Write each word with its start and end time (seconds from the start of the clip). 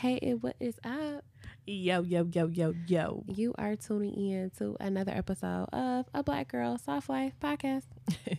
Hey, 0.00 0.32
what 0.40 0.56
is 0.58 0.80
up? 0.82 1.26
Yo, 1.66 2.00
yo, 2.00 2.24
yo, 2.32 2.46
yo, 2.46 2.72
yo. 2.86 3.22
You 3.26 3.54
are 3.58 3.76
tuning 3.76 4.14
in 4.30 4.50
to 4.56 4.74
another 4.80 5.12
episode 5.12 5.66
of 5.74 6.06
a 6.14 6.22
Black 6.22 6.50
Girl 6.50 6.78
Soft 6.78 7.10
Life 7.10 7.34
podcast. 7.38 7.84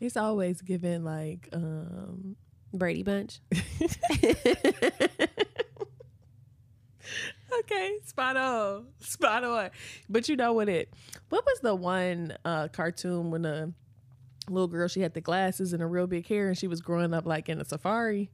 it's 0.00 0.16
always 0.16 0.62
given 0.62 1.02
like 1.02 1.48
um 1.52 2.36
Brady 2.72 3.02
Bunch. 3.02 3.40
okay, 7.58 7.98
spot 8.04 8.36
on, 8.36 8.86
spot 9.00 9.42
on. 9.42 9.70
But 10.08 10.28
you 10.28 10.36
know 10.36 10.52
what 10.52 10.68
it? 10.68 10.94
What 11.30 11.44
was 11.44 11.58
the 11.62 11.74
one 11.74 12.36
uh 12.44 12.68
cartoon 12.68 13.32
when 13.32 13.42
the 13.42 13.72
little 14.48 14.68
girl 14.68 14.86
she 14.86 15.00
had 15.00 15.14
the 15.14 15.20
glasses 15.20 15.72
and 15.72 15.82
a 15.82 15.86
real 15.86 16.06
big 16.06 16.28
hair 16.28 16.46
and 16.46 16.56
she 16.56 16.68
was 16.68 16.80
growing 16.80 17.12
up 17.12 17.26
like 17.26 17.48
in 17.48 17.60
a 17.60 17.64
safari? 17.64 18.30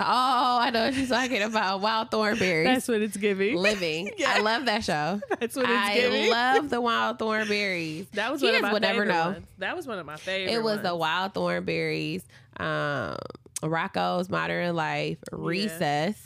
Oh, 0.00 0.58
I 0.60 0.70
know 0.70 0.86
what 0.86 0.94
she's 0.94 1.10
talking 1.10 1.42
about. 1.42 1.80
Wild 1.80 2.10
Thornberrys. 2.10 2.64
That's 2.64 2.88
what 2.88 3.02
it's 3.02 3.16
giving. 3.16 3.56
Living. 3.56 4.10
Yeah. 4.18 4.34
I 4.36 4.40
love 4.40 4.64
that 4.66 4.82
show. 4.84 5.20
That's 5.40 5.54
what 5.54 5.64
it's 5.64 5.72
I 5.72 5.94
giving. 5.94 6.24
I 6.32 6.54
love 6.56 6.70
the 6.70 6.80
Wild 6.80 7.18
Thornberrys. 7.18 8.10
that 8.12 8.32
was 8.32 8.42
one 8.42 8.54
of 8.54 8.62
my 8.62 8.72
would 8.72 8.82
never 8.82 9.00
favorite 9.02 9.08
know. 9.14 9.24
ones. 9.32 9.46
That 9.58 9.76
was 9.76 9.86
one 9.86 9.98
of 9.98 10.06
my 10.06 10.16
favorite. 10.16 10.52
It 10.52 10.62
was 10.62 10.80
the. 10.82 10.96
Wild 10.96 11.34
Thornberrys, 11.34 12.22
um, 12.58 13.16
Rocko's 13.62 14.28
Modern 14.30 14.74
Life, 14.74 15.18
Recess, 15.32 16.16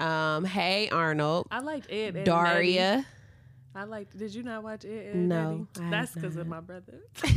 um, 0.00 0.44
Hey 0.44 0.88
Arnold, 0.90 1.46
I 1.50 1.60
liked 1.60 1.90
Ed, 1.90 1.94
Edd 1.94 2.08
n 2.08 2.16
Eddy. 2.18 2.24
Daria. 2.24 3.06
I 3.74 3.84
liked. 3.84 4.16
Did 4.18 4.34
you 4.34 4.42
not 4.42 4.62
watch 4.62 4.84
Ed, 4.84 4.88
Ed 4.90 5.14
and 5.14 5.28
No, 5.28 5.66
Eddie? 5.76 5.90
That's 5.90 6.12
because 6.14 6.36
of 6.36 6.46
my 6.46 6.60
brother. 6.60 7.00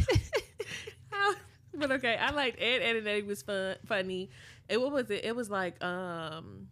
But 1.77 1.91
okay, 1.91 2.15
I 2.15 2.31
liked 2.31 2.57
Ed, 2.61 2.81
Edd 2.81 2.95
n 2.95 3.05
Eddy 3.07 3.21
was 3.23 3.41
fun, 3.41 3.75
funny. 3.85 4.29
And 4.69 4.81
what 4.81 4.91
was 4.91 5.09
it? 5.11 5.25
It 5.25 5.35
was 5.35 5.49
like 5.49 5.83
um, 5.83 6.67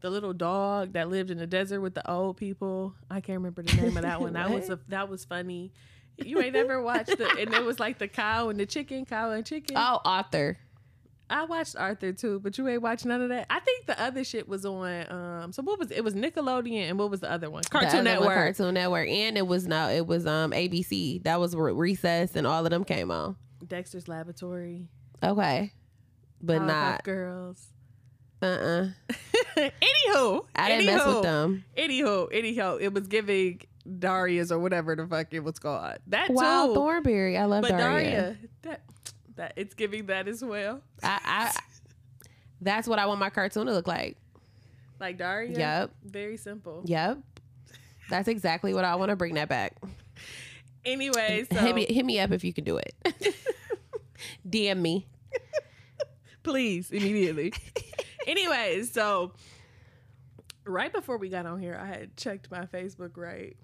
the 0.00 0.10
little 0.10 0.32
dog 0.32 0.92
that 0.94 1.08
lived 1.08 1.30
in 1.30 1.38
the 1.38 1.46
desert 1.46 1.80
with 1.80 1.94
the 1.94 2.10
old 2.10 2.36
people. 2.36 2.94
I 3.10 3.20
can't 3.20 3.38
remember 3.38 3.62
the 3.62 3.76
name 3.76 3.96
of 3.96 4.02
that 4.02 4.20
one. 4.20 4.34
That 4.34 4.50
was 4.50 4.70
a, 4.70 4.78
that 4.88 5.08
was 5.08 5.24
funny. 5.24 5.72
You 6.16 6.40
ain't 6.40 6.54
never 6.54 6.80
watched 6.80 7.18
the, 7.18 7.28
and 7.38 7.52
it 7.52 7.62
was 7.62 7.78
like 7.78 7.98
the 7.98 8.08
cow 8.08 8.48
and 8.48 8.58
the 8.58 8.64
chicken, 8.64 9.04
cow 9.04 9.32
and 9.32 9.44
chicken. 9.44 9.76
Oh, 9.78 10.00
Arthur. 10.04 10.58
I 11.28 11.44
watched 11.44 11.74
Arthur 11.76 12.12
too, 12.12 12.38
but 12.40 12.56
you 12.56 12.68
ain't 12.68 12.82
watched 12.82 13.04
none 13.04 13.20
of 13.20 13.30
that. 13.30 13.46
I 13.50 13.58
think 13.60 13.86
the 13.86 14.00
other 14.00 14.22
shit 14.22 14.48
was 14.48 14.64
on. 14.64 15.10
Um, 15.10 15.52
so 15.52 15.62
what 15.62 15.78
was 15.78 15.90
it? 15.90 16.04
Was 16.04 16.14
Nickelodeon 16.14 16.88
and 16.88 16.98
what 16.98 17.10
was 17.10 17.20
the 17.20 17.30
other 17.30 17.50
one? 17.50 17.64
Cartoon 17.64 17.88
other 17.88 17.96
one, 17.96 18.04
Network. 18.04 18.34
Cartoon 18.34 18.74
Network, 18.74 19.08
and 19.08 19.36
it 19.36 19.46
was 19.46 19.66
no, 19.66 19.90
it 19.90 20.06
was 20.06 20.26
um 20.26 20.52
ABC. 20.52 21.22
That 21.24 21.40
was 21.40 21.54
Recess 21.56 22.36
and 22.36 22.46
all 22.46 22.64
of 22.64 22.70
them 22.70 22.84
came 22.84 23.10
on. 23.10 23.36
Dexter's 23.66 24.06
Laboratory. 24.06 24.88
Okay, 25.22 25.72
but 26.46 26.62
Powerpuff 26.62 26.66
not 26.66 27.04
Girls. 27.04 27.66
uh 28.40 28.46
uh 28.46 28.88
anywho, 29.56 30.46
I 30.54 30.68
didn't 30.68 30.86
mess 30.86 31.06
with 31.06 31.22
them. 31.22 31.64
Anywho, 31.76 32.28
anyhow, 32.32 32.76
it 32.76 32.92
was 32.92 33.06
giving 33.08 33.60
Daria's 33.98 34.52
or 34.52 34.58
whatever 34.58 34.94
the 34.96 35.06
fuck 35.06 35.28
it 35.32 35.40
was 35.40 35.58
called. 35.58 35.98
That 36.06 36.30
Wild 36.30 36.70
too. 36.70 36.74
Thornberry, 36.74 37.36
I 37.36 37.44
love 37.44 37.62
but 37.62 37.70
Daria. 37.70 38.10
Daria, 38.10 38.36
that 38.62 38.82
that 39.36 39.52
it's 39.56 39.74
giving 39.74 40.06
that 40.06 40.28
as 40.28 40.44
well. 40.44 40.82
I, 41.02 41.20
I 41.24 41.52
that's 42.60 42.88
what 42.88 42.98
I 42.98 43.06
want 43.06 43.20
my 43.20 43.30
cartoon 43.30 43.66
to 43.66 43.72
look 43.72 43.86
like. 43.86 44.16
Like 44.98 45.18
Daria. 45.18 45.58
Yep. 45.58 45.90
Very 46.04 46.36
simple. 46.36 46.82
Yep, 46.84 47.18
that's 48.08 48.28
exactly 48.28 48.72
what 48.72 48.84
I 48.84 48.94
want 48.94 49.10
to 49.10 49.16
bring 49.16 49.34
that 49.34 49.48
back. 49.48 49.76
Anyway, 50.84 51.44
so 51.50 51.58
hit, 51.58 51.74
me, 51.74 51.84
hit 51.84 52.06
me 52.06 52.20
up 52.20 52.30
if 52.30 52.44
you 52.44 52.52
can 52.52 52.62
do 52.62 52.76
it. 52.78 52.94
DM 54.48 54.78
me. 54.80 55.06
Please 56.46 56.92
immediately. 56.92 57.52
Anyways, 58.26 58.92
so 58.92 59.32
right 60.64 60.92
before 60.92 61.18
we 61.18 61.28
got 61.28 61.44
on 61.44 61.60
here, 61.60 61.76
I 61.80 61.86
had 61.86 62.16
checked 62.16 62.52
my 62.52 62.66
Facebook 62.66 63.16
right. 63.16 63.56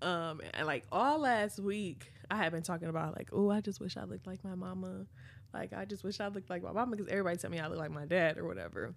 Um, 0.00 0.40
and 0.54 0.68
like 0.68 0.84
all 0.92 1.18
last 1.18 1.58
week, 1.58 2.12
I 2.30 2.36
had 2.36 2.52
been 2.52 2.62
talking 2.62 2.86
about 2.86 3.16
like, 3.16 3.30
oh, 3.32 3.50
I 3.50 3.60
just 3.60 3.80
wish 3.80 3.96
I 3.96 4.04
looked 4.04 4.24
like 4.24 4.44
my 4.44 4.54
mama. 4.54 5.06
Like, 5.52 5.72
I 5.72 5.84
just 5.84 6.04
wish 6.04 6.20
I 6.20 6.28
looked 6.28 6.48
like 6.48 6.62
my 6.62 6.70
mama 6.70 6.94
because 6.94 7.10
everybody 7.10 7.36
tell 7.36 7.50
me 7.50 7.58
I 7.58 7.66
look 7.66 7.80
like 7.80 7.90
my 7.90 8.06
dad 8.06 8.38
or 8.38 8.46
whatever. 8.46 8.94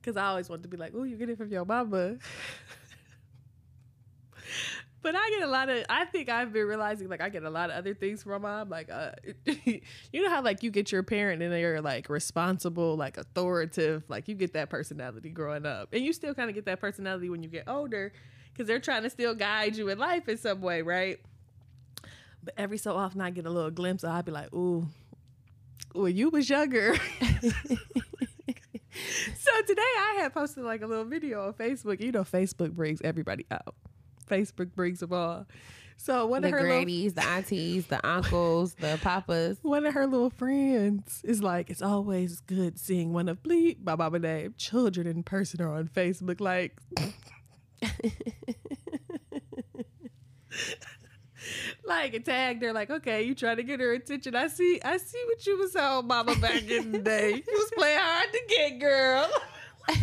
Because 0.00 0.16
I 0.16 0.26
always 0.26 0.48
want 0.48 0.62
to 0.62 0.68
be 0.68 0.76
like, 0.76 0.92
oh, 0.94 1.02
you 1.02 1.16
get 1.16 1.28
it 1.28 1.36
from 1.36 1.50
your 1.50 1.64
mama. 1.64 2.18
but 5.02 5.14
I 5.14 5.30
get 5.30 5.42
a 5.42 5.46
lot 5.46 5.68
of. 5.68 5.84
I 5.88 6.04
think 6.06 6.28
I've 6.28 6.52
been 6.52 6.66
realizing 6.66 7.08
like 7.08 7.20
I 7.20 7.28
get 7.28 7.44
a 7.44 7.50
lot 7.50 7.70
of 7.70 7.76
other 7.76 7.94
things 7.94 8.22
from 8.22 8.32
my 8.32 8.38
mom. 8.38 8.68
Like, 8.68 8.90
uh, 8.90 9.12
you 9.44 10.22
know 10.22 10.30
how 10.30 10.42
like 10.42 10.62
you 10.62 10.70
get 10.70 10.90
your 10.90 11.02
parent 11.02 11.42
and 11.42 11.52
they're 11.52 11.80
like 11.80 12.08
responsible, 12.08 12.96
like 12.96 13.16
authoritative. 13.16 14.04
Like 14.08 14.28
you 14.28 14.34
get 14.34 14.54
that 14.54 14.70
personality 14.70 15.30
growing 15.30 15.66
up, 15.66 15.90
and 15.92 16.04
you 16.04 16.12
still 16.12 16.34
kind 16.34 16.48
of 16.48 16.54
get 16.54 16.64
that 16.66 16.80
personality 16.80 17.28
when 17.28 17.42
you 17.42 17.48
get 17.48 17.68
older, 17.68 18.12
because 18.52 18.66
they're 18.66 18.80
trying 18.80 19.02
to 19.02 19.10
still 19.10 19.34
guide 19.34 19.76
you 19.76 19.88
in 19.88 19.98
life 19.98 20.28
in 20.28 20.38
some 20.38 20.60
way, 20.60 20.82
right? 20.82 21.20
But 22.42 22.54
every 22.56 22.78
so 22.78 22.96
often 22.96 23.20
I 23.20 23.30
get 23.30 23.46
a 23.46 23.50
little 23.50 23.70
glimpse. 23.70 24.04
Of, 24.04 24.10
I'd 24.10 24.24
be 24.24 24.32
like, 24.32 24.52
ooh, 24.54 24.86
when 25.92 26.16
you 26.16 26.30
was 26.30 26.48
younger. 26.48 26.96
so 27.20 27.30
today 29.66 29.82
I 29.82 30.18
had 30.20 30.32
posted 30.32 30.64
like 30.64 30.82
a 30.82 30.86
little 30.86 31.04
video 31.04 31.46
on 31.46 31.52
Facebook. 31.54 32.00
You 32.00 32.12
know, 32.12 32.24
Facebook 32.24 32.72
brings 32.72 33.00
everybody 33.02 33.46
out. 33.50 33.74
Facebook 34.26 34.74
brings 34.74 35.00
them 35.00 35.12
all. 35.12 35.46
So 35.98 36.26
one 36.26 36.42
The 36.42 36.48
of 36.48 36.54
her 36.54 36.62
little, 36.62 37.10
the 37.10 37.24
aunties, 37.24 37.86
the 37.86 38.06
uncles, 38.06 38.74
the 38.74 38.98
papas. 39.02 39.58
one 39.62 39.86
of 39.86 39.94
her 39.94 40.06
little 40.06 40.30
friends 40.30 41.22
is 41.24 41.42
like, 41.42 41.70
it's 41.70 41.82
always 41.82 42.40
good 42.40 42.78
seeing 42.78 43.12
one 43.12 43.28
of 43.28 43.42
bleep 43.42 43.82
my 43.82 43.96
mama 43.96 44.18
name 44.18 44.54
children 44.58 45.06
in 45.06 45.22
person 45.22 45.62
or 45.62 45.72
on 45.72 45.88
Facebook. 45.88 46.40
Like, 46.40 46.78
like 51.84 52.14
a 52.14 52.20
tag. 52.20 52.60
They're 52.60 52.72
like, 52.74 52.90
okay, 52.90 53.22
you 53.22 53.34
trying 53.34 53.56
to 53.56 53.62
get 53.62 53.80
her 53.80 53.92
attention. 53.92 54.34
I 54.36 54.48
see, 54.48 54.80
I 54.84 54.96
see 54.98 55.22
what 55.26 55.46
you 55.46 55.56
was 55.58 55.74
on, 55.76 56.06
mama, 56.06 56.36
back 56.36 56.62
in 56.68 56.92
the 56.92 56.98
day. 56.98 57.30
You 57.30 57.42
was 57.48 57.70
playing 57.74 57.98
hard 58.00 58.32
to 58.32 58.40
get, 58.48 58.78
girl. 58.78 59.30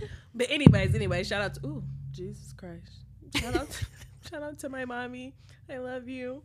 but 0.34 0.50
anyways, 0.50 0.94
anyway, 0.94 1.24
shout 1.24 1.40
out 1.42 1.54
to 1.54 1.66
ooh, 1.66 1.82
Jesus 2.18 2.52
Christ. 2.52 2.92
Shout 3.36 3.54
out, 3.54 3.68
shout 4.30 4.42
out 4.42 4.58
to 4.60 4.68
my 4.68 4.84
mommy. 4.84 5.34
I 5.70 5.78
love 5.78 6.08
you. 6.08 6.42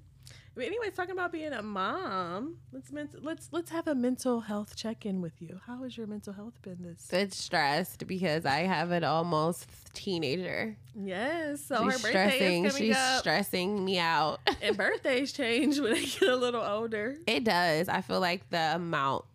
But 0.56 0.66
anyways, 0.66 0.94
talking 0.94 1.14
about 1.14 1.32
being 1.32 1.52
a 1.52 1.64
mom, 1.64 2.58
let's 2.72 2.92
let's 3.24 3.50
let's 3.52 3.72
have 3.72 3.88
a 3.88 3.96
mental 3.96 4.42
health 4.42 4.76
check 4.76 5.04
in 5.04 5.20
with 5.20 5.42
you. 5.42 5.60
How 5.66 5.82
has 5.82 5.98
your 5.98 6.06
mental 6.06 6.32
health 6.32 6.62
been 6.62 6.78
this? 6.84 7.08
It's 7.12 7.36
stressed 7.38 8.06
because 8.06 8.46
I 8.46 8.60
have 8.60 8.92
an 8.92 9.04
almost 9.04 9.66
teenager. 9.96 10.78
Yes, 10.96 11.66
so 11.66 11.78
She's 11.90 11.94
her 11.94 12.00
birthday 12.08 12.10
stressing. 12.38 12.66
is 12.66 12.74
coming 12.74 12.88
She's 12.90 12.96
up, 12.96 13.20
stressing 13.22 13.84
me 13.84 13.98
out. 13.98 14.42
and 14.62 14.78
birthdays 14.78 15.34
change 15.34 15.80
when 15.80 15.94
they 15.94 16.06
get 16.06 16.30
a 16.30 16.36
little 16.36 16.62
older. 16.62 17.18
It 17.26 17.44
does. 17.46 17.90
I 17.90 18.02
feel 18.02 18.20
like 18.20 18.48
the 18.52 18.76
amount. 18.76 19.26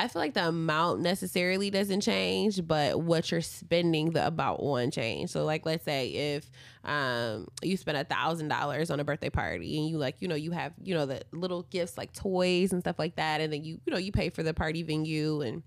I 0.00 0.08
feel 0.08 0.22
like 0.22 0.32
the 0.32 0.48
amount 0.48 1.00
necessarily 1.00 1.68
doesn't 1.70 2.00
change, 2.00 2.66
but 2.66 3.02
what 3.02 3.30
you're 3.30 3.42
spending 3.42 4.12
the 4.12 4.26
about 4.26 4.56
on 4.60 4.90
change. 4.90 5.28
So, 5.28 5.44
like, 5.44 5.66
let's 5.66 5.84
say 5.84 6.08
if 6.08 6.50
um 6.84 7.46
you 7.62 7.76
spend 7.76 7.98
a 7.98 8.04
thousand 8.04 8.48
dollars 8.48 8.90
on 8.90 8.98
a 8.98 9.04
birthday 9.04 9.28
party 9.28 9.76
and 9.78 9.88
you 9.90 9.98
like, 9.98 10.16
you 10.20 10.28
know, 10.28 10.34
you 10.34 10.52
have 10.52 10.72
you 10.82 10.94
know 10.94 11.04
the 11.04 11.20
little 11.32 11.64
gifts 11.64 11.98
like 11.98 12.14
toys 12.14 12.72
and 12.72 12.80
stuff 12.80 12.98
like 12.98 13.16
that, 13.16 13.42
and 13.42 13.52
then 13.52 13.62
you 13.62 13.78
you 13.84 13.92
know 13.92 13.98
you 13.98 14.10
pay 14.10 14.30
for 14.30 14.42
the 14.42 14.54
party 14.54 14.82
venue 14.82 15.42
and 15.42 15.62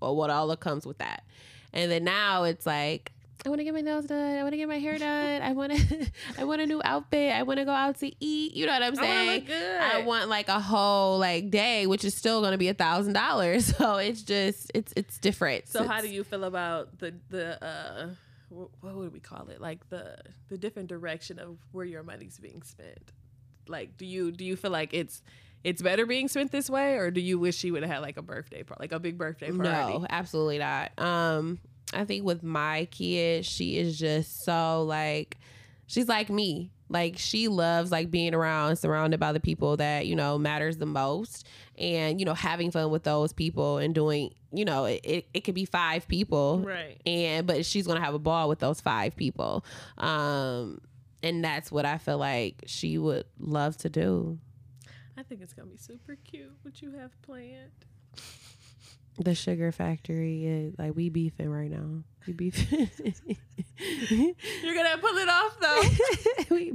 or 0.00 0.16
what 0.16 0.28
all 0.28 0.48
that 0.48 0.58
comes 0.58 0.84
with 0.84 0.98
that, 0.98 1.22
and 1.72 1.90
then 1.90 2.02
now 2.04 2.42
it's 2.42 2.66
like. 2.66 3.12
I 3.46 3.50
want 3.50 3.60
to 3.60 3.64
get 3.64 3.72
my 3.74 3.80
nails 3.80 4.06
done. 4.06 4.38
I 4.38 4.42
want 4.42 4.52
to 4.52 4.56
get 4.56 4.68
my 4.68 4.78
hair 4.78 4.98
done. 4.98 5.42
I 5.42 5.52
want 5.52 5.72
to. 5.72 6.06
I 6.38 6.44
want 6.44 6.60
a 6.60 6.66
new 6.66 6.80
outfit. 6.84 7.32
I 7.32 7.42
want 7.44 7.58
to 7.58 7.64
go 7.64 7.70
out 7.70 7.98
to 8.00 8.10
eat. 8.24 8.54
You 8.54 8.66
know 8.66 8.72
what 8.72 8.82
I'm 8.82 8.98
I 8.98 9.02
saying? 9.02 9.44
good. 9.44 9.80
I 9.80 10.02
want 10.02 10.28
like 10.28 10.48
a 10.48 10.60
whole 10.60 11.18
like 11.18 11.50
day, 11.50 11.86
which 11.86 12.04
is 12.04 12.14
still 12.14 12.40
going 12.40 12.52
to 12.52 12.58
be 12.58 12.68
a 12.68 12.74
thousand 12.74 13.12
dollars. 13.14 13.72
So 13.78 13.96
it's 13.96 14.22
just 14.22 14.72
it's 14.74 14.92
it's 14.96 15.18
different. 15.18 15.68
So 15.68 15.86
how 15.86 16.00
do 16.00 16.08
you 16.08 16.24
feel 16.24 16.44
about 16.44 16.98
the 16.98 17.14
the 17.30 17.62
uh 17.64 18.08
wh- 18.48 18.82
what 18.82 18.94
would 18.96 19.12
we 19.12 19.20
call 19.20 19.48
it? 19.48 19.60
Like 19.60 19.88
the 19.88 20.16
the 20.48 20.58
different 20.58 20.88
direction 20.88 21.38
of 21.38 21.58
where 21.72 21.84
your 21.84 22.02
money's 22.02 22.38
being 22.38 22.62
spent. 22.62 23.12
Like 23.68 23.96
do 23.96 24.04
you 24.04 24.32
do 24.32 24.44
you 24.44 24.56
feel 24.56 24.72
like 24.72 24.92
it's 24.94 25.22
it's 25.62 25.80
better 25.80 26.06
being 26.06 26.26
spent 26.28 26.50
this 26.50 26.68
way 26.68 26.96
or 26.96 27.10
do 27.12 27.20
you 27.20 27.38
wish 27.38 27.56
she 27.56 27.70
would 27.70 27.82
have 27.82 27.90
had 27.92 27.98
like 28.00 28.16
a 28.16 28.22
birthday 28.22 28.62
party, 28.64 28.80
like 28.80 28.92
a 28.92 28.98
big 28.98 29.16
birthday 29.16 29.50
party? 29.52 29.62
No, 29.62 30.06
absolutely 30.10 30.58
not. 30.58 30.90
Um, 30.98 31.60
I 31.92 32.04
think 32.04 32.24
with 32.24 32.42
my 32.42 32.86
kid, 32.90 33.44
she 33.46 33.78
is 33.78 33.98
just 33.98 34.44
so 34.44 34.82
like 34.84 35.38
she's 35.86 36.08
like 36.08 36.28
me. 36.30 36.70
Like 36.90 37.18
she 37.18 37.48
loves 37.48 37.90
like 37.92 38.10
being 38.10 38.34
around, 38.34 38.76
surrounded 38.76 39.20
by 39.20 39.32
the 39.32 39.40
people 39.40 39.76
that 39.76 40.06
you 40.06 40.16
know 40.16 40.38
matters 40.38 40.78
the 40.78 40.86
most, 40.86 41.46
and 41.76 42.18
you 42.18 42.24
know 42.24 42.32
having 42.34 42.70
fun 42.70 42.90
with 42.90 43.02
those 43.02 43.32
people 43.34 43.76
and 43.78 43.94
doing 43.94 44.32
you 44.52 44.64
know 44.64 44.86
it, 44.86 45.00
it, 45.04 45.26
it 45.34 45.40
could 45.42 45.54
be 45.54 45.66
five 45.66 46.08
people, 46.08 46.60
Right. 46.60 46.98
and 47.04 47.46
but 47.46 47.66
she's 47.66 47.86
gonna 47.86 48.00
have 48.00 48.14
a 48.14 48.18
ball 48.18 48.48
with 48.48 48.58
those 48.60 48.80
five 48.80 49.14
people 49.16 49.62
um 49.98 50.80
and 51.22 51.44
that's 51.44 51.70
what 51.70 51.84
i 51.84 51.98
feel 51.98 52.16
like 52.16 52.62
she 52.66 52.96
would 52.96 53.26
love 53.38 53.76
to 53.78 53.90
do 53.90 54.38
I 55.18 55.22
think 55.24 55.42
it's 55.42 55.52
gonna 55.52 55.68
be 55.68 55.76
super 55.76 56.16
cute 56.24 56.52
what 56.62 56.80
you 56.80 56.92
have 56.92 57.10
planned. 57.20 57.72
The 59.18 59.34
sugar 59.34 59.72
factory 59.72 60.46
is 60.46 60.74
like 60.78 60.94
we 60.94 61.08
beefing 61.08 61.50
right 61.50 61.70
now. 61.70 62.04
We 62.26 62.32
beefing. 62.32 62.88
You're 63.78 64.74
gonna 64.74 64.98
pull 64.98 65.16
it 65.16 65.28
off 65.28 65.58
though. 65.60 65.82
we, 66.54 66.72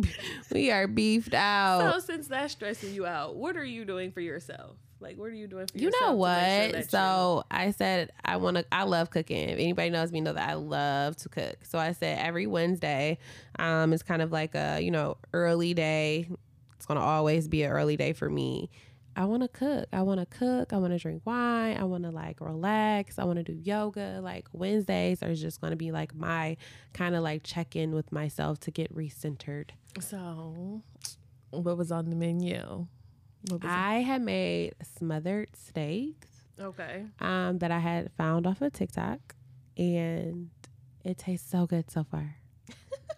we 0.52 0.72
are 0.72 0.88
beefed 0.88 1.34
out. 1.34 1.94
so 1.94 2.00
since 2.00 2.28
that's 2.28 2.54
stressing 2.54 2.94
you 2.94 3.06
out, 3.06 3.36
what 3.36 3.56
are 3.56 3.64
you 3.64 3.86
doing 3.86 4.12
for 4.12 4.20
yourself? 4.20 4.76
Like, 5.04 5.18
what 5.18 5.26
are 5.26 5.36
you 5.36 5.48
doing 5.48 5.68
for 5.68 5.78
you 5.78 5.88
yourself? 5.88 6.02
You 6.02 6.08
know 6.16 6.18
make 6.18 6.74
sure 6.74 6.80
what? 6.80 6.90
so 6.90 7.44
I 7.52 7.72
said 7.72 8.12
I 8.24 8.38
want 8.38 8.58
to. 8.58 8.66
I 8.72 8.84
love 8.84 9.10
cooking. 9.10 9.50
If 9.50 9.60
anybody 9.60 9.90
knows 9.90 10.12
me, 10.12 10.22
know 10.22 10.34
that 10.34 10.50
I 10.50 10.54
love 10.54 11.18
to 11.18 11.30
cook. 11.30 11.58
So 11.64 11.78
I 11.78 11.92
said 11.92 12.18
every 12.20 12.48
Wednesday, 12.48 13.20
um, 13.60 13.94
it's 13.94 14.04
kind 14.04 14.22
of 14.22 14.32
like 14.32 14.56
a 14.56 14.80
you 14.82 14.92
know 14.92 15.18
early 15.34 15.74
day. 15.74 16.30
It's 16.78 16.86
gonna 16.86 17.02
always 17.02 17.48
be 17.48 17.64
an 17.64 17.72
early 17.72 17.98
day 17.98 18.14
for 18.14 18.30
me. 18.30 18.70
I 19.16 19.26
want 19.26 19.44
to 19.44 19.48
cook. 19.48 19.88
I 19.94 20.02
want 20.02 20.20
to 20.20 20.26
cook. 20.26 20.74
I 20.74 20.78
want 20.78 20.94
to 20.94 21.00
drink 21.00 21.22
wine. 21.26 21.78
I 21.78 21.84
want 21.84 22.04
to 22.04 22.10
like 22.10 22.42
relax. 22.42 23.20
I 23.20 23.26
want 23.26 23.38
to 23.38 23.44
do 23.44 23.54
yoga. 23.54 24.20
Like 24.22 24.48
Wednesdays 24.54 25.22
are 25.22 25.36
just 25.36 25.62
going 25.62 25.72
to 25.72 25.78
be 25.78 25.92
like 25.92 26.16
my 26.16 26.58
kind 26.94 27.16
of 27.16 27.24
like 27.24 27.44
check 27.44 27.76
in 27.76 27.94
with 27.94 28.12
myself 28.12 28.60
to 28.62 28.72
get 28.72 28.94
recentered. 28.96 29.72
so, 30.00 30.82
what 31.52 31.78
was 31.78 31.92
on 31.92 32.10
the 32.10 32.16
menu? 32.16 32.88
I 33.62 33.96
had 33.98 34.22
made 34.22 34.76
smothered 34.98 35.56
steaks. 35.56 36.28
Okay. 36.60 37.06
um, 37.20 37.58
that 37.60 37.72
I 37.72 37.80
had 37.80 38.12
found 38.16 38.46
off 38.46 38.62
of 38.62 38.74
TikTok, 38.74 39.36
and 39.76 40.50
it 41.04 41.18
tastes 41.18 41.50
so 41.50 41.66
good 41.66 41.90
so 41.90 42.04
far. 42.04 42.36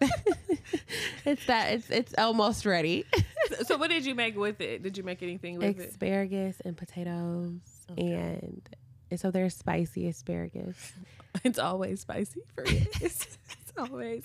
it's 1.24 1.44
that 1.46 1.72
it's 1.72 1.90
it's 1.90 2.14
almost 2.18 2.66
ready. 2.66 3.04
so, 3.64 3.76
what 3.76 3.90
did 3.90 4.04
you 4.06 4.14
make 4.14 4.36
with 4.36 4.60
it? 4.60 4.82
Did 4.82 4.96
you 4.96 5.04
make 5.04 5.22
anything 5.22 5.58
with 5.58 5.78
it? 5.80 5.88
asparagus 5.90 6.60
and 6.64 6.76
potatoes, 6.76 7.60
Okay. 7.92 8.12
and 8.12 8.68
and 9.10 9.20
so 9.20 9.30
there's 9.30 9.54
spicy 9.54 10.08
asparagus. 10.08 10.92
It's 11.44 11.58
always 11.58 12.00
spicy 12.00 12.40
for 12.54 12.64
me. 12.64 12.86
It's, 13.02 13.38
it's 13.50 13.72
always, 13.76 14.22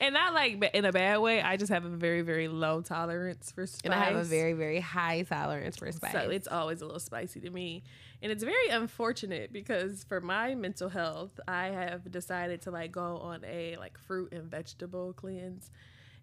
and 0.00 0.14
not 0.14 0.32
like 0.32 0.62
in 0.74 0.84
a 0.84 0.92
bad 0.92 1.18
way. 1.18 1.42
I 1.42 1.56
just 1.56 1.72
have 1.72 1.84
a 1.84 1.88
very 1.88 2.22
very 2.22 2.46
low 2.46 2.82
tolerance 2.82 3.50
for 3.50 3.66
spice, 3.66 3.80
And 3.84 3.92
I 3.92 4.04
have 4.04 4.14
a 4.14 4.22
very 4.22 4.52
very 4.52 4.78
high 4.78 5.22
tolerance 5.22 5.76
for 5.76 5.90
spice. 5.90 6.12
So 6.12 6.30
it's 6.30 6.46
always 6.46 6.80
a 6.80 6.84
little 6.84 7.00
spicy 7.00 7.40
to 7.40 7.50
me. 7.50 7.82
And 8.22 8.30
it's 8.30 8.44
very 8.44 8.68
unfortunate 8.68 9.52
because 9.52 10.04
for 10.04 10.20
my 10.20 10.54
mental 10.54 10.88
health, 10.88 11.40
I 11.48 11.66
have 11.66 12.08
decided 12.12 12.62
to 12.62 12.70
like 12.70 12.92
go 12.92 13.16
on 13.18 13.44
a 13.44 13.76
like 13.76 13.98
fruit 13.98 14.32
and 14.32 14.44
vegetable 14.44 15.12
cleanse. 15.14 15.68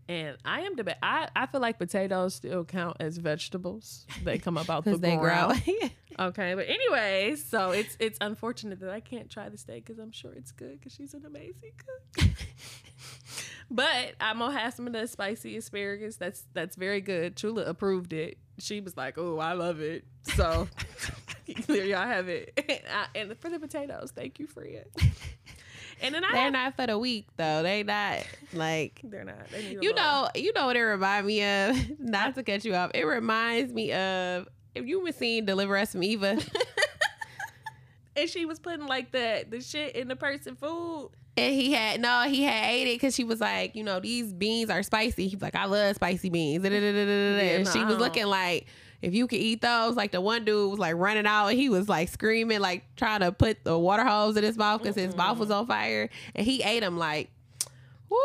And 0.10 0.38
I 0.44 0.62
am 0.62 0.76
deba- 0.76 0.96
I, 1.04 1.30
I 1.36 1.46
feel 1.46 1.62
like 1.62 1.78
potatoes 1.78 2.34
still 2.34 2.66
count 2.66 2.98
as 3.00 3.18
vegetables. 3.20 4.08
They 4.24 4.40
come 4.40 4.58
up 4.58 4.68
out 4.70 4.84
the 4.84 4.90
because 4.92 5.02
they 5.02 5.16
grow. 5.16 5.22
ground. 5.22 5.62
Okay, 6.20 6.54
but 6.54 6.66
anyways, 6.68 7.46
so 7.46 7.72
it's 7.72 7.96
it's 7.98 8.18
unfortunate 8.20 8.82
that 8.82 8.90
I 8.90 9.00
can't 9.00 9.30
try 9.30 9.48
the 9.48 9.58
steak 9.58 9.86
because 9.86 10.00
I'm 10.00 10.12
sure 10.12 10.34
it's 10.34 10.52
good 10.52 10.78
because 10.78 10.92
she's 10.94 11.14
an 11.14 11.24
amazing 11.26 11.72
cook. 12.18 12.28
but 13.72 14.16
I'm 14.20 14.40
gonna 14.40 14.60
have 14.60 14.74
some 14.74 14.86
of 14.86 14.92
the 14.92 15.08
spicy 15.08 15.56
asparagus. 15.56 16.18
That's 16.18 16.44
that's 16.54 16.76
very 16.76 17.00
good. 17.00 17.38
Chula 17.38 17.64
approved 17.64 18.12
it. 18.12 18.38
She 18.58 18.82
was 18.82 18.98
like, 18.98 19.18
"Oh, 19.18 19.38
I 19.40 19.54
love 19.54 19.80
it." 19.80 20.04
So 20.36 20.68
there 21.68 21.86
y'all 21.86 22.06
have 22.06 22.28
it. 22.28 22.52
And, 22.68 22.80
I, 22.94 23.06
and 23.18 23.38
for 23.38 23.50
the 23.50 23.60
potatoes, 23.60 24.12
thank 24.14 24.40
you, 24.40 24.48
Freya. 24.48 24.84
And 26.02 26.16
then 26.16 26.24
I 26.24 26.32
They're 26.32 26.42
have- 26.44 26.54
not 26.54 26.76
for 26.76 26.88
the 26.88 26.98
week 26.98 27.28
though. 27.38 27.64
They 27.64 27.84
not 27.84 28.26
like 28.54 29.02
they're 29.04 29.24
not. 29.24 29.50
They 29.52 29.78
you 29.82 29.94
know 29.94 30.30
you 30.36 30.54
know 30.54 30.68
what 30.68 30.76
it 30.76 30.84
remind 30.84 31.28
me 31.28 31.44
of. 31.44 32.00
Not 32.00 32.36
to 32.36 32.44
cut 32.44 32.64
you 32.64 32.74
off, 32.74 32.92
it 32.94 33.04
reminds 33.04 33.74
me 33.74 33.92
of 33.92 34.48
if 34.76 34.86
you 34.86 35.02
were 35.02 35.12
seeing 35.12 35.46
Deliver 35.46 35.78
Us 35.78 35.92
from 35.92 36.04
Eva. 36.04 36.40
And 38.20 38.30
she 38.30 38.46
was 38.46 38.60
putting 38.60 38.86
like 38.86 39.12
the 39.12 39.46
the 39.50 39.62
shit 39.62 39.96
in 39.96 40.08
the 40.08 40.16
person 40.16 40.56
food. 40.56 41.12
And 41.38 41.54
he 41.54 41.72
had 41.72 42.02
no, 42.02 42.24
he 42.24 42.44
had 42.44 42.66
ate 42.66 42.88
it 42.88 42.96
because 42.96 43.16
she 43.16 43.24
was 43.24 43.40
like, 43.40 43.76
you 43.76 43.84
know, 43.84 44.02
these 44.02 44.34
beans 44.34 44.70
are 44.70 44.84
spicy. 44.84 45.28
He 45.28 45.36
was 45.36 45.42
like, 45.42 45.56
I 45.56 45.66
love 45.66 45.96
spicy 45.96 46.30
beans. 46.30 46.66
and 46.66 46.74
she 47.68 47.80
was 47.80 47.94
uh-huh. 47.94 47.94
looking 47.94 48.26
like, 48.26 48.68
if 49.02 49.14
you 49.14 49.28
could 49.28 49.40
eat 49.40 49.62
those, 49.62 49.96
like 49.96 50.12
the 50.12 50.22
one 50.22 50.44
dude 50.46 50.70
was 50.72 50.80
like 50.80 50.96
running 50.96 51.26
out 51.26 51.48
and 51.48 51.58
he 51.58 51.70
was 51.70 51.88
like 51.88 52.10
screaming, 52.10 52.60
like 52.60 52.84
trying 52.96 53.22
to 53.22 53.32
put 53.32 53.64
the 53.64 53.78
water 53.78 54.04
hose 54.04 54.36
in 54.38 54.44
his 54.44 54.58
mouth 54.58 54.82
because 54.82 54.96
his 54.96 55.16
mouth 55.16 55.38
was 55.38 55.50
on 55.52 55.66
fire. 55.68 56.10
And 56.36 56.46
he 56.46 56.62
ate 56.64 56.82
them 56.82 56.98
like, 56.98 57.30
woo, 58.10 58.18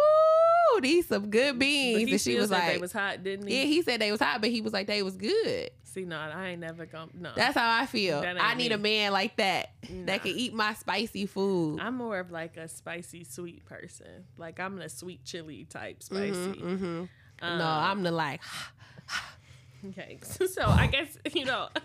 these 0.80 1.06
some 1.06 1.30
good 1.30 1.58
beans. 1.58 2.10
And 2.10 2.20
she 2.20 2.36
was 2.38 2.50
like, 2.50 2.72
they 2.74 2.78
was 2.78 2.92
hot, 2.92 3.22
didn't 3.22 3.46
he? 3.46 3.58
yeah, 3.58 3.64
he 3.64 3.82
said 3.82 4.00
they 4.00 4.10
was 4.10 4.20
hot, 4.20 4.40
but 4.40 4.50
he 4.50 4.60
was 4.60 4.72
like, 4.72 4.86
they 4.86 5.02
was 5.02 5.16
good. 5.16 5.70
See, 5.84 6.04
no, 6.04 6.16
I 6.18 6.48
ain't 6.48 6.60
never 6.60 6.86
gonna. 6.86 7.12
No, 7.16 7.30
That's 7.36 7.56
how 7.56 7.70
I 7.80 7.86
feel. 7.86 8.18
I 8.18 8.54
need 8.56 8.70
me. 8.70 8.74
a 8.74 8.78
man 8.78 9.12
like 9.12 9.36
that 9.36 9.70
Nah. 9.88 10.06
that 10.06 10.22
can 10.22 10.32
eat 10.32 10.52
my 10.52 10.74
spicy 10.74 11.24
food. 11.26 11.78
I'm 11.80 11.94
more 11.94 12.18
of 12.18 12.32
like 12.32 12.56
a 12.56 12.66
spicy 12.66 13.22
sweet 13.22 13.64
person. 13.64 14.24
Like 14.36 14.58
I'm 14.58 14.74
the 14.76 14.88
sweet 14.88 15.24
chili 15.24 15.66
type 15.70 16.02
spicy. 16.02 16.32
Mhm, 16.32 16.60
mhm. 16.80 17.08
Um, 17.42 17.58
no, 17.58 17.64
I'm 17.64 18.02
the 18.02 18.10
like, 18.10 18.40
Okay, 19.88 20.18
so 20.22 20.62
I 20.66 20.86
guess 20.86 21.18
you 21.32 21.44
know. 21.44 21.68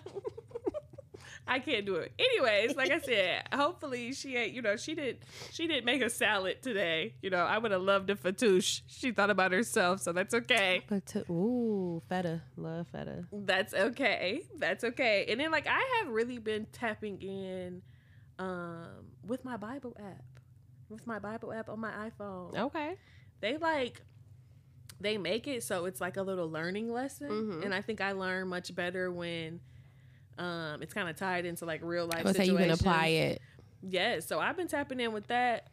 I 1.49 1.57
can't 1.57 1.83
do 1.83 1.95
it. 1.95 2.13
Anyways, 2.19 2.75
like 2.75 2.91
I 2.91 2.99
said, 2.99 3.47
hopefully 3.51 4.13
she 4.13 4.35
ate. 4.35 4.53
You 4.53 4.61
know, 4.61 4.75
she 4.75 4.93
did. 4.93 5.17
She 5.51 5.65
didn't 5.65 5.83
make 5.83 6.03
a 6.03 6.09
salad 6.09 6.61
today. 6.61 7.15
You 7.23 7.31
know, 7.31 7.43
I 7.43 7.57
would 7.57 7.71
have 7.71 7.81
loved 7.81 8.11
a 8.11 8.15
fattoush. 8.15 8.81
She 8.85 9.11
thought 9.11 9.31
about 9.31 9.51
herself, 9.51 10.01
so 10.01 10.11
that's 10.11 10.35
okay. 10.35 10.83
But 10.87 11.07
to, 11.07 11.19
ooh, 11.31 12.03
feta, 12.07 12.43
love 12.55 12.87
feta. 12.89 13.25
That's 13.33 13.73
okay. 13.73 14.43
That's 14.59 14.83
okay. 14.83 15.25
And 15.27 15.39
then 15.39 15.49
like 15.49 15.65
I 15.67 15.83
have 15.97 16.09
really 16.09 16.37
been 16.37 16.67
tapping 16.71 17.19
in 17.19 17.81
um 18.37 19.07
with 19.25 19.43
my 19.43 19.57
Bible 19.57 19.97
app. 19.99 20.23
With 20.87 21.07
my 21.07 21.17
Bible 21.17 21.51
app 21.51 21.67
on 21.69 21.79
my 21.79 22.09
iPhone. 22.09 22.57
Okay. 22.57 22.95
They 23.41 23.57
like 23.57 24.01
they 25.01 25.17
make 25.17 25.47
it 25.47 25.63
so 25.63 25.85
it's 25.85 26.01
like 26.01 26.17
a 26.17 26.21
little 26.21 26.49
learning 26.49 26.91
lesson. 26.91 27.29
Mhm. 27.29 27.65
And 27.65 27.73
I 27.73 27.81
think 27.81 28.01
I 28.01 28.11
learn 28.11 28.47
much 28.47 28.73
better 28.75 29.11
when 29.11 29.59
um 30.37 30.81
it's 30.81 30.93
kind 30.93 31.09
of 31.09 31.15
tied 31.15 31.45
into 31.45 31.65
like 31.65 31.81
real 31.83 32.05
life 32.05 32.21
I 32.21 32.23
would 32.23 32.35
say 32.35 32.45
you 32.45 32.57
can 32.57 32.71
apply 32.71 33.07
it. 33.07 33.41
Yes. 33.81 34.25
So 34.27 34.39
I've 34.39 34.57
been 34.57 34.67
tapping 34.67 34.99
in 34.99 35.11
with 35.13 35.27
that. 35.27 35.67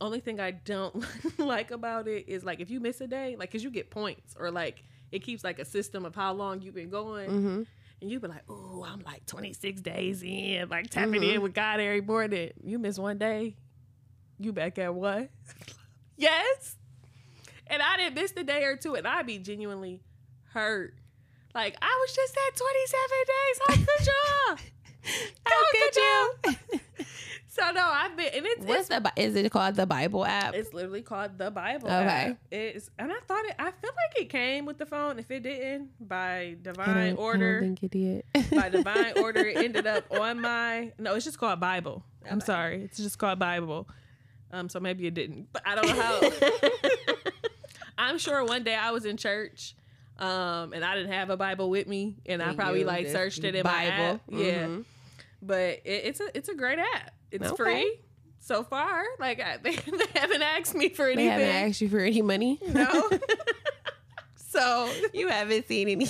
Only 0.00 0.20
thing 0.20 0.38
I 0.40 0.52
don't 0.52 1.04
like 1.38 1.70
about 1.72 2.06
it 2.06 2.28
is 2.28 2.44
like 2.44 2.60
if 2.60 2.70
you 2.70 2.78
miss 2.80 3.00
a 3.00 3.06
day, 3.08 3.34
like 3.38 3.50
cause 3.50 3.64
you 3.64 3.70
get 3.70 3.90
points 3.90 4.34
or 4.38 4.50
like 4.50 4.82
it 5.10 5.20
keeps 5.20 5.42
like 5.42 5.58
a 5.58 5.64
system 5.64 6.04
of 6.04 6.14
how 6.14 6.32
long 6.34 6.60
you've 6.62 6.74
been 6.74 6.90
going. 6.90 7.28
Mm-hmm. 7.30 7.62
And 8.00 8.08
you 8.12 8.20
be 8.20 8.28
like, 8.28 8.44
oh, 8.48 8.86
I'm 8.88 9.00
like 9.00 9.26
26 9.26 9.80
days 9.80 10.22
in, 10.22 10.68
like 10.68 10.88
tapping 10.88 11.20
Mhm. 11.22 11.34
in 11.34 11.42
with 11.42 11.52
God 11.52 11.80
every 11.80 12.00
morning. 12.00 12.52
You 12.62 12.78
miss 12.78 12.96
one 12.96 13.18
day, 13.18 13.56
you 14.38 14.52
back 14.52 14.78
at 14.78 14.94
what? 14.94 15.30
yes. 16.16 16.76
And 17.70 17.82
I 17.82 17.96
didn't 17.96 18.14
miss 18.14 18.32
the 18.32 18.44
day 18.44 18.64
or 18.64 18.76
two, 18.76 18.94
and 18.94 19.06
I'd 19.06 19.26
be 19.26 19.38
genuinely 19.38 20.00
hurt. 20.52 20.94
Like, 21.54 21.76
I 21.82 21.98
was 22.06 22.14
just 22.14 22.36
at 22.48 22.56
27 22.56 23.10
days. 23.26 23.60
How 23.66 23.74
could 23.74 24.06
y'all? 24.06 24.58
How 25.46 25.62
could 25.72 25.96
you? 25.96 26.78
So, 27.50 27.72
no, 27.72 27.82
I've 27.84 28.16
been, 28.16 28.28
and 28.36 28.46
it's, 28.46 28.64
What's 28.64 28.88
it's, 28.88 29.02
the? 29.02 29.12
Is 29.16 29.34
it 29.34 29.50
called 29.50 29.74
the 29.74 29.84
Bible 29.84 30.24
app? 30.24 30.54
it's 30.54 30.72
literally 30.72 31.02
called 31.02 31.38
the 31.38 31.50
Bible. 31.50 31.88
Okay. 31.88 31.96
app. 32.30 32.36
It's, 32.52 32.88
and 33.00 33.10
I 33.10 33.16
thought 33.26 33.44
it, 33.46 33.56
I 33.58 33.72
feel 33.72 33.90
like 33.90 34.22
it 34.22 34.28
came 34.30 34.64
with 34.64 34.78
the 34.78 34.86
phone. 34.86 35.18
If 35.18 35.28
it 35.32 35.42
didn't, 35.42 35.88
by 36.06 36.38
I 36.38 36.56
divine 36.62 36.88
I 36.88 37.12
order. 37.14 37.58
think 37.60 37.82
it 37.82 37.90
did. 37.90 38.24
by 38.54 38.68
divine 38.68 39.14
order 39.18 39.40
it 39.44 39.56
ended 39.56 39.88
up 39.88 40.04
on 40.12 40.40
my 40.40 40.92
no 41.00 41.14
it's 41.16 41.24
just 41.24 41.38
called 41.38 41.58
bible 41.58 42.04
i'm 42.30 42.40
sorry 42.40 42.82
it's 42.84 42.98
just 42.98 43.18
called 43.18 43.38
bible 43.40 43.88
um 44.52 44.68
so 44.68 44.78
maybe 44.78 45.06
it 45.06 45.14
didn't 45.14 45.48
but 45.52 45.62
i 45.66 45.74
don't 45.74 45.88
know 45.88 46.00
how 46.00 46.20
i'm 47.98 48.16
sure 48.18 48.42
one 48.44 48.62
day 48.64 48.74
i 48.74 48.90
was 48.92 49.04
in 49.04 49.16
church 49.18 49.74
um 50.18 50.72
and 50.72 50.84
i 50.84 50.94
didn't 50.94 51.12
have 51.12 51.28
a 51.30 51.36
bible 51.36 51.68
with 51.68 51.86
me 51.86 52.16
and 52.26 52.42
i 52.42 52.54
probably 52.54 52.84
like 52.84 53.06
searched 53.08 53.44
it 53.44 53.54
in 53.54 53.64
my 53.64 53.84
app. 53.84 54.20
yeah 54.30 54.66
Mhm. 54.66 54.84
but 55.42 55.60
it, 55.60 55.82
it's 55.84 56.20
a 56.20 56.36
it's 56.36 56.48
a 56.48 56.54
great 56.54 56.78
app 56.78 57.12
it's 57.30 57.44
Okay. 57.44 57.56
free 57.56 58.00
so 58.40 58.62
far 58.62 59.04
like 59.20 59.40
I, 59.40 59.58
they, 59.58 59.76
they 59.76 60.20
haven't 60.20 60.42
asked 60.42 60.74
me 60.74 60.88
for 60.88 61.04
They 61.06 61.12
anything 61.12 61.30
haven't 61.30 61.68
asked 61.70 61.80
you 61.82 61.88
for 61.90 61.98
any 62.00 62.22
money. 62.22 62.58
no 62.72 63.10
so 64.36 64.90
you 65.12 65.28
haven't 65.28 65.66
seen 65.68 65.88
any. 65.88 66.08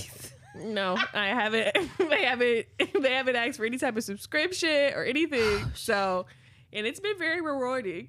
No, 0.57 0.97
I 1.14 1.28
haven't. 1.28 1.76
They 1.99 2.25
haven't. 2.25 2.66
They 3.00 3.12
haven't 3.12 3.37
asked 3.37 3.59
for 3.59 3.64
any 3.64 3.78
type 3.78 3.97
of 3.97 4.02
subscription 4.04 4.92
or 4.95 5.04
anything. 5.04 5.64
So, 5.75 6.26
and 6.73 6.87
it's 6.87 7.01
been 7.01 7.17
very 7.19 7.41
rewarding. 7.41 8.09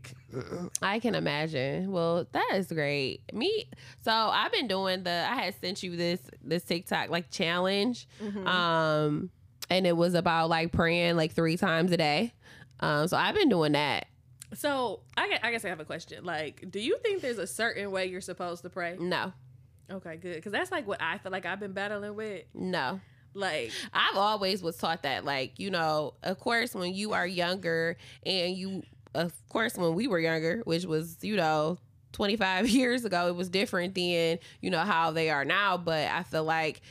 I 0.81 0.99
can 0.99 1.15
imagine. 1.15 1.91
Well, 1.91 2.27
that 2.31 2.51
is 2.55 2.67
great. 2.67 3.21
Me, 3.33 3.69
so 4.03 4.11
I've 4.11 4.51
been 4.51 4.67
doing 4.67 5.03
the. 5.03 5.27
I 5.29 5.35
had 5.35 5.55
sent 5.59 5.83
you 5.83 5.95
this 5.95 6.19
this 6.43 6.63
TikTok 6.63 7.09
like 7.09 7.29
challenge, 7.31 8.07
Mm-hmm. 8.21 8.47
um, 8.47 9.29
and 9.69 9.85
it 9.87 9.95
was 9.95 10.13
about 10.13 10.49
like 10.49 10.71
praying 10.71 11.15
like 11.15 11.33
three 11.33 11.57
times 11.57 11.91
a 11.91 11.97
day. 11.97 12.33
Um, 12.79 13.07
so 13.07 13.17
I've 13.17 13.35
been 13.35 13.49
doing 13.49 13.73
that. 13.73 14.07
So, 14.55 15.01
I, 15.15 15.37
I 15.43 15.51
guess 15.51 15.63
I 15.63 15.69
have 15.69 15.79
a 15.79 15.85
question. 15.85 16.23
Like, 16.25 16.65
do 16.71 16.79
you 16.79 16.97
think 17.03 17.21
there's 17.21 17.37
a 17.37 17.45
certain 17.45 17.91
way 17.91 18.07
you're 18.07 18.19
supposed 18.21 18.63
to 18.63 18.69
pray? 18.69 18.95
No, 18.99 19.31
Okay, 19.91 20.17
good. 20.17 20.35
Because 20.35 20.51
that's 20.51 20.71
like 20.71 20.87
what 20.87 20.99
I 21.01 21.17
feel 21.19 21.31
like 21.31 21.45
I've 21.45 21.59
been 21.59 21.73
battling 21.73 22.15
with. 22.15 22.45
no. 22.55 22.99
Like 23.33 23.71
I've 23.93 24.15
always 24.17 24.61
was 24.63 24.77
taught 24.77 25.03
that, 25.03 25.23
like, 25.25 25.59
you 25.59 25.69
know, 25.71 26.13
of 26.23 26.39
course, 26.39 26.73
when 26.73 26.93
you 26.93 27.13
are 27.13 27.27
younger 27.27 27.97
and 28.25 28.55
you, 28.55 28.83
of 29.13 29.33
course, 29.49 29.75
when 29.75 29.93
we 29.95 30.07
were 30.07 30.19
younger, 30.19 30.61
which 30.65 30.85
was, 30.85 31.17
you 31.21 31.35
know, 31.35 31.77
25 32.13 32.67
years 32.69 33.05
ago, 33.05 33.27
it 33.27 33.35
was 33.35 33.49
different 33.49 33.95
than, 33.95 34.39
you 34.61 34.69
know, 34.69 34.79
how 34.79 35.11
they 35.11 35.29
are 35.29 35.45
now. 35.45 35.77
But 35.77 36.07
I 36.09 36.23
feel 36.23 36.43
like 36.43 36.81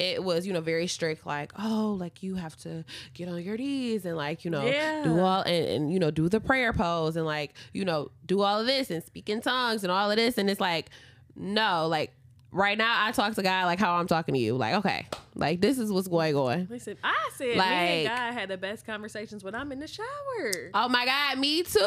it 0.00 0.22
was, 0.24 0.44
you 0.44 0.52
know, 0.52 0.60
very 0.60 0.88
strict, 0.88 1.24
like, 1.24 1.52
oh, 1.56 1.96
like 1.98 2.22
you 2.24 2.34
have 2.34 2.56
to 2.56 2.84
get 3.14 3.28
on 3.28 3.40
your 3.40 3.56
knees 3.56 4.04
and, 4.04 4.16
like, 4.16 4.44
you 4.44 4.50
know, 4.50 4.66
Yeah. 4.66 5.02
do 5.04 5.20
all, 5.20 5.42
and, 5.42 5.66
and, 5.66 5.92
you 5.92 6.00
know, 6.00 6.10
do 6.10 6.28
the 6.28 6.40
prayer 6.40 6.72
pose 6.72 7.14
and, 7.16 7.24
like, 7.24 7.54
you 7.72 7.84
know, 7.84 8.10
do 8.26 8.40
all 8.42 8.58
of 8.60 8.66
this 8.66 8.90
and 8.90 9.04
speak 9.04 9.28
in 9.28 9.40
tongues 9.40 9.84
and 9.84 9.92
all 9.92 10.10
of 10.10 10.16
this. 10.16 10.36
And 10.36 10.50
it's 10.50 10.60
like, 10.60 10.90
no, 11.36 11.86
like, 11.86 12.12
right 12.54 12.78
now 12.78 13.04
I 13.04 13.12
talk 13.12 13.34
to 13.34 13.42
God 13.42 13.66
like 13.66 13.78
how 13.78 13.96
I'm 13.96 14.06
talking 14.06 14.34
to 14.34 14.40
you. 14.40 14.56
Like, 14.56 14.74
okay, 14.76 15.06
like 15.34 15.60
this 15.60 15.78
is 15.78 15.92
what's 15.92 16.08
going 16.08 16.34
on. 16.36 16.68
listen, 16.70 16.96
I 17.04 17.30
said 17.36 17.48
me 17.48 17.56
Like- 17.56 17.68
and 17.70 18.08
God 18.08 18.32
had 18.32 18.48
the 18.48 18.56
best 18.56 18.86
conversations 18.86 19.44
when 19.44 19.54
I'm 19.54 19.70
in 19.72 19.80
the 19.80 19.88
shower. 19.88 20.70
Oh 20.72 20.88
my 20.88 21.04
God, 21.04 21.38
me 21.38 21.62
too. 21.64 21.80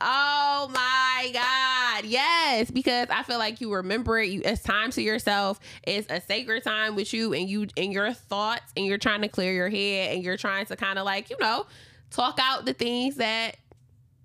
Oh 0.00 0.70
my 0.72 1.30
God. 1.32 2.04
Yes. 2.04 2.70
Because 2.70 3.08
I 3.10 3.22
feel 3.22 3.38
like 3.38 3.60
you 3.60 3.72
remember 3.72 4.18
it. 4.18 4.28
You 4.30 4.42
it's 4.44 4.62
time 4.62 4.90
to 4.92 5.02
yourself. 5.02 5.60
It's 5.84 6.10
a 6.10 6.20
sacred 6.20 6.64
time 6.64 6.94
with 6.96 7.12
you 7.12 7.32
and 7.32 7.48
you 7.48 7.66
and 7.76 7.92
your 7.92 8.12
thoughts 8.12 8.72
and 8.76 8.84
you're 8.86 8.98
trying 8.98 9.22
to 9.22 9.28
clear 9.28 9.52
your 9.52 9.68
head 9.68 10.14
and 10.14 10.22
you're 10.24 10.36
trying 10.36 10.66
to 10.66 10.76
kind 10.76 10.98
of 10.98 11.04
like, 11.04 11.30
you 11.30 11.36
know, 11.40 11.66
talk 12.10 12.38
out 12.40 12.64
the 12.64 12.72
things 12.72 13.16
that, 13.16 13.56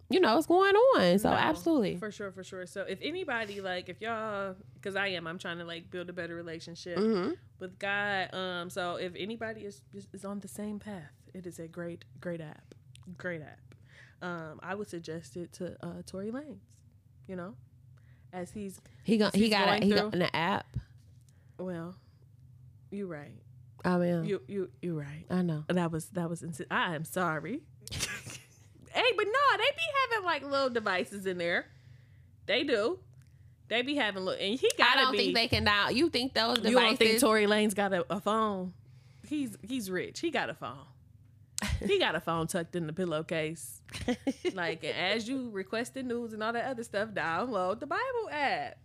you 0.10 0.20
know, 0.20 0.36
what's 0.36 0.48
going 0.48 0.76
on. 0.76 1.18
So 1.20 1.30
No, 1.30 1.36
absolutely. 1.36 1.96
For 1.98 2.12
sure, 2.12 2.32
for 2.32 2.44
sure. 2.44 2.66
So 2.66 2.82
if 2.82 3.00
anybody 3.02 3.62
like 3.62 3.90
if 3.90 4.02
y'all 4.02 4.56
because 4.76 4.96
I 4.96 5.08
am, 5.08 5.26
I'm 5.28 5.40
trying 5.40 5.58
to 5.60 5.66
like 5.66 5.90
build 5.90 6.10
a 6.10 6.14
better 6.14 6.36
relationship 6.36 7.00
hmm 7.00 7.30
with 7.60 7.80
God. 7.80 8.34
Um, 8.34 8.70
so 8.70 8.96
if 8.98 9.14
anybody 9.18 9.62
is, 9.62 9.82
is 9.94 10.08
is 10.14 10.26
on 10.26 10.40
the 10.42 10.48
same 10.48 10.80
path, 10.80 11.12
it 11.34 11.46
is 11.48 11.60
a 11.60 11.68
great, 11.68 12.06
great 12.20 12.42
app. 12.42 12.76
Great 13.18 13.42
app. 13.42 13.60
Um, 14.22 14.60
I 14.64 14.76
would 14.76 14.90
suggest 14.90 15.36
it 15.38 15.52
to 15.54 15.76
uh 15.86 16.02
Tory 16.06 16.32
Lanez, 16.32 16.58
you 17.28 17.36
know, 17.36 17.56
as 18.32 18.52
he's 18.52 18.80
He 19.04 19.18
got 19.18 19.36
he 19.36 19.50
got 19.50 19.82
a, 19.82 19.86
he 19.86 19.92
got 19.94 20.14
an 20.14 20.24
app. 20.34 20.78
well, 21.58 21.96
you're 22.92 23.08
right. 23.08 23.42
I 23.86 23.98
mean, 23.98 24.24
You 24.26 24.42
you 24.48 24.70
you're 24.82 24.96
right. 25.00 25.26
I 25.30 25.42
know. 25.42 25.66
That 25.68 25.92
was 25.92 26.06
that 26.12 26.30
was 26.30 26.42
insi- 26.42 26.68
I 26.72 26.96
am 26.96 27.04
sorry. 27.06 27.62
hey, 28.94 29.12
but 29.16 29.26
no, 29.26 29.58
they 29.58 29.64
be 29.64 29.84
having 30.12 30.26
like 30.26 30.44
little 30.44 30.70
devices 30.70 31.26
in 31.26 31.38
there. 31.38 31.68
They 32.46 32.64
do. 32.64 33.00
They 33.70 33.82
be 33.82 33.96
having 33.96 34.26
little, 34.26 34.46
and 34.46 34.60
he 34.60 34.70
got. 34.78 34.98
I 34.98 35.02
don't 35.02 35.16
think 35.16 35.34
they 35.34 35.48
can 35.48 35.64
now. 35.64 35.90
You 35.90 36.10
think 36.10 36.34
those 36.34 36.58
devices? 36.58 36.72
You 36.72 36.80
don't 36.80 36.98
think 36.98 37.20
Tory 37.20 37.46
Lanez 37.46 37.74
got 37.74 37.94
a, 37.94 38.06
a 38.10 38.20
phone? 38.20 38.74
He's 39.28 39.58
he's 39.62 39.90
rich. 39.90 40.20
He 40.20 40.32
got 40.32 40.50
a 40.50 40.54
phone. 40.54 40.86
He 41.86 41.98
got 41.98 42.14
a 42.14 42.20
phone 42.20 42.48
tucked 42.48 42.76
in 42.76 42.88
the 42.88 42.94
pillowcase. 42.94 43.82
like 44.54 44.84
and 44.84 44.96
as 44.96 45.28
you 45.28 45.50
requested 45.50 46.06
news 46.06 46.34
and 46.34 46.44
all 46.44 46.54
that 46.54 46.66
other 46.66 46.84
stuff, 46.84 47.10
download 47.10 47.80
the 47.80 47.88
Bible 47.88 48.30
app. 48.32 48.78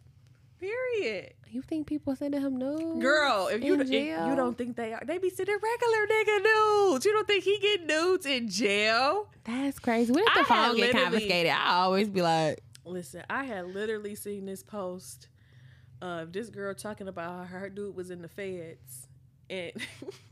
Period. 0.61 1.35
you 1.51 1.63
think 1.63 1.87
people 1.87 2.17
sending 2.17 2.41
him 2.41 2.59
news? 2.59 3.01
Girl, 3.01 3.49
if 3.49 3.63
you 3.63 3.75
in 3.75 3.81
if 3.83 3.91
you 3.91 4.37
don't 4.37 4.59
think 4.59 4.77
they 4.77 4.93
are, 4.93 5.03
they 5.05 5.19
be 5.19 5.31
sending 5.31 5.57
regular 5.57 6.07
nigga 6.07 6.43
nudes. 6.43 7.05
You 7.05 7.13
don't 7.13 7.27
think 7.27 7.45
he 7.45 7.59
get 7.61 7.87
nudes 7.87 8.27
in 8.27 8.49
jail? 8.49 9.29
That's 9.45 9.79
crazy. 9.79 10.13
What 10.13 10.25
if 10.27 10.35
the 10.35 10.53
I 10.53 10.67
phone 10.67 10.77
get 10.77 10.93
confiscated? 10.93 11.53
I 11.53 11.81
always 11.83 12.09
be 12.09 12.23
like, 12.23 12.63
Listen, 12.85 13.23
I 13.29 13.45
had 13.45 13.75
literally 13.75 14.15
seen 14.15 14.47
this 14.47 14.63
post 14.63 15.29
of 16.01 16.33
this 16.33 16.49
girl 16.49 16.75
talking 16.75 17.09
about 17.09 17.47
how 17.49 17.59
her 17.59 17.69
dude 17.69 17.95
was 17.95 18.11
in 18.11 18.23
the 18.23 18.29
feds 18.29 19.09
and 19.51 19.73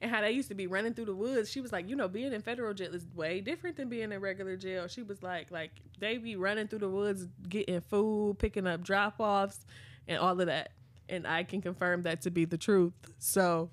and 0.00 0.10
how 0.10 0.20
they 0.20 0.30
used 0.30 0.48
to 0.48 0.54
be 0.54 0.66
running 0.66 0.94
through 0.94 1.06
the 1.06 1.14
woods. 1.14 1.50
She 1.50 1.60
was 1.60 1.72
like, 1.72 1.88
you 1.88 1.96
know, 1.96 2.08
being 2.08 2.32
in 2.32 2.42
federal 2.42 2.74
jail 2.74 2.94
is 2.94 3.06
way 3.14 3.40
different 3.40 3.76
than 3.76 3.88
being 3.88 4.12
in 4.12 4.20
regular 4.20 4.56
jail. 4.56 4.88
She 4.88 5.02
was 5.02 5.22
like, 5.22 5.50
like 5.50 5.70
they 5.98 6.18
be 6.18 6.36
running 6.36 6.68
through 6.68 6.80
the 6.80 6.88
woods, 6.88 7.26
getting 7.48 7.80
food, 7.80 8.38
picking 8.38 8.66
up 8.66 8.82
drop 8.82 9.16
offs, 9.18 9.64
and 10.08 10.18
all 10.18 10.40
of 10.40 10.46
that. 10.46 10.72
And 11.08 11.26
I 11.26 11.44
can 11.44 11.60
confirm 11.60 12.02
that 12.02 12.22
to 12.22 12.30
be 12.30 12.44
the 12.44 12.58
truth. 12.58 12.92
So, 13.18 13.70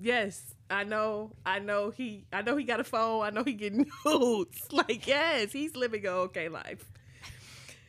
yes, 0.00 0.54
I 0.68 0.84
know, 0.84 1.32
I 1.46 1.60
know 1.60 1.90
he, 1.90 2.26
I 2.32 2.42
know 2.42 2.56
he 2.56 2.64
got 2.64 2.80
a 2.80 2.84
phone. 2.84 3.24
I 3.24 3.30
know 3.30 3.44
he 3.44 3.52
getting 3.52 3.90
nudes. 4.04 4.68
Like, 4.72 5.06
yes, 5.06 5.52
he's 5.52 5.76
living 5.76 6.04
a 6.06 6.10
okay 6.10 6.48
life. 6.48 6.84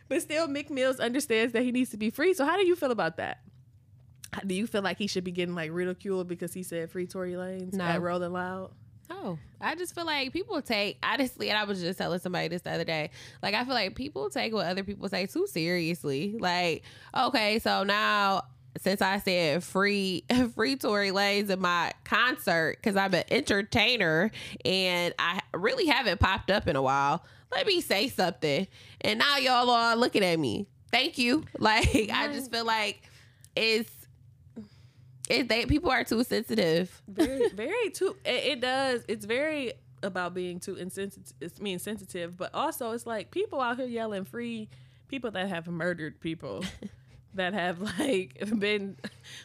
But 0.10 0.22
still, 0.22 0.48
Meek 0.48 0.70
Mills 0.70 1.00
understands 1.00 1.54
that 1.54 1.64
he 1.64 1.72
needs 1.72 1.90
to 1.92 1.98
be 1.98 2.10
free. 2.10 2.34
So, 2.34 2.46
how 2.46 2.58
do 2.58 2.66
you 2.66 2.76
feel 2.76 2.92
about 2.92 3.18
that? 3.18 3.40
Do 4.46 4.54
you 4.56 4.68
feel 4.68 4.82
like 4.82 4.98
he 4.98 5.08
should 5.08 5.24
be 5.24 5.32
getting 5.32 5.56
like 5.56 5.72
ridiculed 5.72 6.28
because 6.28 6.54
he 6.54 6.64
said 6.64 6.90
free 6.92 7.08
Tory 7.08 7.34
Lanez 7.34 7.74
No. 7.74 7.84
at 7.84 8.02
Rolling 8.02 8.34
Loud? 8.34 8.72
oh, 9.10 9.38
I 9.62 9.76
just 9.76 9.94
feel 9.94 10.06
like 10.06 10.34
people 10.34 10.62
take 10.62 10.98
honestly, 11.04 11.50
and 11.50 11.58
I 11.58 11.66
was 11.66 11.82
just 11.82 11.98
telling 12.00 12.20
somebody 12.20 12.48
this 12.48 12.62
the 12.64 12.72
other 12.72 12.84
day. 12.86 13.12
Like, 13.44 13.54
I 13.54 13.64
feel 13.64 13.74
like 13.74 13.96
people 13.96 14.30
take 14.30 14.54
what 14.54 14.66
other 14.66 14.84
people 14.84 15.08
say 15.10 15.26
too 15.28 15.46
seriously. 15.46 16.36
Like, 16.40 16.84
okay, 17.16 17.60
so 17.60 17.84
now 17.84 18.44
since 18.82 19.02
I 19.02 19.20
said 19.20 19.64
free 19.64 20.24
free 20.56 20.76
Tory 20.78 21.12
Lanez 21.12 21.50
in 21.50 21.60
my 21.60 21.92
concert 22.06 22.78
because 22.78 22.96
I'm 22.96 23.14
an 23.14 23.24
entertainer 23.30 24.32
and 24.66 25.14
I 25.20 25.42
really 25.54 25.86
haven't 25.86 26.20
popped 26.20 26.50
up 26.50 26.68
in 26.68 26.76
a 26.76 26.82
while. 26.82 27.24
Let 27.52 27.68
me 27.68 27.82
say 27.82 28.08
something, 28.10 28.68
and 29.02 29.20
now 29.20 29.38
y'all 29.38 29.70
are 29.70 29.96
looking 29.96 30.24
at 30.24 30.40
me. 30.40 30.66
Thank 30.92 31.18
you. 31.18 31.44
Like, 31.60 32.10
I 32.12 32.30
just 32.34 32.52
feel 32.52 32.66
like 32.66 33.02
it's. 33.56 33.92
It, 35.30 35.48
they 35.48 35.66
people 35.66 35.90
are 35.90 36.04
too 36.04 36.24
sensitive. 36.24 37.02
very 37.08 37.48
very 37.54 37.90
too 37.92 38.16
it, 38.26 38.44
it 38.46 38.62
does 38.62 39.04
it's 39.08 39.26
very 39.26 39.74
about 40.02 40.34
being 40.34 40.60
too 40.60 40.76
insensitive 40.76 41.34
it's 41.40 41.60
being 41.60 41.80
sensitive 41.80 42.36
but 42.38 42.54
also 42.54 42.92
it's 42.92 43.06
like 43.06 43.32
people 43.32 43.62
out 43.62 43.78
here 43.78 43.86
yelling 43.88 44.26
free 44.26 44.68
people 45.08 45.32
that 45.32 45.48
have 45.48 45.68
murdered 45.68 46.20
people 46.20 46.64
that 47.36 47.54
have 47.54 47.80
like 48.00 48.38
been 48.60 48.98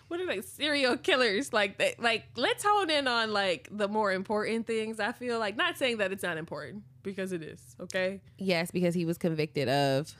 what 0.08 0.18
are 0.18 0.26
they 0.26 0.40
serial 0.40 0.96
killers 0.96 1.52
like 1.52 1.78
they 1.78 1.94
like 2.00 2.24
let's 2.36 2.64
hone 2.64 2.90
in 2.90 3.06
on 3.06 3.32
like 3.32 3.68
the 3.70 3.86
more 3.86 4.10
important 4.12 4.66
things 4.66 4.98
i 4.98 5.12
feel 5.12 5.38
like 5.38 5.56
not 5.56 5.78
saying 5.78 5.98
that 5.98 6.10
it's 6.10 6.24
not 6.24 6.36
important 6.36 6.82
because 7.04 7.30
it 7.32 7.42
is 7.42 7.76
okay 7.80 8.20
Yes, 8.36 8.70
because 8.72 8.94
he 8.94 9.04
was 9.04 9.16
convicted 9.16 9.68
of. 9.68 10.14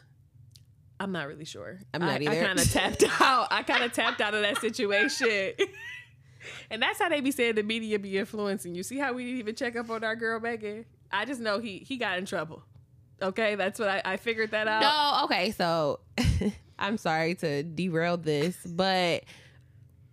I'm 1.00 1.12
not 1.12 1.28
really 1.28 1.45
sure 1.45 1.78
I'm 1.95 2.00
not 2.00 2.21
I, 2.21 2.25
either. 2.25 2.31
i 2.31 2.45
kind 2.47 2.59
of 2.59 2.71
tapped 2.71 3.05
out 3.21 3.49
i 3.50 3.62
kind 3.62 3.85
of 3.85 3.93
tapped 3.93 4.21
out 4.21 4.35
of 4.35 4.43
that 4.43 4.59
situation 4.59 5.52
And 6.71 6.83
that's 6.83 6.99
how 6.99 7.09
they 7.09 7.21
be 7.21 7.31
saying 7.31 7.57
the 7.57 7.62
media 7.62 7.99
be 7.99 8.17
influencing 8.19 8.75
you. 8.75 8.83
See 8.83 8.99
how 8.99 9.12
we 9.12 9.25
didn't 9.25 9.38
even 9.40 9.55
check 9.55 9.76
up 9.76 9.90
on 9.90 10.05
our 10.05 10.17
girl 10.17 10.40
Megan? 10.40 10.85
I 11.11 11.25
just 11.25 11.40
know 11.40 11.59
he 11.59 11.78
he 11.78 11.97
got 11.97 12.19
in 12.19 12.26
trouble. 12.26 12.62
Okay, 13.21 13.57
that's 13.57 13.78
what 13.78 13.88
I, 13.88 14.02
I 14.05 14.17
figured 14.17 14.52
that 14.52 14.69
out. 14.69 14.81
No, 14.81 15.25
okay, 15.25 15.50
so 15.50 16.00
I'm 16.78 16.97
sorry 16.97 17.35
to 17.37 17.64
derail 17.64 18.17
this, 18.17 18.57
but 18.64 19.25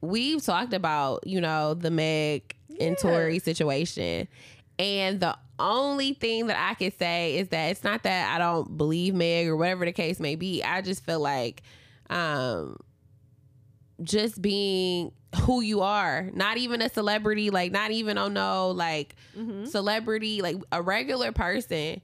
we've 0.02 0.44
talked 0.44 0.74
about, 0.74 1.28
you 1.28 1.40
know, 1.40 1.76
the 1.76 1.92
Meg 1.92 2.56
and 2.70 2.80
Yeah. 2.80 2.96
Tory 2.96 3.40
situation. 3.40 4.28
And 4.80 5.20
the 5.20 5.38
only 5.60 6.14
thing 6.14 6.48
that 6.48 6.58
I 6.60 6.74
could 6.74 6.98
say 6.98 7.38
is 7.38 7.50
that 7.50 7.68
it's 7.72 7.84
not 7.84 8.04
that 8.04 8.34
I 8.36 8.38
don't 8.38 8.78
believe 8.78 9.14
Meg 9.16 9.48
or 9.48 9.56
whatever 9.56 9.86
the 9.86 9.92
case 9.92 10.20
may 10.20 10.36
be. 10.36 10.64
I 10.64 10.82
just 10.82 11.04
feel 11.06 11.20
like 11.20 11.62
um 12.10 12.78
just 14.04 14.42
being 14.42 15.12
who 15.42 15.62
you 15.62 15.82
are, 15.82 16.30
not 16.34 16.58
even 16.58 16.82
a 16.82 16.90
celebrity, 16.90 17.50
like 17.50 17.72
not 17.72 17.92
even 17.92 18.18
on 18.18 18.34
no 18.34 18.72
like 18.72 19.16
Mhm. 19.38 19.68
celebrity, 19.68 20.42
like 20.42 20.58
a 20.72 20.82
regular 20.82 21.32
person. 21.32 22.02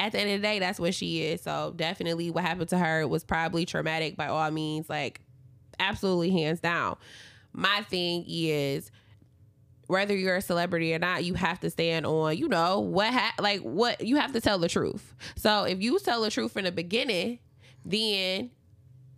At 0.00 0.12
the 0.12 0.20
end 0.20 0.30
of 0.30 0.40
the 0.40 0.46
day, 0.46 0.58
that's 0.60 0.78
what 0.78 0.94
she 0.94 1.22
is. 1.22 1.40
So 1.42 1.72
definitely, 1.74 2.30
what 2.30 2.44
happened 2.44 2.68
to 2.70 2.78
her 2.78 3.06
was 3.06 3.24
probably 3.24 3.64
traumatic 3.66 4.16
by 4.16 4.28
all 4.28 4.48
means, 4.50 4.88
like 4.88 5.20
absolutely 5.80 6.30
hands 6.30 6.60
down. 6.60 6.96
My 7.52 7.82
thing 7.88 8.24
is 8.28 8.90
whether 9.88 10.14
you're 10.16 10.36
a 10.36 10.40
celebrity 10.42 10.94
or 10.94 10.98
not, 11.00 11.24
you 11.24 11.34
have 11.34 11.58
to 11.60 11.70
stand 11.70 12.06
on, 12.06 12.36
you 12.36 12.46
know, 12.48 12.78
what 12.80 13.12
ha- 13.12 13.34
like 13.40 13.60
what 13.62 14.00
you 14.06 14.16
have 14.16 14.32
to 14.32 14.40
tell 14.40 14.58
the 14.58 14.68
truth. 14.68 15.14
So 15.36 15.64
if 15.64 15.82
you 15.82 15.98
tell 15.98 16.22
the 16.22 16.30
truth 16.30 16.56
in 16.56 16.64
the 16.64 16.72
beginning, 16.72 17.40
then 17.84 18.50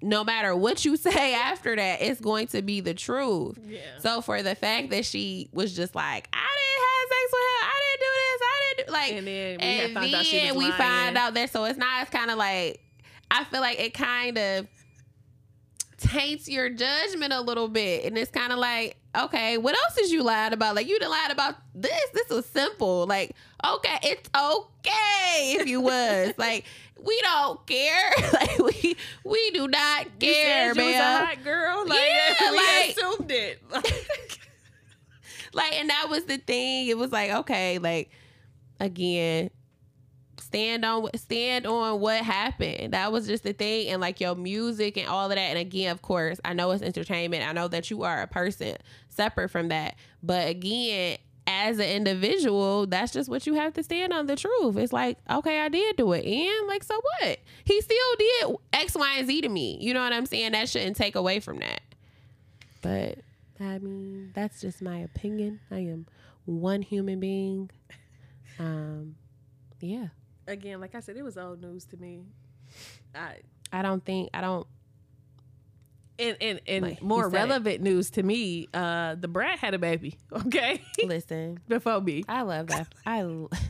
no 0.03 0.25
matter 0.25 0.57
what 0.57 0.85
you 0.85 0.97
say 0.97 1.35
after 1.35 1.77
that, 1.77 2.01
it's 2.01 2.21
going 2.21 2.47
to 2.49 2.63
be 2.63 2.81
the 2.81 2.95
truth. 2.95 3.59
Yeah. 3.67 3.81
So 3.99 4.21
for 4.23 4.43
the 4.43 4.55
fact 4.55 4.91
that 4.91 5.05
she 5.05 5.51
was 5.53 5.75
just 5.77 5.95
like, 5.95 6.29
I 6.33 6.39
didn't 6.39 6.87
have 6.87 7.09
sex 7.09 7.33
with 7.33 7.43
him, 7.43 7.67
I 7.67 7.81
didn't 7.85 8.01
do 8.01 8.07
this, 8.17 8.41
I 8.43 8.75
didn't 8.77 8.87
do 8.87 8.93
like 8.93 9.13
and 9.13 9.27
then 9.27 9.59
we 9.59 9.65
and 9.83 9.95
found 9.95 10.15
out 10.15 10.25
she 10.25 10.47
was 10.47 10.57
we 10.57 10.65
lying. 10.65 10.73
find 10.75 11.19
out 11.19 11.35
that 11.35 11.51
so 11.51 11.65
it's 11.65 11.79
not 11.79 12.03
it's 12.03 12.11
kind 12.11 12.31
of 12.31 12.39
like 12.39 12.81
I 13.31 13.45
feel 13.45 13.61
like 13.61 13.79
it 13.79 13.93
kind 13.95 14.39
of 14.39 14.67
taints 16.01 16.49
your 16.49 16.69
judgment 16.71 17.33
a 17.33 17.41
little 17.41 17.69
bit. 17.69 18.05
And 18.05 18.17
it's 18.19 18.31
kind 18.31 18.53
of 18.53 18.59
like 18.59 18.97
okay 19.17 19.59
what 19.59 19.75
else 19.75 19.99
is 19.99 20.13
you 20.13 20.23
lying 20.23 20.53
about? 20.53 20.75
Like 20.77 20.89
you 20.89 20.99
done 20.99 21.11
lied 21.11 21.31
about 21.33 21.57
this. 21.75 22.01
This 22.15 22.29
was 22.29 22.47
simple. 22.47 23.07
Like 23.07 23.35
okay 23.67 23.99
it's 24.03 24.29
okay 24.35 25.57
if 25.61 25.67
you 25.69 25.81
was. 25.81 26.35
Like 26.39 26.65
we 27.03 27.19
don't 27.23 27.67
care. 27.67 28.11
Like 28.33 28.59
we 28.59 28.97
we 29.25 29.51
do 29.53 29.69
not 29.69 30.07
You 30.21 30.33
care 30.33 30.75
said 30.75 30.77
you 30.83 30.87
was 30.87 30.95
a 30.97 31.17
hot 31.27 31.45
girl. 31.45 31.87
Like, 31.87 31.99
Yeah, 31.99 32.35
we 32.51 32.57
like- 32.57 32.97
assumed 32.97 33.31
it. 33.31 33.63
like, 35.53 35.73
and 35.75 35.91
that 35.91 36.07
was 36.09 36.25
the 36.25 36.39
thing. 36.39 36.89
It 36.89 36.97
was 36.99 37.11
like, 37.13 37.31
okay, 37.31 37.79
like, 37.79 38.11
again, 38.79 39.51
stand 40.51 40.85
on 40.85 41.09
stand 41.17 41.67
on 41.67 42.01
what 42.01 42.23
happened. 42.23 42.93
That 42.93 43.13
was 43.13 43.27
just 43.27 43.45
the 43.45 43.53
thing, 43.53 43.89
and 43.89 44.01
like 44.01 44.21
your 44.21 44.35
music 44.35 44.97
and 44.97 45.09
all 45.09 45.31
of 45.31 45.37
that. 45.37 45.39
And 45.39 45.59
again, 45.59 45.91
of 45.91 46.03
course, 46.03 46.41
I 46.45 46.53
know 46.53 46.71
it's 46.73 46.83
entertainment. 46.83 47.47
I 47.47 47.53
know 47.53 47.69
that 47.69 47.91
you 47.91 48.03
are 48.03 48.23
a 48.23 48.27
person 48.27 48.77
separate 49.09 49.49
from 49.51 49.69
that, 49.69 49.97
but 50.23 50.49
again. 50.49 51.19
As 51.47 51.81
an 51.81 51.89
individual, 51.89 52.87
that's 52.87 53.13
just 53.13 53.29
what 53.29 53.45
you 53.45 53.55
have 53.55 53.73
to 53.73 53.83
stand 53.83 54.13
on 54.13 54.27
the 54.27 54.37
truth. 54.37 54.77
It's 54.77 54.93
like, 54.93 55.19
okay, 55.29 55.61
I 55.63 55.69
did 55.69 55.97
do 55.97 56.13
it. 56.13 56.25
And 56.25 56.69
like, 56.69 56.85
so 56.85 56.95
what? 56.95 57.41
He 57.65 57.81
still 57.81 57.97
did 58.19 58.57
X, 58.73 58.95
Y, 58.95 59.15
and 59.17 59.27
Z 59.27 59.41
to 59.41 59.49
me. 59.49 59.77
You 59.81 59.93
know 59.93 60.01
what 60.01 60.13
I'm 60.13 60.27
saying? 60.27 60.53
That 60.53 60.69
shouldn't 60.69 60.97
take 60.97 61.17
away 61.17 61.41
from 61.41 61.59
that. 61.59 61.81
But 62.83 63.19
I 63.59 63.79
mean, 63.79 64.31
that's 64.33 64.61
just 64.61 64.81
my 64.81 64.99
opinion. 64.99 65.59
I 65.73 65.79
am 65.79 66.07
one 66.45 66.83
human 66.83 67.19
being. 67.19 67.71
Um, 68.61 69.17
yeah. 69.81 70.09
Again, 70.51 70.81
like 70.81 70.95
I 70.95 71.01
said, 71.01 71.17
it 71.17 71.23
was 71.23 71.37
old 71.39 71.63
news 71.63 71.85
to 71.87 71.97
me. 71.97 72.25
I 73.15 73.37
I 73.73 73.83
don't 73.83 74.05
think 74.05 74.31
I 74.35 74.41
don't. 74.41 74.67
and 76.19 76.37
and, 76.41 76.61
and 76.67 76.85
Like, 76.85 77.03
more 77.03 77.31
said 77.31 77.35
it. 77.35 77.37
relevant 77.37 77.81
news 77.83 78.11
to 78.11 78.23
me, 78.23 78.69
uh, 78.75 79.15
the 79.15 79.29
brat 79.29 79.59
had 79.61 79.75
a 79.75 79.79
baby. 79.79 80.19
Okay, 80.47 80.83
Listen, 81.05 81.59
before 81.69 82.01
me. 82.01 82.25
I 82.29 82.43
love 82.43 82.67
that. 82.69 82.89
I 83.07 83.21
l- 83.21 83.51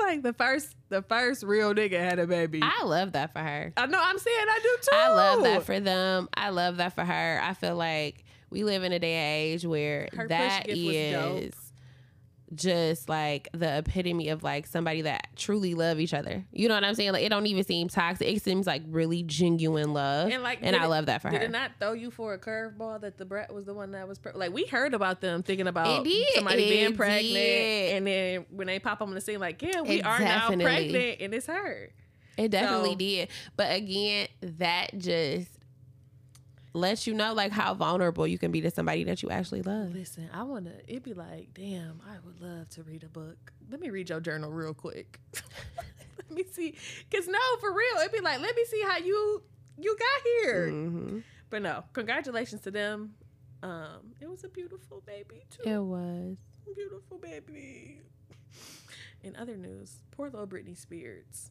Like 0.00 0.22
the 0.22 0.32
first, 0.32 0.74
the 0.88 1.02
first 1.02 1.42
real 1.42 1.74
nigga 1.74 1.98
had 1.98 2.18
a 2.20 2.26
baby. 2.26 2.60
I, 2.62 2.84
love 2.84 3.12
that 3.12 3.32
for 3.32 3.40
her. 3.40 3.72
I 3.76 3.86
know. 3.86 3.98
I'm 4.00 4.18
saying 4.18 4.36
I 4.48 4.58
do 4.62 4.76
too. 4.80 4.88
I 4.96 5.08
love 5.10 5.42
that 5.42 5.64
for 5.64 5.78
them. 5.80 6.28
I 6.32 6.50
love 6.50 6.76
that 6.78 6.94
for 6.94 7.04
her. 7.04 7.40
I 7.42 7.52
feel 7.52 7.74
like 7.74 8.24
we 8.48 8.62
live 8.64 8.84
in 8.84 8.92
a 8.92 8.98
day 8.98 9.14
and 9.14 9.36
age 9.54 9.66
where 9.66 10.08
Her 10.14 10.28
that 10.28 10.64
gift 10.66 10.78
was 10.86 10.94
dope. 11.12 11.42
is 11.42 11.67
just 12.54 13.08
like 13.08 13.48
the 13.52 13.78
epitome 13.78 14.28
of 14.30 14.42
like 14.42 14.66
somebody 14.66 15.02
that 15.02 15.28
truly 15.36 15.74
love 15.74 16.00
each 16.00 16.14
other. 16.14 16.44
You 16.50 16.68
know 16.68 16.74
what 16.74 16.84
I'm 16.84 16.94
saying? 16.94 17.12
Like 17.12 17.22
it 17.24 17.28
don't 17.28 17.46
even 17.46 17.62
seem 17.64 17.88
toxic. 17.88 18.26
It 18.26 18.42
seems 18.42 18.66
like 18.66 18.82
really 18.88 19.22
genuine 19.22 19.92
love. 19.92 20.30
And, 20.30 20.42
like, 20.42 20.60
and 20.62 20.74
I 20.74 20.84
it- 20.84 20.88
love 20.88 21.06
that 21.06 21.20
for 21.22 21.28
Did 21.30 21.34
her. 21.36 21.40
Did 21.40 21.50
it 21.50 21.52
not 21.52 21.72
throw 21.78 21.92
you 21.92 22.10
for 22.10 22.34
a 22.34 22.38
curveball 22.38 23.00
that 23.02 23.18
the 23.18 23.24
brat 23.24 23.52
was 23.52 23.64
the 23.66 23.74
one 23.74 23.92
that 23.92 24.08
was 24.08 24.18
pre- 24.18 24.32
like 24.32 24.52
we 24.52 24.64
heard 24.64 24.94
about 24.94 25.20
them 25.20 25.42
thinking 25.42 25.66
about 25.68 26.06
somebody 26.34 26.64
It 26.64 26.70
being 26.70 26.96
pregnant, 26.96 27.34
did. 27.34 27.96
and 27.96 28.06
then 28.06 28.46
when 28.50 28.66
they 28.66 28.78
pop 28.78 29.00
up 29.00 29.08
on 29.08 29.14
the 29.14 29.20
scene, 29.20 29.40
like 29.40 29.60
yeah, 29.62 29.82
we 29.82 30.00
It 30.00 30.06
are 30.06 30.18
now 30.18 30.48
pregnant, 30.48 31.20
and 31.20 31.34
it's 31.34 31.46
her. 31.46 31.90
It 32.36 32.50
definitely 32.50 32.90
So- 32.92 32.96
did. 32.96 33.28
But 33.56 33.76
again, 33.76 34.28
that 34.40 34.96
just 34.96 35.50
lets 36.78 37.06
you 37.06 37.14
know 37.14 37.32
like 37.34 37.52
how 37.52 37.74
vulnerable 37.74 38.26
you 38.26 38.38
can 38.38 38.50
be 38.50 38.60
to 38.62 38.70
somebody 38.70 39.04
that 39.04 39.22
you 39.22 39.30
actually 39.30 39.62
love. 39.62 39.92
Listen, 39.92 40.28
I 40.32 40.42
wanna. 40.42 40.72
It'd 40.86 41.02
be 41.02 41.14
like, 41.14 41.54
damn, 41.54 42.00
I 42.08 42.16
would 42.24 42.40
love 42.40 42.68
to 42.70 42.82
read 42.82 43.02
a 43.04 43.08
book. 43.08 43.52
Let 43.70 43.80
me 43.80 43.90
read 43.90 44.08
your 44.08 44.20
journal 44.20 44.50
real 44.50 44.74
quick. 44.74 45.20
let 46.16 46.30
me 46.30 46.44
see, 46.50 46.74
cause 47.12 47.26
no, 47.26 47.38
for 47.60 47.72
real, 47.72 47.98
it'd 48.00 48.12
be 48.12 48.20
like, 48.20 48.40
let 48.40 48.54
me 48.56 48.64
see 48.64 48.82
how 48.82 48.98
you 48.98 49.42
you 49.78 49.96
got 49.98 50.22
here. 50.24 50.70
hmm 50.70 51.18
But 51.50 51.62
no, 51.62 51.84
congratulations 51.92 52.62
to 52.62 52.70
them. 52.70 53.14
Um, 53.62 54.14
it 54.20 54.28
was 54.30 54.44
a 54.44 54.48
beautiful 54.48 55.02
baby 55.06 55.44
too. 55.50 55.68
It 55.68 55.78
was. 55.82 56.36
Beautiful 56.74 57.18
baby. 57.18 58.00
In 59.22 59.34
other 59.36 59.56
news, 59.56 59.96
poor 60.12 60.30
little 60.30 60.46
Britney 60.46 60.76
Spears. 60.76 61.50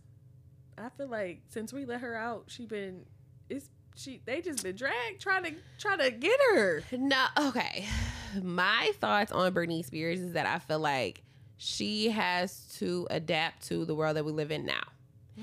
I 0.77 0.89
feel 0.89 1.07
like 1.07 1.41
since 1.49 1.73
we 1.73 1.85
let 1.85 2.01
her 2.01 2.15
out, 2.15 2.45
she 2.47 2.65
been 2.65 3.05
it's 3.49 3.69
she 3.97 4.21
they 4.25 4.41
just 4.41 4.63
been 4.63 4.75
dragged 4.75 5.19
trying 5.19 5.43
to 5.43 5.53
try 5.79 5.97
to 5.97 6.11
get 6.11 6.39
her. 6.53 6.83
No, 6.91 7.25
okay. 7.37 7.85
My 8.41 8.91
thoughts 8.99 9.31
on 9.31 9.53
Britney 9.53 9.83
Spears 9.83 10.19
is 10.19 10.33
that 10.33 10.45
I 10.45 10.59
feel 10.59 10.79
like 10.79 11.23
she 11.57 12.09
has 12.09 12.75
to 12.77 13.07
adapt 13.09 13.67
to 13.67 13.85
the 13.85 13.95
world 13.95 14.15
that 14.15 14.25
we 14.25 14.31
live 14.31 14.51
in 14.51 14.65
now. 14.65 14.83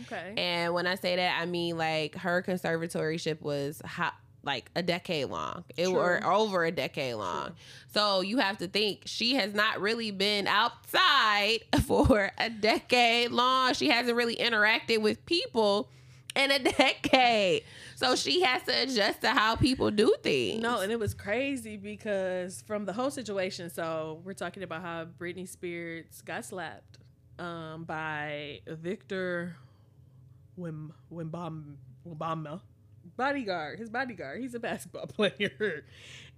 Okay. 0.03 0.35
And 0.37 0.75
when 0.75 0.87
I 0.87 0.95
say 0.95 1.17
that, 1.17 1.41
I 1.41 1.47
mean 1.47 1.77
like 1.77 2.17
her 2.17 2.43
conservatorship 2.43 3.41
was 3.43 3.83
hot, 3.85 4.15
like 4.45 4.71
a 4.77 4.83
decade 4.83 5.27
long, 5.27 5.65
it 5.77 5.87
True. 5.87 5.97
or 5.97 6.25
over 6.25 6.65
a 6.65 6.71
decade 6.71 7.15
long. 7.15 7.47
True. 7.47 7.55
So 7.93 8.21
you 8.21 8.39
have 8.39 8.59
to 8.59 8.69
think 8.69 9.03
she 9.07 9.35
has 9.35 9.55
not 9.55 9.81
really 9.81 10.11
been 10.11 10.47
outside 10.47 11.61
for 11.87 12.31
a 12.39 12.51
decade 12.51 13.31
long. 13.33 13.75
She 13.75 13.89
hasn't 13.89 14.17
really 14.17 14.37
interacted 14.37 15.01
with 15.01 15.25
people 15.27 15.89
in 16.37 16.51
a 16.51 16.59
decade. 16.77 17.65
So 17.97 18.17
she 18.17 18.43
has 18.43 18.63
to 18.65 18.83
adjust 18.83 19.21
to 19.23 19.31
how 19.31 19.57
people 19.57 19.91
do 19.91 20.15
things. 20.23 20.63
No, 20.63 20.81
and 20.81 20.91
it 20.91 20.99
was 20.99 21.15
crazy 21.15 21.77
because 21.77 22.63
from 22.67 22.85
the 22.85 22.93
whole 22.93 23.11
situation, 23.11 23.71
so 23.71 24.21
we're 24.25 24.33
talking 24.35 24.63
about 24.63 24.83
how 24.83 25.07
Britney 25.19 25.49
Spears 25.49 26.23
got 26.25 26.45
slapped 26.45 26.99
um, 27.39 27.85
by 27.85 28.61
Victor 28.67 29.57
Wim 30.59 30.91
Wimbam 31.13 31.77
Wimbama 32.07 32.61
bodyguard, 33.15 33.79
his 33.79 33.91
bodyguard. 33.91 34.41
He's 34.41 34.55
a 34.55 34.61
basketball 34.61 35.07
player. 35.09 35.85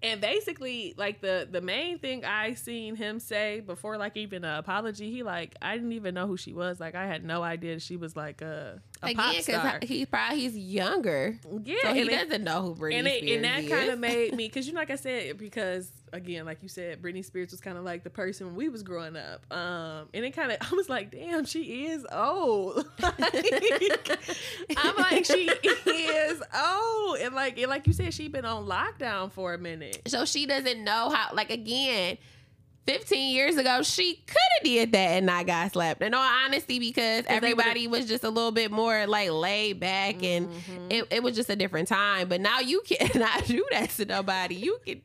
And 0.02 0.20
basically, 0.20 0.94
like 0.98 1.22
the 1.22 1.48
the 1.50 1.62
main 1.62 1.98
thing 1.98 2.22
I 2.24 2.52
seen 2.52 2.96
him 2.96 3.18
say 3.18 3.60
before 3.60 3.96
like 3.96 4.14
even 4.16 4.44
an 4.44 4.58
apology, 4.58 5.10
he 5.10 5.22
like 5.22 5.54
I 5.62 5.74
didn't 5.74 5.92
even 5.92 6.14
know 6.14 6.26
who 6.26 6.36
she 6.36 6.52
was. 6.52 6.78
Like 6.78 6.94
I 6.94 7.06
had 7.06 7.24
no 7.24 7.42
idea 7.42 7.80
she 7.80 7.96
was 7.96 8.14
like 8.14 8.42
a, 8.42 8.82
a 9.02 9.14
pop 9.14 9.34
star. 9.36 9.78
because 9.78 9.88
he's 9.88 10.06
probably 10.06 10.40
he's 10.40 10.56
younger, 10.56 11.38
Yeah, 11.64 11.76
so 11.82 11.94
he 11.94 12.06
doesn't 12.08 12.44
know 12.44 12.60
who 12.60 12.74
Britney 12.74 12.94
and 12.98 13.06
it, 13.08 13.22
Spears 13.22 13.36
and 13.36 13.44
that 13.44 13.74
kind 13.74 13.90
of 13.90 13.98
made 13.98 14.34
me 14.34 14.46
because 14.48 14.66
you 14.66 14.74
know 14.74 14.80
like 14.80 14.90
I 14.90 14.96
said 14.96 15.38
because 15.38 15.90
again 16.16 16.44
like 16.44 16.58
you 16.62 16.68
said 16.68 17.00
Britney 17.00 17.24
Spears 17.24 17.50
was 17.52 17.60
kind 17.60 17.78
of 17.78 17.84
like 17.84 18.02
the 18.02 18.10
person 18.10 18.56
we 18.56 18.68
was 18.68 18.82
growing 18.82 19.16
up 19.16 19.44
um 19.56 20.08
and 20.12 20.24
it 20.24 20.32
kind 20.32 20.50
of 20.50 20.58
I 20.72 20.74
was 20.74 20.88
like 20.88 21.10
damn 21.12 21.44
she 21.44 21.86
is 21.86 22.04
old 22.10 22.84
Like, 23.02 24.18
I'm 24.76 24.96
like 24.96 25.24
she 25.24 25.48
is 25.86 26.42
old 26.54 27.18
and 27.18 27.34
like 27.34 27.58
and 27.58 27.68
like 27.68 27.86
you 27.86 27.92
said 27.92 28.12
she 28.12 28.28
been 28.28 28.44
on 28.44 28.66
lockdown 28.66 29.30
for 29.30 29.54
a 29.54 29.58
minute 29.58 30.02
so 30.06 30.24
she 30.24 30.46
doesn't 30.46 30.82
know 30.82 31.10
how. 31.10 31.34
Like 31.34 31.50
again, 31.50 32.16
fifteen 32.86 33.34
years 33.34 33.56
ago, 33.56 33.82
she 33.82 34.14
could 34.26 34.36
have 34.58 34.64
did 34.64 34.92
that 34.92 35.10
and 35.16 35.26
not 35.26 35.46
got 35.46 35.72
slapped. 35.72 36.02
In 36.02 36.14
all 36.14 36.20
honesty, 36.44 36.78
because 36.78 37.24
everybody 37.26 37.86
was 37.88 38.06
just 38.06 38.24
a 38.24 38.30
little 38.30 38.52
bit 38.52 38.70
more 38.70 39.06
like 39.06 39.30
laid 39.30 39.80
back 39.80 40.22
and 40.22 40.48
Mhm. 40.48 40.90
it, 40.92 41.06
it 41.10 41.22
was 41.22 41.34
just 41.36 41.50
a 41.50 41.56
different 41.56 41.88
time. 41.88 42.28
But 42.28 42.40
now 42.40 42.60
you 42.60 42.82
cannot 42.86 43.46
do 43.46 43.64
that 43.72 43.90
to 43.90 44.04
nobody. 44.04 44.54
You 44.54 44.78
can 44.86 45.02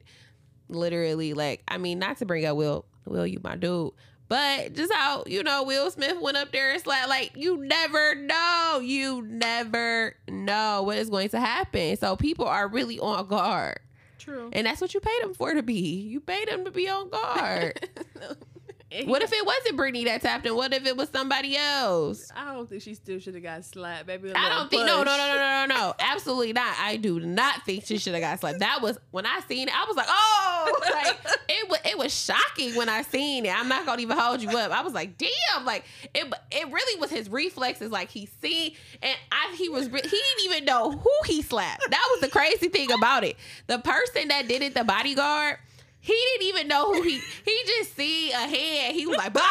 literally 0.71 1.33
like, 1.33 1.63
I 1.67 1.77
mean, 1.77 1.99
not 1.99 2.17
to 2.17 2.25
bring 2.25 2.45
up 2.45 2.57
Will, 2.57 2.85
Will, 3.05 3.27
you 3.27 3.39
my 3.43 3.55
dude. 3.55 3.91
But 4.27 4.73
just 4.73 4.93
how 4.93 5.25
you 5.27 5.43
know 5.43 5.63
Will 5.63 5.91
Smith 5.91 6.21
went 6.21 6.37
up 6.37 6.53
there 6.53 6.71
and 6.71 6.81
slapped, 6.81 7.09
like 7.09 7.33
you 7.35 7.57
never 7.57 8.15
know, 8.15 8.79
you 8.81 9.23
never 9.23 10.15
know 10.29 10.83
what 10.83 10.99
is 10.99 11.09
going 11.09 11.27
to 11.29 11.39
happen. 11.41 11.97
So 11.97 12.15
people 12.15 12.45
are 12.45 12.65
really 12.69 12.97
on 12.97 13.27
guard, 13.27 13.79
true 14.19 14.49
and 14.53 14.65
that's 14.65 14.79
what 14.79 14.93
you 14.93 15.01
paid 15.01 15.21
them 15.21 15.33
for 15.33 15.53
to 15.53 15.61
be. 15.61 15.73
You 15.73 16.21
paid 16.21 16.47
them 16.47 16.63
to 16.63 16.71
be 16.71 16.87
on 16.87 17.09
guard. 17.09 17.89
And 18.91 19.07
what 19.07 19.21
if 19.21 19.31
it 19.31 19.45
wasn't 19.45 19.77
Britney 19.77 20.05
that 20.05 20.21
tapped 20.21 20.45
him? 20.45 20.55
What 20.55 20.73
if 20.73 20.85
it 20.85 20.97
was 20.97 21.09
somebody 21.09 21.55
else? 21.55 22.29
I 22.35 22.53
don't 22.53 22.69
think 22.69 22.81
she 22.81 22.93
still 22.93 23.19
should 23.19 23.35
have 23.35 23.43
got 23.43 23.63
slapped 23.63 24.05
baby 24.05 24.33
I 24.35 24.49
don't 24.49 24.69
think 24.69 24.85
no 24.85 25.03
no 25.03 25.17
no 25.17 25.17
no 25.17 25.35
no 25.35 25.65
no 25.65 25.75
no 25.75 25.95
absolutely 25.99 26.53
not. 26.53 26.75
I 26.77 26.97
do 26.97 27.19
not 27.19 27.63
think 27.65 27.85
she 27.85 27.97
should 27.97 28.13
have 28.13 28.21
got 28.21 28.39
slapped. 28.39 28.59
That 28.59 28.81
was 28.81 28.97
when 29.11 29.25
I 29.25 29.39
seen 29.47 29.67
it. 29.67 29.73
I 29.73 29.85
was 29.85 29.95
like, 29.95 30.07
oh, 30.09 30.79
like 30.93 31.17
it 31.49 31.69
was 31.69 31.79
it 31.85 31.97
was 31.97 32.13
shocking 32.13 32.75
when 32.75 32.89
I 32.89 33.03
seen 33.03 33.45
it. 33.45 33.57
I'm 33.57 33.69
not 33.69 33.85
gonna 33.85 34.01
even 34.01 34.17
hold 34.17 34.41
you 34.41 34.49
up. 34.49 34.71
I 34.71 34.81
was 34.81 34.93
like, 34.93 35.17
damn, 35.17 35.65
like 35.65 35.85
it 36.13 36.31
it 36.51 36.71
really 36.71 36.99
was 36.99 37.09
his 37.09 37.29
reflexes. 37.29 37.91
Like 37.91 38.09
he 38.09 38.27
seen 38.41 38.73
and 39.01 39.15
I 39.31 39.55
he 39.57 39.69
was 39.69 39.85
he 39.85 39.91
didn't 39.91 40.43
even 40.43 40.65
know 40.65 40.91
who 40.91 41.11
he 41.25 41.41
slapped. 41.41 41.89
That 41.89 42.07
was 42.11 42.21
the 42.21 42.29
crazy 42.29 42.67
thing 42.67 42.91
about 42.91 43.23
it. 43.23 43.37
The 43.67 43.79
person 43.79 44.27
that 44.27 44.47
did 44.47 44.61
it, 44.61 44.73
the 44.73 44.83
bodyguard. 44.83 45.57
He 46.01 46.13
didn't 46.13 46.47
even 46.47 46.67
know 46.67 46.93
who 46.93 47.01
he. 47.03 47.19
He 47.45 47.59
just 47.65 47.95
see 47.95 48.31
a 48.31 48.37
hand. 48.37 48.95
He 48.95 49.05
was 49.07 49.17
like, 49.17 49.33
bah, 49.33 49.41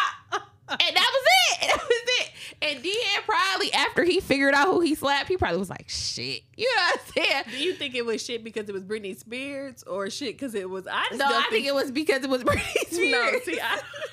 and 0.70 0.78
that 0.78 1.10
was 1.12 1.24
it. 1.24 1.36
That 1.70 1.76
was 1.76 1.90
it. 2.20 2.30
And 2.62 2.84
then 2.84 3.22
probably 3.26 3.72
after 3.72 4.04
he 4.04 4.20
figured 4.20 4.54
out 4.54 4.68
who 4.68 4.80
he 4.80 4.94
slapped, 4.94 5.28
he 5.28 5.36
probably 5.36 5.58
was 5.58 5.70
like, 5.70 5.88
shit. 5.88 6.42
You 6.56 6.66
know 6.76 6.82
what 6.82 7.00
I'm 7.00 7.24
saying? 7.24 7.42
do 7.50 7.56
you 7.58 7.72
think 7.74 7.94
it 7.94 8.04
was 8.04 8.22
shit 8.22 8.44
because 8.44 8.68
it 8.68 8.72
was 8.72 8.82
Britney 8.82 9.16
Spears 9.18 9.82
or 9.84 10.10
shit 10.10 10.36
because 10.36 10.54
it 10.54 10.68
was 10.68 10.86
I 10.90 11.06
No, 11.14 11.24
I 11.26 11.46
think 11.50 11.66
it 11.66 11.74
was 11.74 11.90
because 11.90 12.22
it 12.22 12.30
was 12.30 12.44
Britney 12.44 12.86
Spears. 12.86 13.12
no 13.12 13.38
see 13.44 13.60
I 13.60 13.76
think 13.76 13.84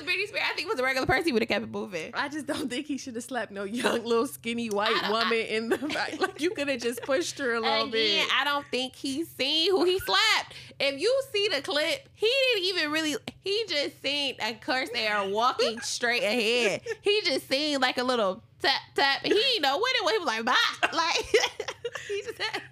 was 0.00 0.14
Britney 0.14 0.26
Spears. 0.28 0.44
I 0.50 0.54
think 0.54 0.66
it 0.66 0.70
was 0.70 0.80
a 0.80 0.82
regular 0.82 1.06
person. 1.06 1.24
He 1.26 1.32
would 1.32 1.42
have 1.42 1.48
kept 1.48 1.64
it 1.64 1.70
moving. 1.70 2.10
I 2.14 2.28
just 2.28 2.46
don't 2.46 2.68
think 2.68 2.86
he 2.86 2.98
should 2.98 3.14
have 3.14 3.24
slapped 3.24 3.52
no 3.52 3.64
young 3.64 4.04
little 4.04 4.26
skinny 4.26 4.68
white 4.68 5.10
woman 5.10 5.32
in 5.38 5.68
the 5.68 5.78
back. 5.78 6.10
Like 6.20 6.40
you 6.40 6.50
could 6.50 6.68
have 6.68 6.80
just 6.80 7.02
pushed 7.02 7.38
her 7.38 7.54
a 7.54 7.60
little 7.60 7.86
Again, 7.88 7.90
bit. 7.90 8.28
I 8.38 8.44
don't 8.44 8.66
think 8.70 8.94
he's 8.94 9.28
seen 9.28 9.70
who 9.70 9.84
he 9.84 9.98
slapped. 10.00 10.54
If 10.78 11.00
you 11.00 11.22
see 11.32 11.48
the 11.54 11.62
clip, 11.62 12.08
he 12.14 12.30
didn't 12.54 12.64
even 12.68 12.90
really. 12.90 13.16
He 13.40 13.64
just 13.68 14.02
seen. 14.02 14.34
Of 14.40 14.60
course, 14.60 14.90
they 14.92 15.06
are 15.06 15.28
walking 15.28 15.80
straight 15.82 16.22
ahead. 16.22 16.82
He 17.02 17.20
just 17.24 17.48
seen 17.48 17.80
like 17.80 17.98
a 17.98 18.04
little 18.04 18.42
tap 18.60 18.80
tap, 18.94 19.20
and 19.24 19.32
he 19.32 19.38
didn't 19.38 19.62
know 19.62 19.78
what 19.78 19.92
it 19.96 20.04
was. 20.04 20.12
He 20.12 20.18
was 20.18 20.26
like, 20.26 20.44
bye. 20.44 20.88
Like 20.92 21.16
he 22.08 22.22
just 22.22 22.38
had. 22.38 22.62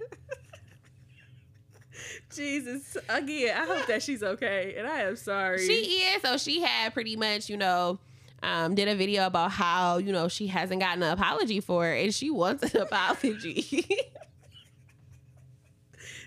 Jesus. 2.38 2.96
Again, 3.08 3.56
I 3.56 3.66
hope 3.66 3.86
that 3.86 4.02
she's 4.02 4.22
okay, 4.22 4.74
and 4.78 4.86
I 4.86 5.02
am 5.02 5.16
sorry. 5.16 5.66
She 5.66 5.74
is. 5.74 6.22
So 6.22 6.38
she 6.38 6.62
had 6.62 6.94
pretty 6.94 7.16
much, 7.16 7.50
you 7.50 7.56
know, 7.56 7.98
um, 8.42 8.74
did 8.74 8.88
a 8.88 8.94
video 8.94 9.26
about 9.26 9.50
how 9.50 9.98
you 9.98 10.12
know 10.12 10.28
she 10.28 10.46
hasn't 10.46 10.80
gotten 10.80 11.02
an 11.02 11.10
apology 11.10 11.60
for 11.60 11.88
it, 11.88 12.04
and 12.04 12.14
she 12.14 12.30
wants 12.30 12.62
an 12.62 12.80
apology. 12.80 13.86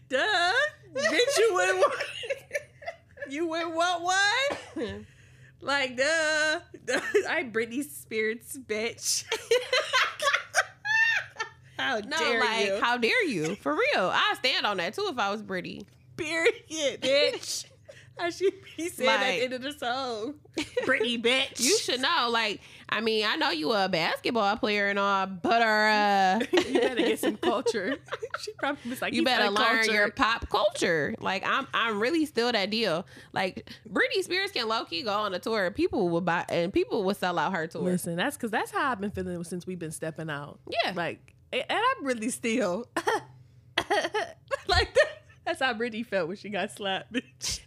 Duh. 0.10 0.52
Bitch, 0.94 1.38
you 1.38 1.50
wouldn't 1.54 1.80
want 1.80 1.94
you 3.32 3.48
went 3.48 3.74
what 3.74 4.02
one? 4.02 5.08
Like, 5.62 5.96
duh. 5.96 6.04
I 7.30 7.50
Britney 7.52 7.84
Spears, 7.84 8.58
bitch. 8.66 9.24
how 11.78 12.00
no, 12.00 12.18
dare 12.18 12.40
like 12.40 12.66
you? 12.66 12.80
how 12.82 12.98
dare 12.98 13.24
you? 13.26 13.56
For 13.56 13.74
real, 13.74 14.10
I 14.12 14.34
stand 14.40 14.66
on 14.66 14.78
that 14.78 14.96
too. 14.96 15.08
If 15.10 15.20
I 15.20 15.32
was 15.32 15.44
Britney, 15.44 15.86
Period, 16.18 17.02
bitch. 17.02 17.66
How 18.18 18.30
she 18.30 18.52
be 18.78 18.90
saying 18.90 19.10
at 19.10 19.20
the 19.20 19.44
end 19.46 19.54
of 19.54 19.62
the 19.64 19.72
song? 19.74 20.36
Britney, 20.86 21.20
bitch. 21.20 21.60
you 21.60 21.78
should 21.80 22.02
know. 22.02 22.28
Like, 22.30 22.60
I 22.90 23.02
mean, 23.02 23.26
I 23.26 23.36
know 23.38 23.50
you 23.52 23.72
a 23.72 23.88
basketball 23.90 24.58
player 24.58 24.90
and 24.90 25.00
all, 25.00 25.26
but 25.26 25.62
uh, 25.62 26.40
you 26.52 26.80
better 26.80 26.96
get 26.96 27.20
some 27.20 27.38
culture. 27.42 27.96
she 28.40 28.52
probably 28.60 28.92
was 28.92 29.02
like, 29.02 29.14
you 29.14 29.24
better 29.24 29.50
learn 29.50 29.58
uncultured." 29.58 29.94
your 29.94 30.12
pop 30.12 30.50
culture. 30.50 31.16
Like 31.20 31.44
I'm 31.48 31.66
I'm 31.74 32.00
really 32.00 32.26
still 32.26 32.52
that 32.52 32.70
deal. 32.70 33.08
Like 33.34 33.72
Britney 33.90 34.22
Spears 34.22 34.52
can 34.52 34.68
low 34.68 34.84
key 34.86 35.04
go 35.04 35.14
on 35.14 35.34
a 35.34 35.40
tour. 35.40 35.72
People 35.72 36.10
will 36.10 36.22
buy 36.22 36.46
and 36.50 36.72
people 36.72 37.04
will 37.04 37.16
sell 37.16 37.40
out 37.40 37.54
her 37.54 37.66
tour. 37.66 37.82
Listen, 37.82 38.18
that's 38.18 38.36
because 38.38 38.52
that's 38.52 38.72
how 38.72 38.92
I've 38.92 39.02
been 39.02 39.12
feeling 39.12 39.44
since 39.46 39.66
we've 39.66 39.80
been 39.80 39.92
stepping 39.92 40.30
out. 40.30 40.60
Yeah. 40.84 40.92
Like, 40.94 41.34
and 41.54 41.64
I'm 41.70 42.06
really 42.06 42.30
still 42.30 42.86
like 44.68 44.94
that. 44.94 45.11
That's 45.52 45.62
how 45.62 45.74
Britney 45.74 46.06
felt 46.06 46.30
when 46.30 46.38
she 46.38 46.48
got 46.50 46.72
slapped. 46.72 47.12
bitch. 47.14 47.60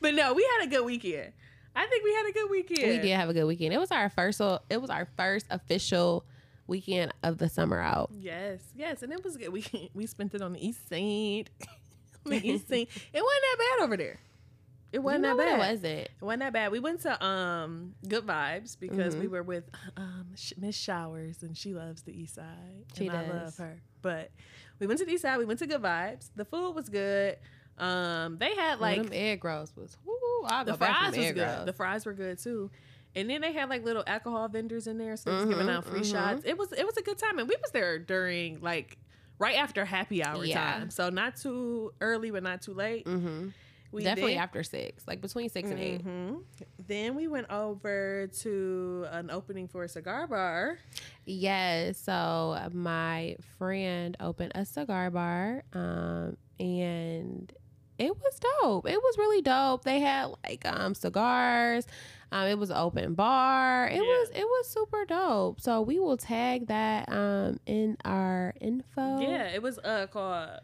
but 0.00 0.14
no, 0.14 0.34
we 0.34 0.46
had 0.58 0.66
a 0.66 0.70
good 0.70 0.84
weekend. 0.84 1.32
I 1.74 1.86
think 1.86 2.04
we 2.04 2.12
had 2.14 2.26
a 2.28 2.32
good 2.32 2.50
weekend. 2.50 2.90
We 2.90 2.98
did 2.98 3.16
have 3.16 3.28
a 3.30 3.32
good 3.32 3.44
weekend. 3.44 3.72
It 3.72 3.78
was 3.78 3.90
our 3.90 4.10
first 4.10 4.40
it 4.68 4.80
was 4.80 4.90
our 4.90 5.06
first 5.16 5.46
official 5.50 6.24
weekend 6.66 7.12
of 7.22 7.38
the 7.38 7.48
summer 7.48 7.80
out. 7.80 8.10
Yes, 8.12 8.60
yes, 8.74 9.02
and 9.02 9.12
it 9.12 9.24
was 9.24 9.36
good. 9.38 9.48
We 9.50 9.64
we 9.94 10.06
spent 10.06 10.34
it 10.34 10.42
on 10.42 10.52
the 10.52 10.66
east 10.66 10.88
side. 10.88 11.48
on 12.26 12.32
the 12.32 12.46
east 12.46 12.68
side. 12.68 12.88
It 13.12 13.22
wasn't 13.22 13.42
that 13.42 13.56
bad 13.78 13.84
over 13.84 13.96
there. 13.96 14.18
It 14.92 14.98
wasn't 14.98 15.24
You 15.24 15.30
know 15.30 15.36
that 15.38 15.44
bad. 15.46 15.54
It 15.54 15.58
wasn't. 15.72 15.84
It 16.00 16.10
wasn't 16.20 16.40
that 16.40 16.52
bad. 16.52 16.72
We 16.72 16.80
went 16.80 17.00
to 17.02 17.24
um 17.24 17.94
Good 18.06 18.26
Vibes 18.26 18.78
because 18.78 19.14
Mm-hmm. 19.14 19.22
we 19.22 19.28
were 19.28 19.42
with 19.42 19.64
um 19.96 20.34
Miss 20.58 20.76
Showers 20.76 21.42
and 21.42 21.56
she 21.56 21.72
loves 21.72 22.02
the 22.02 22.12
East 22.12 22.34
Side. 22.34 22.84
She 22.94 23.06
and 23.06 23.16
I 23.16 23.26
love 23.30 23.56
her. 23.56 23.80
But 24.02 24.30
we 24.78 24.86
went 24.86 24.98
to 25.00 25.06
the 25.06 25.12
East 25.12 25.22
Side. 25.22 25.38
We 25.38 25.44
went 25.44 25.58
to 25.60 25.66
Good 25.66 25.82
Vibes. 25.82 26.30
The 26.36 26.44
food 26.44 26.74
was 26.74 26.88
good. 26.88 27.36
Um, 27.78 28.36
they 28.38 28.54
had 28.54 28.78
Like 28.80 29.02
them 29.02 29.10
egg 29.12 29.44
rolls 29.44 29.72
was. 29.76 29.96
Woo, 30.04 30.14
I'll 30.46 30.64
the 30.64 30.74
fries 30.74 31.16
was 31.16 31.32
good. 31.32 31.40
rolls. 31.40 31.66
The 31.66 31.72
fries 31.72 32.06
were 32.06 32.12
good 32.12 32.38
too. 32.38 32.70
And 33.16 33.28
then 33.28 33.40
they 33.40 33.52
had 33.52 33.68
like 33.68 33.84
little 33.84 34.04
alcohol 34.06 34.48
vendors 34.48 34.86
in 34.86 34.96
there, 34.98 35.16
so 35.16 35.30
they 35.30 35.36
was 35.36 35.44
giving 35.46 35.68
out 35.68 35.84
free 35.84 36.00
mhm. 36.00 36.12
shots. 36.12 36.42
It 36.44 36.56
was 36.56 36.72
it 36.72 36.86
was 36.86 36.96
a 36.96 37.02
good 37.02 37.18
time, 37.18 37.38
and 37.38 37.48
we 37.48 37.56
was 37.60 37.72
there 37.72 37.98
during 37.98 38.60
like 38.60 38.98
right 39.38 39.56
after 39.56 39.84
happy 39.84 40.22
hour 40.22 40.44
Yeah. 40.44 40.54
time, 40.54 40.90
so 40.90 41.08
not 41.10 41.36
too 41.36 41.92
early 42.00 42.30
but 42.30 42.42
not 42.42 42.62
too 42.62 42.74
late. 42.74 43.06
hmm 43.08 43.48
We 43.92 44.04
Definitely 44.04 44.34
then- 44.34 44.42
after 44.42 44.62
six, 44.62 45.06
like 45.08 45.20
between 45.20 45.48
6 45.48 45.68
and 45.70 45.78
eight. 45.80 46.04
Mhm. 46.04 46.42
Then 46.86 47.16
we 47.16 47.26
went 47.26 47.50
over 47.50 48.28
to 48.40 49.06
an 49.10 49.30
opening 49.30 49.66
for 49.66 49.82
a 49.84 49.88
cigar 49.88 50.26
bar. 50.28 50.78
Yes. 51.24 51.98
So 51.98 52.56
my 52.72 53.36
friend 53.58 54.16
opened 54.20 54.52
a 54.54 54.64
cigar 54.64 55.10
bar, 55.10 55.64
um, 55.72 56.36
and 56.60 57.52
it 57.98 58.16
was 58.16 58.38
dope. 58.62 58.88
It 58.88 58.96
was 58.96 59.18
really 59.18 59.42
dope. 59.42 59.84
They 59.84 60.00
had 60.00 60.28
like 60.46 60.64
um 60.66 60.94
cigars. 60.94 61.86
Um, 62.32 62.46
it 62.46 62.58
was 62.58 62.70
open 62.70 63.14
bar. 63.14 63.88
It 63.88 63.94
Yeah. 63.96 64.00
was 64.02 64.30
it 64.30 64.44
was 64.44 64.68
super 64.68 65.04
dope. 65.04 65.60
So 65.60 65.82
we 65.82 65.98
will 65.98 66.16
tag 66.16 66.68
that 66.68 67.08
um 67.12 67.58
in 67.66 67.96
our 68.04 68.54
info. 68.60 69.20
Yeah, 69.20 69.48
it 69.48 69.60
was 69.62 69.78
uh 69.80 70.06
called 70.06 70.60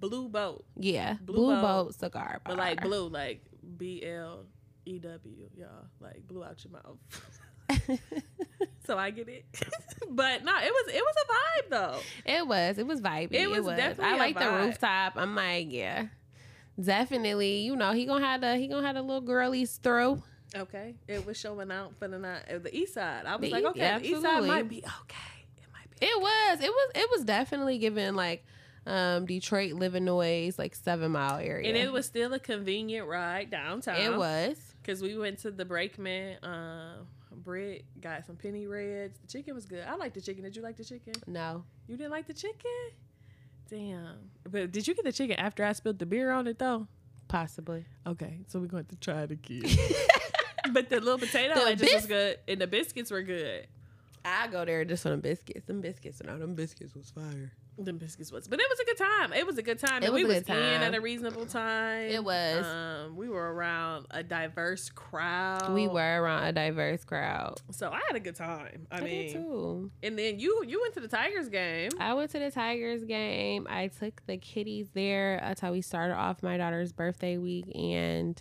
Blue 0.00 0.28
Boat, 0.28 0.64
Yeah. 0.76 1.14
Blue 1.22 1.36
Blue, 1.36 1.46
Boat. 1.54 1.62
Boat 1.62 1.94
cigar 1.94 2.40
bar. 2.44 2.56
but 2.56 2.56
like 2.58 2.80
blue, 2.82 3.08
like 3.08 3.42
B 3.76 4.02
L 4.04 4.46
E 4.86 4.98
W, 4.98 5.48
y'all, 5.56 5.68
like 6.00 6.26
blue 6.26 6.42
out 6.42 6.58
your 6.64 6.72
mouth. 6.72 6.98
so 8.86 8.98
I 8.98 9.10
get 9.10 9.28
it, 9.28 9.44
but 10.10 10.42
no, 10.44 10.52
it 10.58 10.72
was 10.72 10.94
it 10.94 11.02
was 11.04 11.14
a 11.16 11.32
vibe 11.32 11.70
though. 11.70 11.98
It 12.24 12.46
was. 12.46 12.78
It 12.78 12.86
was 12.86 13.00
vibey. 13.00 13.32
It 13.32 13.42
It 13.42 13.50
was 13.50 13.60
was. 13.64 13.76
definitely 13.76 14.04
I 14.12 14.16
a 14.16 14.18
like 14.18 14.38
the 14.38 14.50
rooftop. 14.50 15.12
I'm 15.16 15.36
like, 15.36 15.70
yeah, 15.70 16.06
definitely. 16.82 17.58
You 17.60 17.76
know, 17.76 17.92
he 17.92 18.06
gonna 18.06 18.24
have 18.24 18.40
the 18.40 18.56
he 18.56 18.66
gonna 18.68 18.86
have 18.86 18.96
the 18.96 19.02
little 19.02 19.20
girlies 19.20 19.76
through. 19.76 20.22
Okay, 20.56 20.96
it 21.06 21.24
was 21.24 21.36
showing 21.36 21.70
out 21.70 21.94
for 21.98 22.08
the 22.08 22.18
night, 22.18 22.42
uh, 22.52 22.58
the 22.58 22.74
east 22.76 22.94
side. 22.94 23.24
I 23.26 23.36
was 23.36 23.48
The 23.48 23.54
like, 23.54 23.64
okay, 23.66 23.78
yeah, 23.80 23.98
the 23.98 24.06
east 24.08 24.22
side 24.22 24.42
might 24.44 24.68
be 24.68 24.78
okay. 24.78 25.46
It 25.58 25.68
might 25.72 25.90
be. 26.00 26.06
It 26.06 26.20
was. 26.20 26.60
It 26.60 26.70
was. 26.70 26.90
It 26.96 27.10
was 27.10 27.24
definitely 27.24 27.78
giving 27.78 28.14
like 28.14 28.44
um 28.86 29.26
Detroit 29.26 29.72
Illinois 29.72 30.52
like 30.58 30.74
seven 30.74 31.12
mile 31.12 31.38
area. 31.38 31.68
And 31.68 31.76
it 31.76 31.92
was 31.92 32.06
still 32.06 32.32
a 32.32 32.38
convenient 32.38 33.06
ride 33.06 33.50
downtown. 33.50 34.00
It 34.00 34.16
was. 34.16 34.56
Because 34.80 35.02
we 35.02 35.16
went 35.16 35.38
to 35.40 35.50
the 35.50 35.64
Brakeman. 35.64 36.42
Uh, 36.42 36.96
Britt 37.32 37.84
got 38.00 38.26
some 38.26 38.36
penny 38.36 38.66
reds. 38.66 39.18
The 39.18 39.26
chicken 39.26 39.54
was 39.54 39.66
good. 39.66 39.84
I 39.86 39.96
like 39.96 40.14
the 40.14 40.20
chicken. 40.20 40.44
Did 40.44 40.56
you 40.56 40.62
like 40.62 40.76
the 40.76 40.84
chicken? 40.84 41.14
No. 41.26 41.64
You 41.86 41.96
didn't 41.96 42.10
like 42.10 42.26
the 42.26 42.34
chicken? 42.34 42.70
Damn. 43.68 44.30
But 44.48 44.72
did 44.72 44.86
you 44.86 44.94
get 44.94 45.04
the 45.04 45.12
chicken 45.12 45.36
after 45.38 45.64
I 45.64 45.72
spilled 45.72 45.98
the 45.98 46.06
beer 46.06 46.30
on 46.32 46.46
it 46.46 46.58
though? 46.58 46.88
Possibly. 47.28 47.84
Okay, 48.06 48.40
so 48.48 48.58
we're 48.58 48.66
going 48.66 48.86
to 48.86 48.96
try 48.96 49.22
it 49.22 49.30
again. 49.30 49.62
but 50.72 50.90
the 50.90 50.98
little 51.00 51.18
potato 51.18 51.54
The 51.54 51.60
wedges 51.60 51.94
was 51.94 52.06
good, 52.06 52.38
and 52.48 52.60
the 52.60 52.66
biscuits 52.66 53.10
were 53.10 53.22
good. 53.22 53.68
I 54.24 54.48
go 54.48 54.64
there 54.64 54.84
just 54.84 55.04
for 55.04 55.10
them 55.10 55.20
biscuits. 55.20 55.64
Them 55.66 55.80
biscuits. 55.80 56.20
No, 56.24 56.36
them 56.36 56.54
biscuits 56.54 56.94
was 56.94 57.10
fire. 57.10 57.52
The 57.82 57.94
biscuits 57.94 58.30
was, 58.30 58.46
but 58.46 58.60
it 58.60 58.66
was 58.68 58.78
a 58.78 58.84
good 58.84 58.98
time. 58.98 59.32
It 59.32 59.46
was 59.46 59.56
a 59.56 59.62
good 59.62 59.78
time. 59.78 60.02
It 60.02 60.06
and 60.06 60.12
was 60.12 60.22
we 60.22 60.28
was 60.28 60.42
time. 60.42 60.58
in 60.58 60.82
at 60.82 60.94
a 60.94 61.00
reasonable 61.00 61.46
time. 61.46 62.10
It 62.10 62.22
was. 62.22 62.66
Um, 62.66 63.16
we 63.16 63.30
were 63.30 63.54
around 63.54 64.06
a 64.10 64.22
diverse 64.22 64.90
crowd. 64.90 65.72
We 65.72 65.88
were 65.88 66.22
around 66.22 66.44
a 66.44 66.52
diverse 66.52 67.04
crowd. 67.04 67.58
So 67.70 67.90
I 67.90 68.00
had 68.06 68.16
a 68.16 68.20
good 68.20 68.36
time. 68.36 68.86
I, 68.90 68.98
I, 68.98 69.00
mean, 69.00 69.26
did 69.26 69.32
too. 69.32 69.90
and 70.02 70.18
then 70.18 70.38
you 70.38 70.62
you 70.68 70.78
went 70.82 70.92
to 70.94 71.00
the 71.00 71.08
Tigers 71.08 71.48
game. 71.48 71.90
I 71.98 72.12
went 72.12 72.30
to 72.32 72.38
the 72.38 72.50
Tigers 72.50 73.04
game. 73.04 73.66
I 73.70 73.88
took 73.88 74.20
the 74.26 74.36
kitties 74.36 74.90
there. 74.92 75.40
That's 75.42 75.62
how 75.62 75.72
we 75.72 75.80
started 75.80 76.14
off 76.14 76.42
my 76.42 76.58
daughter's 76.58 76.92
birthday 76.92 77.38
week, 77.38 77.64
and 77.74 78.40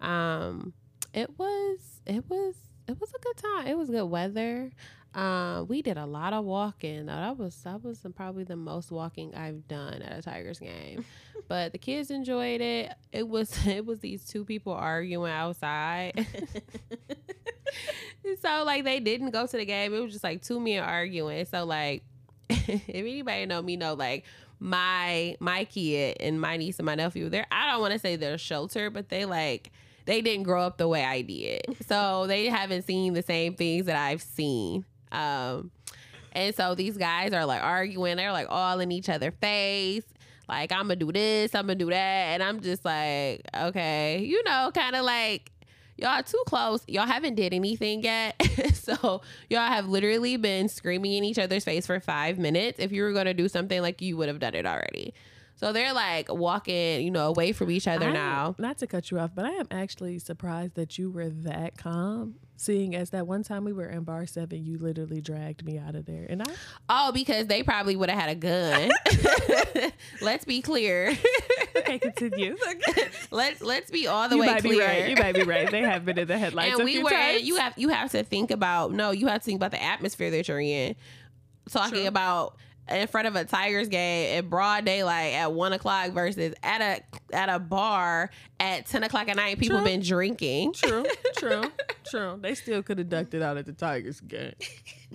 um, 0.00 0.72
it 1.12 1.38
was 1.38 2.00
it 2.06 2.24
was 2.30 2.54
it 2.88 2.98
was 2.98 3.10
a 3.10 3.18
good 3.18 3.36
time. 3.36 3.66
It 3.66 3.76
was 3.76 3.90
good 3.90 4.06
weather. 4.06 4.72
Um, 5.18 5.66
we 5.66 5.82
did 5.82 5.98
a 5.98 6.06
lot 6.06 6.32
of 6.32 6.44
walking. 6.44 7.06
That 7.06 7.36
was 7.36 7.56
that 7.64 7.82
was 7.82 8.06
probably 8.14 8.44
the 8.44 8.54
most 8.54 8.92
walking 8.92 9.34
I've 9.34 9.66
done 9.66 10.00
at 10.00 10.16
a 10.16 10.22
Tigers 10.22 10.60
game. 10.60 11.04
but 11.48 11.72
the 11.72 11.78
kids 11.78 12.12
enjoyed 12.12 12.60
it. 12.60 12.94
It 13.10 13.28
was 13.28 13.52
it 13.66 13.84
was 13.84 13.98
these 13.98 14.24
two 14.24 14.44
people 14.44 14.72
arguing 14.72 15.32
outside. 15.32 16.24
so 18.40 18.62
like 18.64 18.84
they 18.84 19.00
didn't 19.00 19.30
go 19.30 19.44
to 19.44 19.56
the 19.56 19.64
game. 19.64 19.92
It 19.92 19.98
was 19.98 20.12
just 20.12 20.22
like 20.22 20.40
two 20.40 20.60
men 20.60 20.84
arguing. 20.84 21.44
So 21.46 21.64
like 21.64 22.04
if 22.48 22.88
anybody 22.88 23.46
know 23.46 23.60
me 23.60 23.76
know 23.76 23.94
like 23.94 24.24
my 24.60 25.36
my 25.40 25.64
kid 25.64 26.18
and 26.20 26.40
my 26.40 26.56
niece 26.56 26.78
and 26.78 26.86
my 26.86 26.94
nephew, 26.94 27.28
they're 27.28 27.46
I 27.50 27.72
don't 27.72 27.80
want 27.80 27.92
to 27.92 27.98
say 27.98 28.14
they're 28.14 28.38
sheltered, 28.38 28.94
but 28.94 29.08
they 29.08 29.24
like 29.24 29.72
they 30.04 30.20
didn't 30.20 30.44
grow 30.44 30.62
up 30.62 30.78
the 30.78 30.86
way 30.86 31.04
I 31.04 31.22
did. 31.22 31.62
So 31.88 32.28
they 32.28 32.46
haven't 32.46 32.82
seen 32.82 33.14
the 33.14 33.22
same 33.22 33.54
things 33.54 33.86
that 33.86 33.96
I've 33.96 34.22
seen. 34.22 34.84
Um 35.12 35.70
and 36.32 36.54
so 36.54 36.74
these 36.74 36.96
guys 36.96 37.32
are 37.32 37.46
like 37.46 37.62
arguing, 37.62 38.16
they're 38.16 38.32
like 38.32 38.46
all 38.48 38.80
in 38.80 38.92
each 38.92 39.08
other 39.08 39.30
face. 39.30 40.04
Like 40.48 40.72
I'm 40.72 40.82
gonna 40.82 40.96
do 40.96 41.12
this, 41.12 41.54
I'm 41.54 41.66
gonna 41.66 41.74
do 41.74 41.90
that, 41.90 41.94
and 41.94 42.42
I'm 42.42 42.60
just 42.60 42.84
like, 42.84 43.42
okay, 43.54 44.22
you 44.24 44.42
know, 44.44 44.70
kind 44.74 44.96
of 44.96 45.04
like 45.04 45.50
y'all 45.98 46.22
too 46.22 46.42
close. 46.46 46.82
Y'all 46.88 47.06
haven't 47.06 47.34
did 47.34 47.52
anything 47.52 48.02
yet, 48.02 48.40
so 48.74 49.20
y'all 49.50 49.66
have 49.66 49.88
literally 49.88 50.36
been 50.36 50.68
screaming 50.68 51.14
in 51.14 51.24
each 51.24 51.38
other's 51.38 51.64
face 51.64 51.86
for 51.86 52.00
five 52.00 52.38
minutes. 52.38 52.78
If 52.78 52.92
you 52.92 53.02
were 53.02 53.12
gonna 53.12 53.34
do 53.34 53.48
something, 53.48 53.82
like 53.82 54.00
you 54.00 54.16
would 54.16 54.28
have 54.28 54.38
done 54.38 54.54
it 54.54 54.64
already. 54.64 55.12
So 55.58 55.72
they're 55.72 55.92
like 55.92 56.32
walking, 56.32 57.02
you 57.04 57.10
know, 57.10 57.26
away 57.26 57.50
from 57.52 57.70
each 57.70 57.88
other 57.88 58.06
I 58.08 58.12
now. 58.12 58.54
Not 58.58 58.78
to 58.78 58.86
cut 58.86 59.10
you 59.10 59.18
off, 59.18 59.32
but 59.34 59.44
I 59.44 59.50
am 59.50 59.66
actually 59.72 60.20
surprised 60.20 60.74
that 60.76 60.98
you 60.98 61.10
were 61.10 61.28
that 61.28 61.76
calm. 61.76 62.36
Seeing 62.56 62.94
as 62.96 63.10
that 63.10 63.26
one 63.26 63.42
time 63.44 63.64
we 63.64 63.72
were 63.72 63.86
in 63.88 64.02
bar 64.02 64.26
seven, 64.26 64.64
you 64.64 64.78
literally 64.78 65.20
dragged 65.20 65.64
me 65.64 65.78
out 65.78 65.94
of 65.94 66.06
there, 66.06 66.26
and 66.28 66.42
I 66.42 66.46
Oh, 66.88 67.12
because 67.12 67.46
they 67.46 67.62
probably 67.62 67.94
would 67.94 68.10
have 68.10 68.18
had 68.18 68.30
a 68.30 68.34
gun. 68.34 68.90
let's 70.20 70.44
be 70.44 70.60
clear. 70.60 71.16
okay 71.76 71.98
continue. 71.98 72.56
let's 73.30 73.60
let's 73.60 73.90
be 73.90 74.06
all 74.08 74.28
the 74.28 74.34
you 74.36 74.40
way 74.40 74.46
might 74.46 74.62
clear. 74.62 74.74
be 74.74 74.80
right. 74.80 75.08
You 75.10 75.16
might 75.16 75.34
be 75.34 75.42
right. 75.44 75.70
They 75.70 75.82
have 75.82 76.04
been 76.04 76.18
in 76.18 76.26
the 76.28 76.38
headlights 76.38 76.76
and 76.76 76.84
we 76.84 77.02
were 77.02 77.10
times. 77.10 77.42
you 77.42 77.56
have 77.56 77.74
you 77.76 77.88
have 77.90 78.10
to 78.12 78.22
think 78.24 78.50
about 78.50 78.92
no 78.92 79.10
you 79.12 79.26
have 79.28 79.40
to 79.42 79.44
think 79.44 79.56
about 79.56 79.70
the 79.70 79.82
atmosphere 79.82 80.30
that 80.32 80.48
you're 80.48 80.60
in 80.60 80.96
talking 81.70 81.98
True. 81.98 82.06
about 82.06 82.56
in 82.90 83.06
front 83.08 83.28
of 83.28 83.36
a 83.36 83.44
Tigers 83.44 83.88
game 83.88 84.38
in 84.38 84.48
broad 84.48 84.84
daylight 84.84 85.34
at 85.34 85.52
one 85.52 85.72
o'clock 85.72 86.12
versus 86.12 86.54
at 86.62 86.80
a 86.80 87.36
at 87.36 87.48
a 87.48 87.58
bar 87.58 88.30
at 88.60 88.86
ten 88.86 89.02
o'clock 89.02 89.28
at 89.28 89.36
night. 89.36 89.58
People 89.58 89.78
True. 89.78 89.84
been 89.84 90.00
drinking. 90.00 90.72
True, 90.72 91.04
true, 91.36 91.62
true. 92.08 92.38
They 92.40 92.54
still 92.54 92.82
could 92.82 92.98
have 92.98 93.08
ducked 93.08 93.34
it 93.34 93.42
out 93.42 93.56
at 93.56 93.66
the 93.66 93.72
Tigers 93.72 94.20
game. 94.20 94.54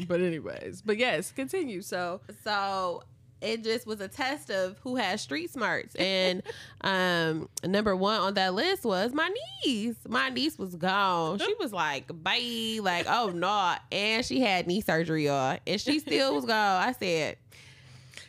But 0.08 0.22
anyways, 0.22 0.82
but 0.82 0.98
yes, 0.98 1.32
continue. 1.32 1.82
So 1.82 2.22
So 2.44 3.04
it 3.42 3.62
just 3.62 3.86
was 3.86 4.00
a 4.00 4.08
test 4.08 4.50
of 4.50 4.78
who 4.84 4.96
has 4.96 5.20
street 5.22 5.52
smarts. 5.52 5.96
And 5.96 6.42
um 6.82 7.50
number 7.66 7.96
one 7.96 8.20
on 8.22 8.34
that 8.36 8.54
list 8.54 8.86
was 8.86 9.14
my 9.14 9.30
niece. 9.66 9.98
My 10.08 10.30
niece 10.30 10.58
was 10.58 10.76
gone. 10.76 11.40
She 11.40 11.54
was 11.60 11.74
like, 11.74 12.08
bye, 12.24 12.80
like, 12.82 13.06
oh 13.10 13.32
no. 13.36 13.76
And 13.92 14.26
she 14.26 14.40
had 14.40 14.66
knee 14.66 14.82
surgery, 14.82 15.26
y'all. 15.26 15.58
And 15.68 15.80
she 15.82 16.00
still 16.00 16.34
was 16.36 16.46
gone. 16.46 16.88
I 16.88 16.94
said, 16.94 17.38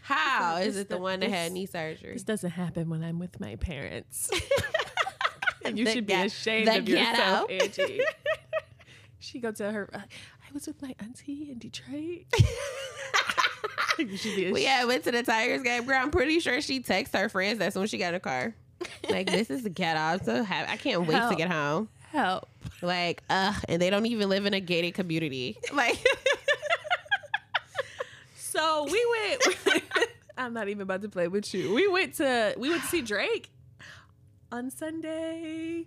How 0.05 0.57
is 0.59 0.77
it 0.77 0.89
the 0.91 0.99
one 0.99 1.21
that 1.21 1.31
had 1.31 1.53
knee 1.53 1.65
surgery? 1.67 2.13
this 2.13 2.23
doesn't 2.25 2.51
happen 2.51 2.91
when 2.91 3.03
I'm 3.03 3.19
with 3.19 3.41
my 3.41 3.57
parents. 3.57 4.31
and 5.65 5.79
you 5.79 5.87
The 5.87 5.93
should 5.93 6.07
be 6.07 6.13
ga- 6.13 6.25
ashamed 6.27 6.69
of 6.69 6.89
yourself, 6.89 7.49
ghetto. 7.49 7.65
Angie. 7.65 8.01
she 9.19 9.39
go 9.41 9.51
tell 9.51 9.73
her, 9.73 9.89
I 9.95 10.03
was 10.53 10.67
with 10.67 10.81
my 10.83 10.95
auntie 11.01 11.49
in 11.51 11.59
Detroit. 11.59 12.25
you 13.99 14.17
should 14.17 14.37
be 14.37 14.43
ashamed. 14.43 14.53
We 14.55 14.63
yeah, 14.65 14.85
went 14.85 15.05
to 15.05 15.11
the 15.13 15.23
Tigers 15.23 15.63
game. 15.63 15.85
Girl, 15.87 15.99
I'm 16.01 16.11
pretty 16.11 16.39
sure 16.41 16.61
she 16.61 16.81
texted 16.81 17.19
her 17.19 17.29
friends 17.31 17.59
that's 17.59 17.77
when 17.77 17.87
she 17.87 17.97
got 17.99 18.15
a 18.15 18.21
car. 18.21 18.55
Like, 19.09 19.31
this 19.31 19.49
is 19.51 19.63
the 19.63 19.71
ghetto. 19.71 19.99
I'm 20.01 20.23
so 20.23 20.43
happy. 20.45 20.71
I 20.71 20.77
can't 20.77 21.07
wait 21.07 21.17
to 21.31 21.35
get 21.37 21.51
home. 21.51 21.89
help. 22.11 22.47
Like, 22.83 23.23
ugh, 23.31 23.55
and 23.69 23.81
they 23.81 23.89
don't 23.89 24.05
even 24.05 24.29
live 24.29 24.45
in 24.45 24.53
a 24.53 24.61
gated 24.61 24.93
community. 24.95 25.57
Like, 25.73 25.99
So 28.55 28.85
we 28.85 29.07
went. 29.11 29.87
I'm 30.39 30.53
not 30.53 30.69
even 30.69 30.83
about 30.83 31.03
to 31.03 31.09
play 31.09 31.29
with 31.29 31.53
you. 31.55 31.75
We 31.75 31.89
went 31.89 32.15
to 32.15 32.55
we 32.57 32.71
went 32.71 32.83
to 32.83 32.89
see 32.89 33.03
Drake 33.03 33.51
on 34.53 34.71
Sunday. 34.71 35.87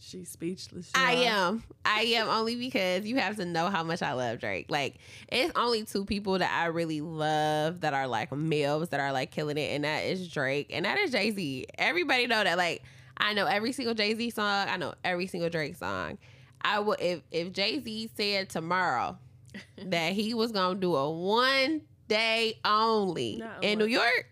She's 0.00 0.30
speechless. 0.30 0.90
I 0.94 1.14
y'all. 1.14 1.24
am. 1.24 1.64
I 1.84 2.00
am 2.02 2.28
only 2.28 2.56
because 2.56 3.04
you 3.04 3.16
have 3.16 3.36
to 3.36 3.44
know 3.44 3.68
how 3.68 3.82
much 3.82 4.00
I 4.00 4.14
love 4.14 4.38
Drake. 4.38 4.66
Like, 4.70 4.94
it's 5.30 5.52
only 5.54 5.84
two 5.84 6.06
people 6.06 6.38
that 6.38 6.50
I 6.50 6.66
really 6.66 7.02
love 7.02 7.82
that 7.82 7.92
are 7.92 8.06
like 8.06 8.32
males 8.32 8.88
that 8.88 9.00
are 9.00 9.12
like 9.12 9.30
killing 9.30 9.58
it, 9.58 9.72
and 9.74 9.84
that 9.84 10.04
is 10.04 10.28
Drake 10.28 10.70
and 10.72 10.86
that 10.86 10.96
is 10.98 11.10
Jay 11.10 11.30
Z. 11.30 11.66
Everybody 11.76 12.26
know 12.26 12.42
that. 12.42 12.56
Like, 12.56 12.82
I 13.18 13.34
know 13.34 13.44
every 13.44 13.72
single 13.72 13.94
Jay 13.94 14.14
Z 14.14 14.30
song. 14.30 14.68
I 14.68 14.76
know 14.78 14.94
every 15.04 15.26
single 15.26 15.50
Drake 15.50 15.76
song. 15.76 16.18
I 16.62 16.78
would 16.80 17.00
if 17.00 17.20
if 17.30 17.52
Jay 17.52 17.80
Z 17.80 18.10
said 18.16 18.48
tomorrow 18.48 19.18
that 19.86 20.12
he 20.12 20.34
was 20.34 20.52
gonna 20.52 20.78
do 20.78 20.94
a 20.96 21.10
one 21.10 21.82
day 22.08 22.58
only 22.64 23.36
Not 23.36 23.62
in 23.64 23.78
one. 23.78 23.88
New 23.88 23.92
York. 23.94 24.26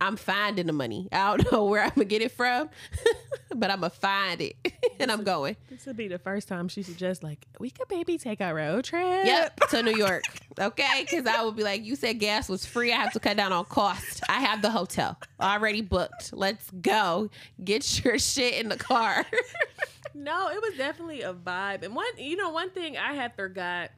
I'm 0.00 0.16
finding 0.16 0.66
the 0.66 0.72
money. 0.72 1.08
I 1.12 1.36
don't 1.36 1.50
know 1.52 1.64
where 1.64 1.82
I'm 1.82 1.90
gonna 1.90 2.04
get 2.04 2.20
it 2.20 2.32
from, 2.32 2.68
but 3.54 3.70
I'm 3.70 3.80
gonna 3.80 3.90
find 3.90 4.40
it, 4.40 4.56
and 4.98 5.10
I'm 5.10 5.22
going. 5.22 5.56
This 5.70 5.86
would 5.86 5.96
be 5.96 6.08
the 6.08 6.18
first 6.18 6.46
time 6.48 6.68
she 6.68 6.82
suggests 6.82 7.22
like 7.22 7.46
we 7.58 7.70
could 7.70 7.86
maybe 7.90 8.18
take 8.18 8.40
a 8.40 8.52
road 8.52 8.84
trip. 8.84 9.24
Yep, 9.24 9.60
to 9.70 9.82
New 9.82 9.96
York. 9.96 10.24
Okay, 10.60 11.06
because 11.08 11.26
I 11.26 11.42
would 11.42 11.56
be 11.56 11.62
like, 11.62 11.84
you 11.84 11.96
said 11.96 12.18
gas 12.18 12.48
was 12.48 12.66
free. 12.66 12.92
I 12.92 12.96
have 12.96 13.12
to 13.14 13.20
cut 13.20 13.36
down 13.36 13.52
on 13.52 13.64
cost. 13.66 14.22
I 14.28 14.40
have 14.40 14.60
the 14.62 14.70
hotel 14.70 15.18
already 15.40 15.80
booked. 15.80 16.32
Let's 16.34 16.70
go. 16.70 17.30
Get 17.62 18.04
your 18.04 18.18
shit 18.18 18.54
in 18.54 18.68
the 18.68 18.76
car. 18.76 19.24
No, 20.12 20.48
it 20.48 20.60
was 20.60 20.76
definitely 20.76 21.22
a 21.22 21.32
vibe. 21.32 21.82
And 21.82 21.94
one, 21.94 22.06
you 22.18 22.36
know, 22.36 22.50
one 22.50 22.70
thing 22.70 22.96
I 22.98 23.14
had 23.14 23.34
forgot 23.34 23.90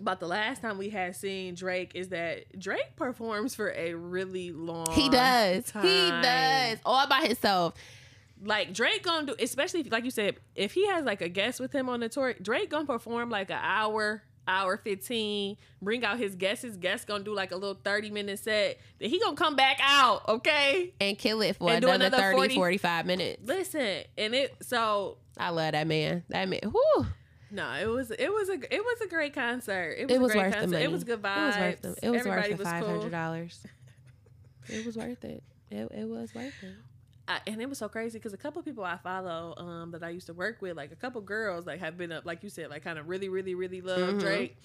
about 0.00 0.18
the 0.18 0.26
last 0.26 0.62
time 0.62 0.78
we 0.78 0.90
had 0.90 1.14
seen 1.14 1.54
Drake 1.54 1.92
is 1.94 2.08
that 2.08 2.58
Drake 2.58 2.96
performs 2.96 3.54
for 3.54 3.70
a 3.76 3.94
really 3.94 4.50
long. 4.50 4.90
he 4.92 5.08
does. 5.08 5.70
He 5.82 6.10
does 6.10 6.78
all 6.84 7.06
by 7.06 7.20
himself. 7.26 7.74
Like 8.42 8.72
Drake 8.72 9.02
gonna 9.02 9.26
do, 9.26 9.34
especially 9.38 9.80
if, 9.80 9.92
like 9.92 10.04
you 10.04 10.10
said, 10.10 10.36
if 10.54 10.72
he 10.72 10.86
has 10.88 11.04
like 11.04 11.20
a 11.20 11.28
guest 11.28 11.60
with 11.60 11.72
him 11.72 11.88
on 11.90 12.00
the 12.00 12.08
tour, 12.08 12.34
Drake 12.40 12.70
gonna 12.70 12.86
perform 12.86 13.28
like 13.28 13.50
an 13.50 13.58
hour, 13.60 14.22
hour 14.48 14.78
fifteen. 14.78 15.58
Bring 15.82 16.04
out 16.06 16.18
his 16.18 16.36
guests. 16.36 16.64
His 16.64 16.78
guest 16.78 17.06
gonna 17.06 17.22
do 17.22 17.34
like 17.34 17.52
a 17.52 17.56
little 17.56 17.78
thirty 17.84 18.10
minute 18.10 18.38
set. 18.38 18.78
Then 18.98 19.10
he 19.10 19.20
gonna 19.20 19.36
come 19.36 19.56
back 19.56 19.78
out. 19.82 20.26
Okay. 20.26 20.94
And 21.02 21.18
kill 21.18 21.42
it 21.42 21.56
for 21.56 21.70
another, 21.70 21.92
another 21.92 22.16
30, 22.16 22.36
40 22.36 22.54
45 22.54 23.06
minutes. 23.06 23.42
Listen, 23.44 24.04
and 24.16 24.34
it 24.34 24.56
so 24.62 25.18
I 25.36 25.50
love 25.50 25.72
that 25.72 25.86
man. 25.86 26.24
That 26.30 26.48
man. 26.48 26.60
Whew. 26.64 27.06
No, 27.50 27.72
it 27.74 27.86
was 27.86 28.10
it 28.10 28.32
was 28.32 28.48
a 28.48 28.54
it 28.74 28.80
was 28.84 29.00
a 29.02 29.08
great 29.08 29.34
concert. 29.34 29.96
It 29.98 30.06
was, 30.08 30.16
It 30.16 30.20
was 30.20 30.30
a 30.30 30.34
great 30.34 30.42
worth 30.44 30.52
the 30.52 30.58
concert. 30.60 30.72
money. 30.72 30.84
It 30.84 30.90
was 30.92 31.04
good 31.04 31.22
vibes. 31.22 31.36
It 31.36 31.46
was 31.46 31.56
worth 31.56 31.82
the, 31.82 31.88
it 32.06 32.10
was 32.10 32.18
Everybody 32.20 32.48
worth 32.50 32.58
the 32.58 32.64
five 32.64 32.84
cool. 32.84 33.08
dollars. 33.08 33.66
It 34.68 34.86
was 34.86 34.96
worth 34.96 35.24
it. 35.24 35.42
It, 35.70 35.88
it 35.92 36.04
was 36.08 36.32
worth 36.32 36.54
it. 36.62 36.74
I, 37.26 37.40
and 37.46 37.60
it 37.60 37.68
was 37.68 37.78
so 37.78 37.88
crazy 37.88 38.18
because 38.18 38.32
a 38.32 38.36
couple 38.36 38.62
people 38.62 38.84
I 38.84 38.98
follow 38.98 39.54
um, 39.56 39.90
that 39.92 40.02
I 40.04 40.10
used 40.10 40.26
to 40.26 40.32
work 40.32 40.62
with, 40.62 40.76
like 40.76 40.92
a 40.92 40.96
couple 40.96 41.20
girls, 41.22 41.66
like 41.66 41.80
have 41.80 41.96
been 41.96 42.12
up, 42.12 42.24
like 42.24 42.42
you 42.44 42.50
said, 42.50 42.70
like 42.70 42.84
kind 42.84 42.98
of 42.98 43.08
really, 43.08 43.28
really, 43.28 43.54
really 43.56 43.80
love 43.80 43.98
Mhm. 44.14 44.20
Drake. 44.20 44.56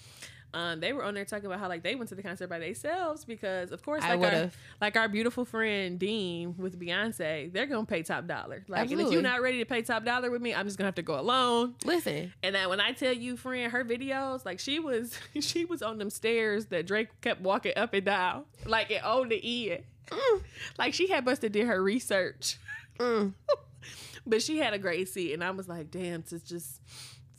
Um, 0.54 0.80
they 0.80 0.92
were 0.92 1.04
on 1.04 1.14
there 1.14 1.24
talking 1.24 1.46
about 1.46 1.58
how 1.58 1.68
like 1.68 1.82
they 1.82 1.94
went 1.94 2.08
to 2.08 2.14
the 2.14 2.22
concert 2.22 2.48
by 2.48 2.58
themselves 2.58 3.24
because, 3.24 3.72
of 3.72 3.82
course, 3.82 4.02
like 4.02 4.20
our, 4.20 4.50
like 4.80 4.96
our 4.96 5.08
beautiful 5.08 5.44
friend 5.44 5.98
Dean 5.98 6.54
with 6.56 6.80
Beyonce, 6.80 7.52
they're 7.52 7.66
gonna 7.66 7.84
pay 7.84 8.02
top 8.02 8.26
dollar. 8.26 8.64
Like, 8.68 8.90
and 8.90 9.00
if 9.00 9.12
you're 9.12 9.22
not 9.22 9.42
ready 9.42 9.58
to 9.58 9.66
pay 9.66 9.82
top 9.82 10.04
dollar 10.04 10.30
with 10.30 10.40
me, 10.40 10.54
I'm 10.54 10.64
just 10.64 10.78
gonna 10.78 10.86
have 10.88 10.94
to 10.94 11.02
go 11.02 11.18
alone. 11.18 11.74
Listen, 11.84 12.32
And 12.42 12.54
that 12.54 12.70
when 12.70 12.80
I 12.80 12.92
tell 12.92 13.12
you, 13.12 13.36
friend, 13.36 13.70
her 13.70 13.84
videos, 13.84 14.44
like 14.44 14.58
she 14.58 14.78
was, 14.78 15.18
she 15.40 15.64
was 15.64 15.82
on 15.82 15.98
them 15.98 16.10
stairs 16.10 16.66
that 16.66 16.86
Drake 16.86 17.08
kept 17.20 17.40
walking 17.42 17.72
up 17.76 17.92
and 17.92 18.04
down, 18.04 18.44
like 18.64 18.90
it 18.90 19.04
on 19.04 19.28
the 19.28 19.72
end. 19.72 19.82
Mm. 20.08 20.42
Like 20.78 20.94
she 20.94 21.08
had 21.08 21.26
have 21.26 21.40
did 21.40 21.66
her 21.66 21.82
research, 21.82 22.58
mm, 22.98 23.34
but 24.26 24.42
she 24.42 24.58
had 24.58 24.72
a 24.72 24.78
great 24.78 25.08
seat, 25.08 25.32
and 25.32 25.42
I 25.42 25.50
was 25.50 25.68
like, 25.68 25.90
damn, 25.90 26.22
to 26.24 26.38
just 26.38 26.80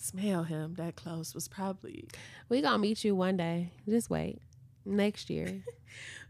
smell 0.07 0.43
him 0.43 0.75
that 0.75 0.95
close 0.95 1.33
was 1.35 1.47
probably. 1.47 2.07
we 2.49 2.61
gonna 2.61 2.77
meet 2.77 3.03
you 3.03 3.15
one 3.15 3.37
day. 3.37 3.71
Just 3.87 4.09
wait. 4.09 4.41
Next 4.85 5.29
year. 5.29 5.63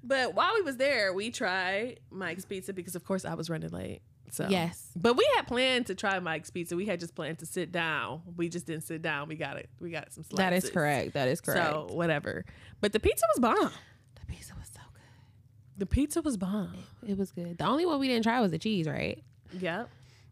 But 0.03 0.35
while 0.35 0.53
we 0.53 0.61
was 0.61 0.77
there, 0.77 1.11
we 1.11 1.31
tried 1.31 1.99
Mike's 2.11 2.45
Pizza 2.45 2.71
because, 2.71 2.95
of 2.95 3.03
course, 3.03 3.25
I 3.25 3.33
was 3.33 3.49
running 3.49 3.71
late. 3.71 4.01
So 4.31 4.47
Yes. 4.47 4.91
But 4.95 5.17
we 5.17 5.27
had 5.35 5.47
planned 5.47 5.87
to 5.87 5.95
try 5.95 6.19
Mike's 6.19 6.49
Pizza. 6.49 6.75
We 6.75 6.85
had 6.85 6.99
just 6.99 7.15
planned 7.15 7.39
to 7.39 7.45
sit 7.45 7.71
down. 7.71 8.21
We 8.37 8.47
just 8.47 8.65
didn't 8.67 8.83
sit 8.83 9.01
down. 9.01 9.27
We 9.27 9.35
got 9.35 9.57
it. 9.57 9.69
We 9.81 9.89
got 9.89 10.13
some. 10.13 10.23
Slices. 10.23 10.37
That 10.37 10.53
is 10.53 10.69
correct. 10.69 11.13
That 11.13 11.27
is 11.27 11.41
correct. 11.41 11.65
So 11.65 11.87
whatever. 11.95 12.45
But 12.79 12.93
the 12.93 12.99
pizza 12.99 13.25
was 13.33 13.39
bomb. 13.39 13.71
the 14.19 14.25
pizza 14.27 14.53
was 14.57 14.67
so 14.73 14.81
good. 14.93 15.79
The 15.79 15.85
pizza 15.87 16.21
was 16.21 16.37
bomb. 16.37 16.75
It 17.05 17.17
was 17.17 17.31
good. 17.31 17.57
The 17.57 17.65
only 17.65 17.85
one 17.85 17.99
we 17.99 18.07
didn't 18.07 18.23
try 18.23 18.39
was 18.39 18.51
the 18.51 18.59
cheese, 18.59 18.87
right? 18.87 19.21
Yep. 19.59 19.89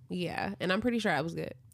Yeah, 0.07 0.53
and 0.59 0.71
I'm 0.71 0.81
pretty 0.81 0.99
sure 0.99 1.11
I 1.11 1.21
was 1.21 1.33
good. 1.33 1.55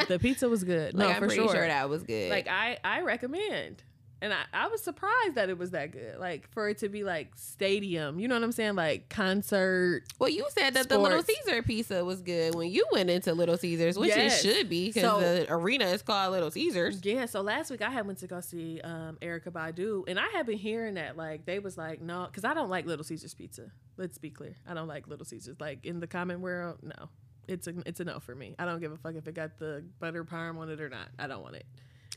The 0.08 0.18
pizza 0.18 0.48
was 0.48 0.64
good. 0.64 0.94
No, 0.94 1.06
like, 1.06 1.16
I'm 1.16 1.22
for 1.22 1.28
pretty 1.28 1.42
sure. 1.42 1.54
sure 1.54 1.66
that 1.66 1.88
was 1.88 2.02
good. 2.02 2.30
like 2.30 2.48
I, 2.48 2.78
I 2.84 3.00
recommend. 3.02 3.82
And 4.20 4.32
I, 4.32 4.42
I 4.54 4.68
was 4.68 4.80
surprised 4.80 5.34
that 5.34 5.48
it 5.50 5.58
was 5.58 5.72
that 5.72 5.90
good. 5.90 6.16
Like 6.20 6.48
for 6.52 6.68
it 6.68 6.78
to 6.78 6.88
be 6.88 7.02
like 7.02 7.32
stadium, 7.34 8.20
you 8.20 8.28
know 8.28 8.36
what 8.36 8.44
I'm 8.44 8.52
saying? 8.52 8.76
Like 8.76 9.08
concert. 9.08 10.04
well, 10.20 10.30
you 10.30 10.46
said 10.50 10.74
that 10.74 10.88
the 10.88 10.96
Little 10.96 11.22
Sports. 11.24 11.40
Caesar 11.44 11.62
pizza 11.64 12.04
was 12.04 12.22
good 12.22 12.54
when 12.54 12.70
you 12.70 12.86
went 12.92 13.10
into 13.10 13.34
Little 13.34 13.56
Caesars, 13.56 13.98
which 13.98 14.10
Yes. 14.10 14.44
it 14.44 14.54
should 14.54 14.68
be 14.68 14.86
because 14.90 15.02
So- 15.02 15.18
the 15.18 15.52
arena 15.52 15.86
is 15.86 16.02
called 16.02 16.30
Little 16.30 16.52
Caesars. 16.52 17.00
Yeah, 17.04 17.26
so 17.26 17.40
last 17.40 17.68
week 17.72 17.82
I 17.82 17.90
had 17.90 18.06
went 18.06 18.20
to 18.20 18.28
go 18.28 18.40
see 18.40 18.80
um 18.84 19.18
Erykah 19.20 19.50
Badu 19.50 20.04
and 20.06 20.20
I 20.20 20.28
had 20.28 20.46
been 20.46 20.58
hearing 20.58 20.94
that 20.94 21.16
like 21.16 21.44
they 21.44 21.58
was 21.58 21.76
like 21.76 22.00
no 22.00 22.28
cuz 22.32 22.44
I 22.44 22.54
don't 22.54 22.70
like 22.70 22.86
Little 22.86 23.04
Caesars 23.04 23.34
pizza. 23.34 23.72
Let's 23.96 24.18
be 24.18 24.30
clear. 24.30 24.54
I 24.68 24.74
don't 24.74 24.86
like 24.86 25.08
Little 25.08 25.26
Caesars 25.26 25.56
like 25.58 25.84
in 25.84 25.98
the 25.98 26.06
common 26.06 26.40
world. 26.42 26.78
No. 26.82 27.08
It's 27.52 27.66
a 27.68 27.74
it's 27.86 28.00
a 28.00 28.04
no 28.04 28.18
for 28.20 28.34
me. 28.34 28.54
I 28.58 28.64
don't 28.64 28.80
give 28.80 28.90
a 28.92 28.96
fuck 28.96 29.14
if 29.14 29.26
it 29.28 29.34
got 29.34 29.58
the 29.58 29.84
butter 30.00 30.24
parm 30.24 30.58
on 30.58 30.68
it 30.70 30.80
or 30.80 30.88
not. 30.88 31.08
I 31.18 31.26
don't 31.26 31.42
want 31.42 31.56
it. 31.56 31.66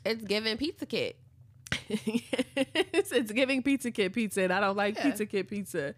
It's 0.04 0.24
giving 0.24 0.58
pizza 0.58 0.86
kit. 0.86 1.18
it's, 1.90 3.12
it's 3.12 3.32
giving 3.32 3.62
pizza 3.62 3.92
kit 3.92 4.14
pizza 4.14 4.44
and 4.44 4.54
i 4.54 4.60
don't 4.60 4.78
like 4.78 4.96
Yeah. 4.96 5.04
pizza 5.04 5.26
kit 5.26 5.50
pizza 5.50 5.94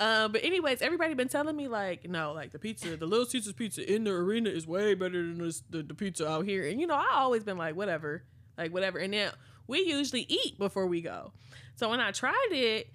um 0.00 0.32
but 0.32 0.42
anyways 0.44 0.80
everybody 0.80 1.14
been 1.14 1.28
telling 1.28 1.54
me 1.56 1.68
like 1.68 2.08
no 2.08 2.32
like 2.32 2.52
the 2.52 2.58
pizza 2.58 2.96
the 2.96 3.04
little 3.06 3.26
caesars 3.26 3.52
pizza 3.52 3.92
in 3.92 4.04
the 4.04 4.10
arena 4.10 4.48
is 4.50 4.66
way 4.66 4.94
better 4.94 5.20
than 5.22 5.38
this, 5.38 5.62
the, 5.70 5.82
the 5.82 5.94
pizza 5.94 6.28
out 6.28 6.44
here 6.46 6.66
and 6.66 6.80
you 6.80 6.86
know 6.86 6.94
i 6.94 7.08
always 7.14 7.44
been 7.44 7.58
like 7.58 7.74
whatever 7.76 8.22
like 8.56 8.72
whatever 8.72 8.98
and 8.98 9.12
then 9.12 9.30
we 9.66 9.80
usually 9.80 10.24
eat 10.28 10.56
before 10.58 10.86
we 10.86 11.00
go 11.02 11.32
so 11.76 11.88
when 11.90 12.00
i 12.00 12.10
tried 12.10 12.48
it 12.50 12.88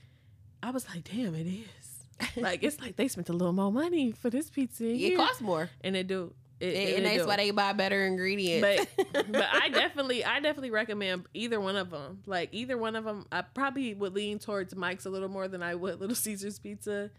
i 0.64 0.70
was 0.72 0.88
like 0.90 1.04
damn 1.04 1.36
it 1.36 1.46
is 1.48 1.83
like 2.36 2.64
it's 2.64 2.80
like 2.80 2.96
they 2.96 3.08
spent 3.08 3.30
a 3.30 3.34
little 3.34 3.54
more 3.54 3.72
money 3.72 4.12
for 4.12 4.30
this 4.30 4.50
pizza 4.50 4.86
It 4.86 4.98
here. 4.98 5.18
costs 5.18 5.42
more, 5.42 5.70
and 5.82 5.96
it 5.96 6.08
do 6.08 6.34
it, 6.60 6.68
and, 6.68 6.78
it 6.78 7.04
that's 7.04 7.24
do 7.24 7.28
why 7.28 7.38
they 7.38 7.52
buy 7.52 7.74
better 7.74 8.06
ingredients. 8.06 8.88
but 9.06 9.26
but 9.32 9.48
I 9.52 9.70
definitely 9.70 10.24
I 10.24 10.40
definitely 10.40 10.72
recommend 10.72 11.26
either 11.34 11.60
one 11.60 11.76
of 11.76 11.90
them. 11.90 12.22
Like 12.26 12.50
either 12.54 12.78
one 12.78 12.96
of 12.96 13.04
them, 13.04 13.26
I 13.32 13.42
probably 13.42 13.94
would 13.94 14.14
lean 14.14 14.40
towards 14.40 14.76
Mike's 14.76 15.06
a 15.06 15.10
little 15.10 15.30
more 15.30 15.48
than 15.48 15.62
I 15.64 15.76
would 15.76 16.00
Little 16.00 16.16
Caesars 16.16 16.60
Pizza. 16.60 17.12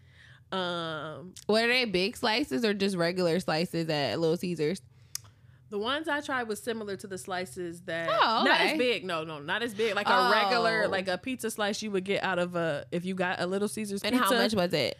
Um, 0.51 1.33
what 1.47 1.63
are 1.63 1.67
they? 1.67 1.85
Big 1.85 2.15
slices 2.15 2.63
or 2.63 2.73
just 2.73 2.95
regular 2.95 3.39
slices 3.39 3.89
at 3.89 4.19
Little 4.19 4.37
Caesars? 4.37 4.81
The 5.75 5.79
ones 5.79 6.07
I 6.07 6.21
tried 6.21 6.43
was 6.47 6.61
similar 6.63 6.95
to 6.95 7.05
the 7.05 7.17
slices 7.17 7.81
that 7.81 8.07
Oh, 8.09 8.43
not 8.47 8.61
as 8.61 8.77
big. 8.77 9.03
No, 9.03 9.25
no, 9.25 9.39
not 9.39 9.61
as 9.61 9.73
big. 9.73 9.93
Like 9.93 10.07
a 10.07 10.15
Oh. 10.15 10.31
regular, 10.31 10.87
like 10.87 11.09
a 11.09 11.17
pizza 11.17 11.51
slice 11.51 11.81
you 11.81 11.91
would 11.91 12.05
get 12.05 12.23
out 12.23 12.39
of 12.39 12.55
a 12.55 12.85
if 12.93 13.03
you 13.03 13.13
got 13.13 13.41
a 13.41 13.45
Little 13.45 13.67
Caesars 13.67 14.01
And 14.01 14.13
pizza. 14.15 14.33
how 14.35 14.41
much 14.41 14.53
was 14.55 14.71
it? 14.71 14.97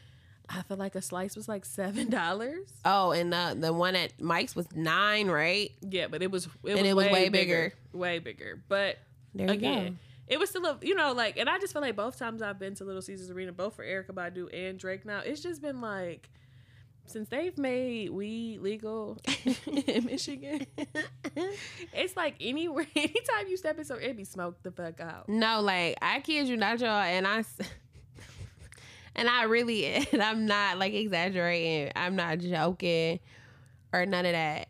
I 0.50 0.64
feel 0.64 0.76
like 0.76 0.96
a 0.96 1.02
slice 1.02 1.38
was 1.38 1.48
like 1.48 1.64
seven 1.64 2.10
dollars. 2.10 2.68
Oh, 2.84 3.12
and 3.12 3.32
the 3.32 3.56
the 3.58 3.72
one 3.72 3.96
at 3.96 4.20
Mike's 4.20 4.54
was 4.54 4.68
nine, 4.76 5.30
right? 5.30 5.72
Yeah, 5.80 6.08
but 6.08 6.22
it 6.22 6.30
was 6.30 6.48
it 6.66 6.72
And 6.72 6.82
was, 6.82 6.90
it 6.90 6.94
was 6.98 7.06
way, 7.06 7.14
way 7.14 7.30
bigger, 7.30 7.74
bigger. 7.94 7.98
way 7.98 8.20
bigger. 8.20 8.62
But 8.68 8.98
There 9.34 9.48
you 9.48 9.54
again, 9.54 9.86
go. 9.94 9.98
it 10.28 10.40
was 10.40 10.50
still 10.50 10.66
a 10.66 10.78
you 10.82 10.94
know 10.94 11.14
like, 11.14 11.38
and 11.38 11.48
I 11.50 11.58
just 11.58 11.72
feel 11.72 11.82
like 11.84 11.96
both 11.96 12.20
times 12.20 12.42
I've 12.42 12.60
been 12.60 12.76
to 12.76 12.84
Little 12.84 13.02
Caesars 13.02 13.32
Arena, 13.32 13.54
both 13.54 13.78
for 13.78 13.86
Erykah 13.86 14.12
Badu 14.12 14.50
and 14.54 14.78
Drake. 14.78 15.06
Now 15.06 15.20
it's 15.20 15.42
just 15.42 15.62
been 15.62 15.80
like 15.80 16.30
since 17.08 17.30
they've 17.30 17.58
made 17.58 18.10
weed 18.10 18.60
legal 18.62 19.18
in 19.88 20.06
Michigan, 20.06 20.66
it's 21.94 22.16
like 22.18 22.36
anywhere, 22.40 22.88
anytime 22.96 23.48
you 23.48 23.58
step 23.58 23.78
in, 23.78 23.86
so 23.86 23.96
it 23.96 24.18
be 24.18 24.24
smoked 24.24 24.64
the 24.64 24.72
fuck 24.72 25.00
out. 25.00 25.30
No, 25.30 25.62
like 25.62 25.98
I 26.02 26.20
kid 26.20 26.48
you 26.48 26.58
not, 26.58 26.80
y'all, 26.80 26.90
and 26.90 27.28
I. 27.28 27.44
and 29.16 29.30
I 29.30 29.44
really 29.44 29.86
and 29.86 30.22
I'm 30.22 30.46
not 30.46 30.78
like 30.78 30.94
exaggerating. 30.94 31.92
I'm 31.96 32.16
not 32.16 32.40
joking 32.40 33.20
or 33.94 34.06
none 34.06 34.26
of 34.26 34.34
that. 34.34 34.68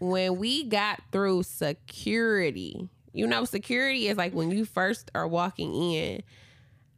when 0.00 0.36
we 0.38 0.64
got 0.64 1.00
through 1.12 1.44
security, 1.44 2.88
you 3.12 3.26
know, 3.26 3.44
security 3.44 4.08
is 4.08 4.16
like 4.16 4.34
when 4.34 4.50
you 4.50 4.64
first 4.64 5.10
are 5.14 5.28
walking 5.28 5.74
in. 5.74 6.22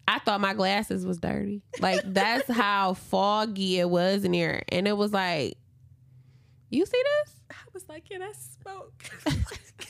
I 0.08 0.18
thought 0.20 0.40
my 0.40 0.54
glasses 0.54 1.04
was 1.04 1.18
dirty. 1.18 1.62
Like 1.80 2.00
that's 2.04 2.50
how 2.52 2.94
foggy 2.94 3.78
it 3.78 3.88
was 3.90 4.24
in 4.24 4.32
here, 4.32 4.62
and 4.68 4.86
it 4.86 4.96
was 4.96 5.12
like, 5.12 5.56
you 6.70 6.84
see 6.84 7.02
this? 7.24 7.34
I 7.50 7.54
was 7.72 7.88
like, 7.88 8.10
yeah, 8.10 8.18
that's 8.18 8.56
smoke. 8.62 8.92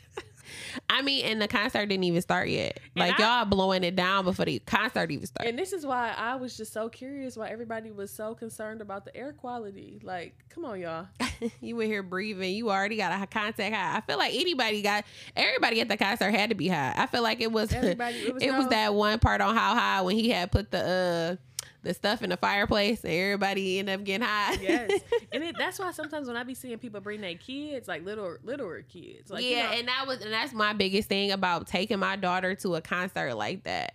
I 0.90 1.02
mean, 1.02 1.24
and 1.24 1.40
the 1.42 1.48
concert 1.48 1.86
didn't 1.86 2.04
even 2.04 2.22
start 2.22 2.48
yet. 2.48 2.78
And 2.94 3.00
Like 3.08 3.18
I- 3.20 3.38
y'all 3.40 3.44
blowing 3.44 3.84
it 3.84 3.96
down 3.96 4.24
before 4.24 4.44
the 4.44 4.58
concert 4.60 5.10
even 5.10 5.26
started. 5.26 5.50
and 5.50 5.58
this 5.58 5.72
is 5.72 5.84
why 5.86 6.12
I 6.16 6.36
was 6.36 6.56
just 6.56 6.72
so 6.72 6.88
curious 6.88 7.36
why 7.36 7.48
everybody 7.48 7.90
was 7.90 8.10
so 8.10 8.34
concerned 8.34 8.80
about 8.80 9.04
the 9.04 9.16
air 9.16 9.32
quality. 9.32 10.00
Like, 10.02 10.34
come 10.48 10.64
on, 10.64 10.80
y'all. 10.80 11.06
you 11.60 11.78
in 11.80 11.88
here 11.90 12.02
breathing. 12.02 12.54
You 12.54 12.70
already 12.70 12.96
got 12.96 13.12
a 13.22 13.26
contact 13.26 13.74
high. 13.74 13.96
I 13.96 14.00
feel 14.02 14.18
like 14.18 14.34
anybody 14.34 14.82
got 14.82 15.04
everybody 15.36 15.80
at 15.80 15.88
the 15.88 15.96
concert 15.96 16.30
had 16.30 16.50
to 16.50 16.54
be 16.56 16.68
high. 16.68 16.94
I 16.96 17.06
feel 17.06 17.22
like 17.22 17.40
it 17.40 17.52
was 17.52 17.72
Everybody- 17.72 18.16
it 18.18 18.34
was 18.34 18.42
it 18.42 18.52
was 18.52 18.68
that 18.68 18.94
one 18.94 19.18
part 19.18 19.40
on 19.40 19.54
how 19.54 19.74
high 19.74 20.02
when 20.02 20.16
he 20.16 20.30
had 20.30 20.50
put 20.52 20.70
the 20.70 21.38
uh 21.38 21.42
the 21.86 21.94
stuff 21.94 22.22
in 22.22 22.30
the 22.30 22.36
fireplace 22.36 23.02
and 23.04 23.12
everybody 23.12 23.78
end 23.78 23.88
up 23.88 24.04
getting 24.04 24.26
high. 24.26 24.54
Yes, 24.60 24.90
and 25.32 25.42
it, 25.44 25.56
that's 25.58 25.78
why 25.78 25.92
sometimes 25.92 26.28
when 26.28 26.36
I 26.36 26.42
be 26.42 26.54
seeing 26.54 26.78
people 26.78 27.00
bring 27.00 27.20
their 27.20 27.34
kids, 27.34 27.88
like 27.88 28.04
little 28.04 28.36
littler 28.44 28.82
kids, 28.82 29.30
like 29.30 29.44
you 29.44 29.50
yeah, 29.50 29.70
know, 29.70 29.78
and 29.78 29.88
that 29.88 30.04
was 30.06 30.20
and 30.20 30.32
that's 30.32 30.52
my 30.52 30.72
biggest 30.72 31.08
thing 31.08 31.30
about 31.32 31.66
taking 31.66 31.98
my 31.98 32.16
daughter 32.16 32.54
to 32.56 32.74
a 32.74 32.80
concert 32.80 33.34
like 33.34 33.64
that. 33.64 33.94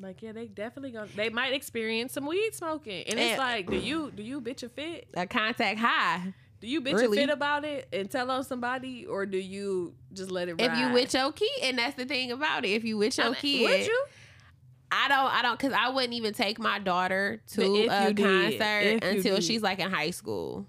like 0.00 0.22
yeah, 0.22 0.32
they 0.32 0.46
definitely 0.46 0.92
gonna 0.92 1.08
they 1.14 1.28
might 1.28 1.52
experience 1.52 2.12
some 2.12 2.26
weed 2.26 2.54
smoking, 2.54 3.04
and 3.06 3.18
it's 3.18 3.30
And- 3.32 3.38
like, 3.38 3.68
do 3.70 3.76
you 3.76 4.10
do 4.14 4.22
you 4.22 4.40
bitch 4.40 4.62
a 4.62 4.68
fit? 4.68 5.08
A 5.14 5.26
contact 5.26 5.78
high. 5.78 6.32
Do 6.60 6.66
you 6.66 6.82
bitch 6.82 6.92
Really? 6.96 7.16
a 7.16 7.20
fit 7.22 7.30
about 7.30 7.64
it 7.64 7.88
and 7.90 8.10
tell 8.10 8.30
on 8.30 8.44
somebody, 8.44 9.06
or 9.06 9.24
do 9.24 9.38
you 9.38 9.94
just 10.12 10.30
let 10.30 10.46
it 10.50 10.60
ride? 10.60 10.70
If 10.72 10.78
you 10.78 10.92
with 10.92 11.14
your 11.14 11.32
kid, 11.32 11.48
and 11.62 11.78
that's 11.78 11.96
the 11.96 12.04
thing 12.04 12.30
about 12.32 12.66
it. 12.66 12.68
If 12.72 12.84
you 12.84 12.98
with 12.98 13.16
your 13.16 13.28
I 13.28 13.30
mean, 13.30 13.36
kid, 13.38 13.62
would 13.62 13.86
you? 13.86 14.04
I 14.92 15.08
don't, 15.08 15.32
I 15.32 15.42
don't, 15.42 15.58
because 15.58 15.72
I 15.72 15.88
wouldn't 15.90 16.14
even 16.14 16.34
take 16.34 16.58
my 16.58 16.78
daughter 16.78 17.40
to 17.52 17.62
a 17.62 18.08
you 18.08 18.14
did, 18.14 18.16
concert 18.16 19.04
until 19.04 19.40
she's 19.40 19.62
like 19.62 19.78
in 19.78 19.90
high 19.90 20.10
school. 20.10 20.66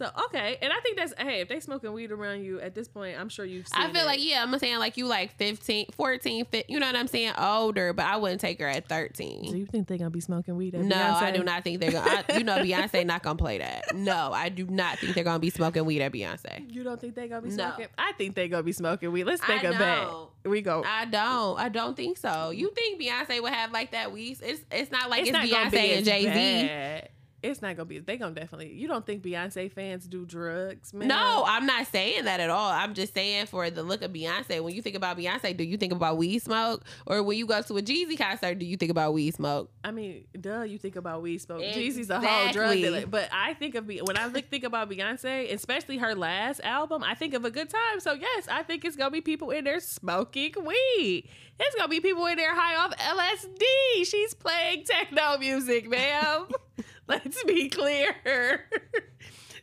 So 0.00 0.10
okay, 0.26 0.56
and 0.62 0.72
I 0.72 0.80
think 0.80 0.96
that's 0.96 1.12
hey, 1.18 1.40
if 1.40 1.48
they 1.48 1.60
smoking 1.60 1.92
weed 1.92 2.10
around 2.10 2.42
you 2.42 2.58
at 2.58 2.74
this 2.74 2.88
point, 2.88 3.20
I'm 3.20 3.28
sure 3.28 3.44
you've. 3.44 3.68
Seen 3.68 3.82
I 3.82 3.92
feel 3.92 4.00
it. 4.00 4.06
like, 4.06 4.24
yeah, 4.24 4.42
I'm 4.42 4.58
saying 4.58 4.78
like 4.78 4.96
you 4.96 5.06
like 5.06 5.36
15, 5.36 5.88
14, 5.92 6.46
15, 6.46 6.74
you 6.74 6.80
know 6.80 6.86
what 6.86 6.96
I'm 6.96 7.06
saying? 7.06 7.34
Older, 7.36 7.92
but 7.92 8.06
I 8.06 8.16
wouldn't 8.16 8.40
take 8.40 8.60
her 8.60 8.66
at 8.66 8.88
thirteen. 8.88 9.52
Do 9.52 9.58
you 9.58 9.66
think 9.66 9.88
they're 9.88 9.98
gonna 9.98 10.08
be 10.08 10.20
smoking 10.20 10.56
weed? 10.56 10.74
At 10.74 10.84
No, 10.86 10.96
I 10.96 11.32
do 11.32 11.44
not 11.44 11.64
think 11.64 11.80
they're 11.80 11.92
gonna. 11.92 12.24
I, 12.28 12.38
you 12.38 12.44
know, 12.44 12.56
Beyonce 12.60 13.04
not 13.04 13.22
gonna 13.22 13.36
play 13.36 13.58
that. 13.58 13.94
No, 13.94 14.32
I 14.32 14.48
do 14.48 14.64
not 14.64 14.98
think 14.98 15.14
they're 15.14 15.22
gonna 15.22 15.38
be 15.38 15.50
smoking 15.50 15.84
weed 15.84 16.00
at 16.00 16.12
Beyonce. 16.12 16.72
You 16.72 16.82
don't 16.82 16.98
think 16.98 17.14
they're 17.14 17.28
gonna 17.28 17.42
be 17.42 17.50
No. 17.50 17.66
smoking? 17.66 17.88
I 17.98 18.12
think 18.12 18.34
they're 18.34 18.48
gonna 18.48 18.62
be 18.62 18.72
smoking 18.72 19.12
weed. 19.12 19.24
Let's 19.24 19.42
I 19.42 19.58
take 19.58 19.64
a 19.64 19.72
bet. 19.72 20.08
We 20.50 20.62
go. 20.62 20.82
I 20.82 21.04
don't. 21.04 21.60
I 21.60 21.68
don't 21.68 21.94
think 21.94 22.16
so. 22.16 22.48
You 22.48 22.70
think 22.70 23.02
Beyonce 23.02 23.42
would 23.42 23.52
have 23.52 23.70
like 23.72 23.90
that 23.90 24.12
weed? 24.12 24.38
It's 24.40 24.62
it's 24.70 24.90
not 24.90 25.10
like 25.10 25.24
it's, 25.24 25.32
not 25.32 25.46
gonna 25.46 25.70
be 25.70 25.76
Beyonce 25.76 25.96
and 25.98 26.04
Jay 26.06 27.02
Z. 27.04 27.10
It's 27.42 27.62
not 27.62 27.76
gonna 27.76 27.86
be. 27.86 27.98
They 27.98 28.16
gonna 28.16 28.34
definitely. 28.34 28.72
You 28.72 28.86
don't 28.86 29.04
think 29.06 29.22
Beyonce 29.22 29.72
fans 29.72 30.06
do 30.06 30.26
drugs, 30.26 30.92
man? 30.92 31.08
No, 31.08 31.44
I'm 31.46 31.64
not 31.64 31.86
saying 31.86 32.24
that 32.24 32.40
at 32.40 32.50
all. 32.50 32.70
I'm 32.70 32.92
just 32.92 33.14
saying 33.14 33.46
for 33.46 33.70
the 33.70 33.82
look 33.82 34.02
of 34.02 34.12
Beyonce. 34.12 34.62
When 34.62 34.74
you 34.74 34.82
think 34.82 34.96
about 34.96 35.16
Beyonce, 35.16 35.56
do 35.56 35.64
you 35.64 35.76
think 35.76 35.92
about 35.92 36.18
weed 36.18 36.40
smoke? 36.40 36.84
Or 37.06 37.22
when 37.22 37.38
you 37.38 37.46
go 37.46 37.62
to 37.62 37.76
a 37.78 37.82
Jeezy 37.82 38.18
concert, 38.18 38.58
do 38.58 38.66
you 38.66 38.76
think 38.76 38.90
about 38.90 39.14
weed 39.14 39.34
smoke? 39.34 39.70
I 39.82 39.90
mean, 39.90 40.24
duh. 40.38 40.62
You 40.62 40.78
think 40.78 40.96
about 40.96 41.22
weed 41.22 41.38
smoke. 41.40 41.62
Jeezy's 41.62 42.10
a 42.10 42.20
whole 42.20 42.52
drug 42.52 42.74
dealer. 42.74 43.06
But 43.06 43.30
I 43.32 43.54
think 43.54 43.74
of 43.74 43.86
when 43.86 44.16
I 44.16 44.28
think 44.28 44.64
about 44.64 44.90
Beyonce, 44.90 45.52
especially 45.52 45.96
her 45.98 46.14
last 46.14 46.60
album. 46.62 47.02
I 47.02 47.14
think 47.14 47.34
of 47.34 47.44
a 47.44 47.50
good 47.50 47.70
time. 47.70 48.00
So 48.00 48.12
yes, 48.12 48.48
I 48.50 48.62
think 48.62 48.84
it's 48.84 48.96
gonna 48.96 49.10
be 49.10 49.20
people 49.22 49.50
in 49.50 49.64
there 49.64 49.80
smoking 49.80 50.52
weed. 50.64 51.28
It's 51.58 51.74
gonna 51.76 51.88
be 51.88 52.00
people 52.00 52.24
in 52.26 52.36
there 52.36 52.54
high 52.54 52.76
off 52.76 52.92
LSD. 52.96 54.04
She's 54.06 54.34
playing 54.34 54.84
techno 54.84 55.38
music, 55.38 55.88
ma'am. 55.88 56.46
Let's 57.08 57.42
be 57.44 57.68
clear. 57.68 58.14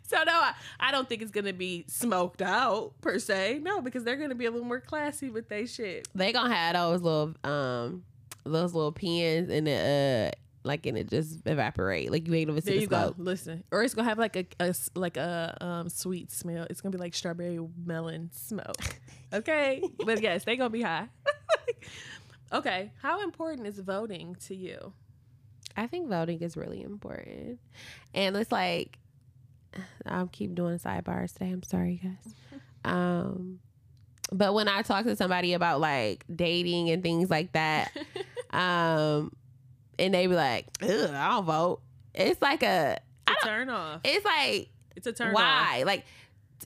So 0.10 0.16
no, 0.26 0.32
I, 0.32 0.54
I 0.80 0.92
don't 0.92 1.10
think 1.10 1.22
it's 1.22 1.32
gonna 1.32 1.52
be 1.52 1.84
smoked 1.90 2.42
out 2.42 2.94
per 3.02 3.20
se. 3.20 3.60
No, 3.62 3.82
because 3.82 4.06
they're 4.06 4.16
gonna 4.16 4.36
be 4.36 4.46
a 4.46 4.52
little 4.52 4.66
more 4.66 4.80
classy 4.80 5.30
with 5.30 5.50
they 5.50 5.66
shit. 5.66 6.08
They 6.16 6.32
gonna 6.32 6.56
have 6.56 6.76
those 6.76 7.02
little 7.02 7.34
um 7.44 8.04
those 8.46 8.74
little 8.74 8.94
pins 8.94 9.50
and 9.50 9.68
it 9.68 10.32
uh 10.32 10.32
like 10.64 10.86
and 10.86 10.98
it 10.98 11.10
just 11.10 11.46
evaporate. 11.46 12.10
Like 12.10 12.26
you 12.26 12.34
ain't 12.36 12.50
even 12.50 12.56
There 12.56 12.62
see 12.62 12.76
the 12.76 12.82
you 12.82 12.88
go. 12.88 13.16
Listen, 13.18 13.66
or 13.70 13.84
it's 13.84 13.94
gonna 13.94 14.08
have 14.08 14.18
like 14.18 14.38
a, 14.38 14.46
a 14.62 14.74
like 14.96 15.18
a 15.18 15.58
um 15.60 15.90
sweet 15.90 16.32
smell. 16.32 16.66
It's 16.70 16.80
gonna 16.80 16.96
be 16.96 17.00
like 17.00 17.14
strawberry 17.14 17.60
melon 17.86 18.30
smoke. 18.34 18.78
Okay, 19.34 19.84
but 20.06 20.22
yes, 20.22 20.46
they 20.46 20.56
gonna 20.56 20.70
be 20.70 20.84
high. 20.84 21.10
okay, 22.54 22.94
how 23.02 23.22
important 23.22 23.68
is 23.68 23.78
voting 23.78 24.36
to 24.46 24.56
you? 24.56 24.94
I 25.78 25.86
think 25.88 26.10
voting 26.10 26.42
is 26.42 26.58
really 26.58 26.82
important. 26.82 27.60
And 28.14 28.36
it's 28.36 28.52
like 28.52 28.98
I'll 30.06 30.28
keep 30.28 30.56
doing 30.56 30.80
sidebars 30.80 31.34
today. 31.34 31.52
I'm 31.52 31.64
sorry, 31.64 32.02
guys. 32.04 32.34
Um 32.86 33.60
but 34.32 34.54
when 34.54 34.68
I 34.70 34.82
talk 34.82 35.04
to 35.06 35.16
somebody 35.16 35.54
about 35.54 35.82
like 35.82 36.24
dating 36.34 36.90
and 36.90 37.04
things 37.04 37.30
like 37.30 37.52
that, 37.54 37.92
um 38.52 39.32
and 40.00 40.14
they 40.14 40.28
be 40.28 40.36
like, 40.36 40.68
Ugh, 40.82 41.10
I 41.12 41.30
don't 41.30 41.46
vote. 41.46 41.82
It's 42.14 42.42
like 42.42 42.64
a 42.64 42.98
a 43.28 43.46
turn 43.46 43.70
off. 43.70 44.02
it's 44.06 44.26
like 44.26 44.70
It's 44.96 45.06
a 45.06 45.12
turn 45.12 45.30
off. 45.30 45.34
why? 45.36 45.84
Like 45.86 46.06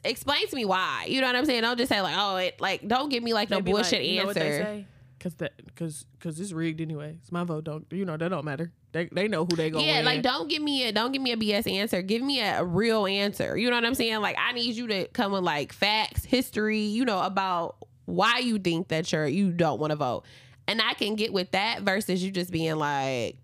explain 0.04 0.47
to 0.47 0.56
me 0.56 0.63
why. 0.63 1.06
You 1.08 1.21
know 1.21 1.28
what 1.28 1.36
I'm 1.36 1.45
saying? 1.45 1.63
Don't 1.63 1.78
just 1.78 1.89
say 1.89 2.02
like, 2.02 2.15
oh 2.17 2.38
it 2.38 2.62
like 2.62 2.88
don't 2.88 3.10
give 3.10 3.24
me 3.24 3.34
like 3.34 3.50
no 3.50 3.58
like, 3.58 3.65
bullshit 3.65 4.04
you 4.04 4.19
know 4.19 4.28
what 4.28 4.36
they 4.36 4.60
answer. 4.60 4.86
Say? 5.21 5.29
Cause 5.29 5.36
that, 5.36 5.75
cause, 5.75 6.05
cause 6.19 6.39
it's 6.39 6.51
rigged 6.51 6.81
anyway. 6.81 7.17
It's 7.21 7.31
my 7.31 7.43
vote. 7.43 7.63
Don't 7.63 7.86
you 7.91 8.05
know? 8.05 8.17
That 8.17 8.29
don't 8.29 8.45
matter. 8.45 8.71
They, 8.91 9.10
they 9.12 9.27
know 9.27 9.45
who 9.45 9.55
they 9.55 9.69
go. 9.69 9.79
Yeah, 9.79 9.97
win. 9.97 10.05
like 10.05 10.21
don't 10.21 10.49
give 10.49 10.62
me 10.62 10.88
a 10.88 10.91
don't 10.91 11.12
give 11.12 11.21
me 11.21 11.31
a 11.31 11.38
BS 11.38 11.71
answer. 11.71 12.01
Give 12.01 12.21
me 12.21 12.41
a, 12.41 12.62
a 12.62 12.65
real 12.65 13.05
answer. 13.05 13.57
You 13.57 13.69
know 13.69 13.75
what 13.75 13.86
I'm 13.86 13.95
saying? 13.95 14.21
Like 14.21 14.36
I 14.39 14.51
need 14.53 14.75
you 14.75 14.88
to 14.88 15.07
come 15.10 15.31
with 15.31 15.43
like 15.43 15.73
facts, 15.73 16.25
history, 16.25 16.79
you 16.79 17.05
know, 17.05 17.21
about 17.21 17.75
why 18.05 18.39
you 18.39 18.60
think 18.60 18.89
that 18.89 19.12
you're 19.12 19.27
you 19.27 19.51
don't 19.51 19.79
want 19.79 19.91
to 19.91 19.95
vote. 19.95 20.23
And 20.67 20.81
I 20.81 20.93
can 20.93 21.15
get 21.15 21.34
with 21.34 21.51
that 21.51 21.81
versus 21.81 22.23
you 22.23 22.31
just 22.31 22.51
being 22.51 22.75
like, 22.75 23.38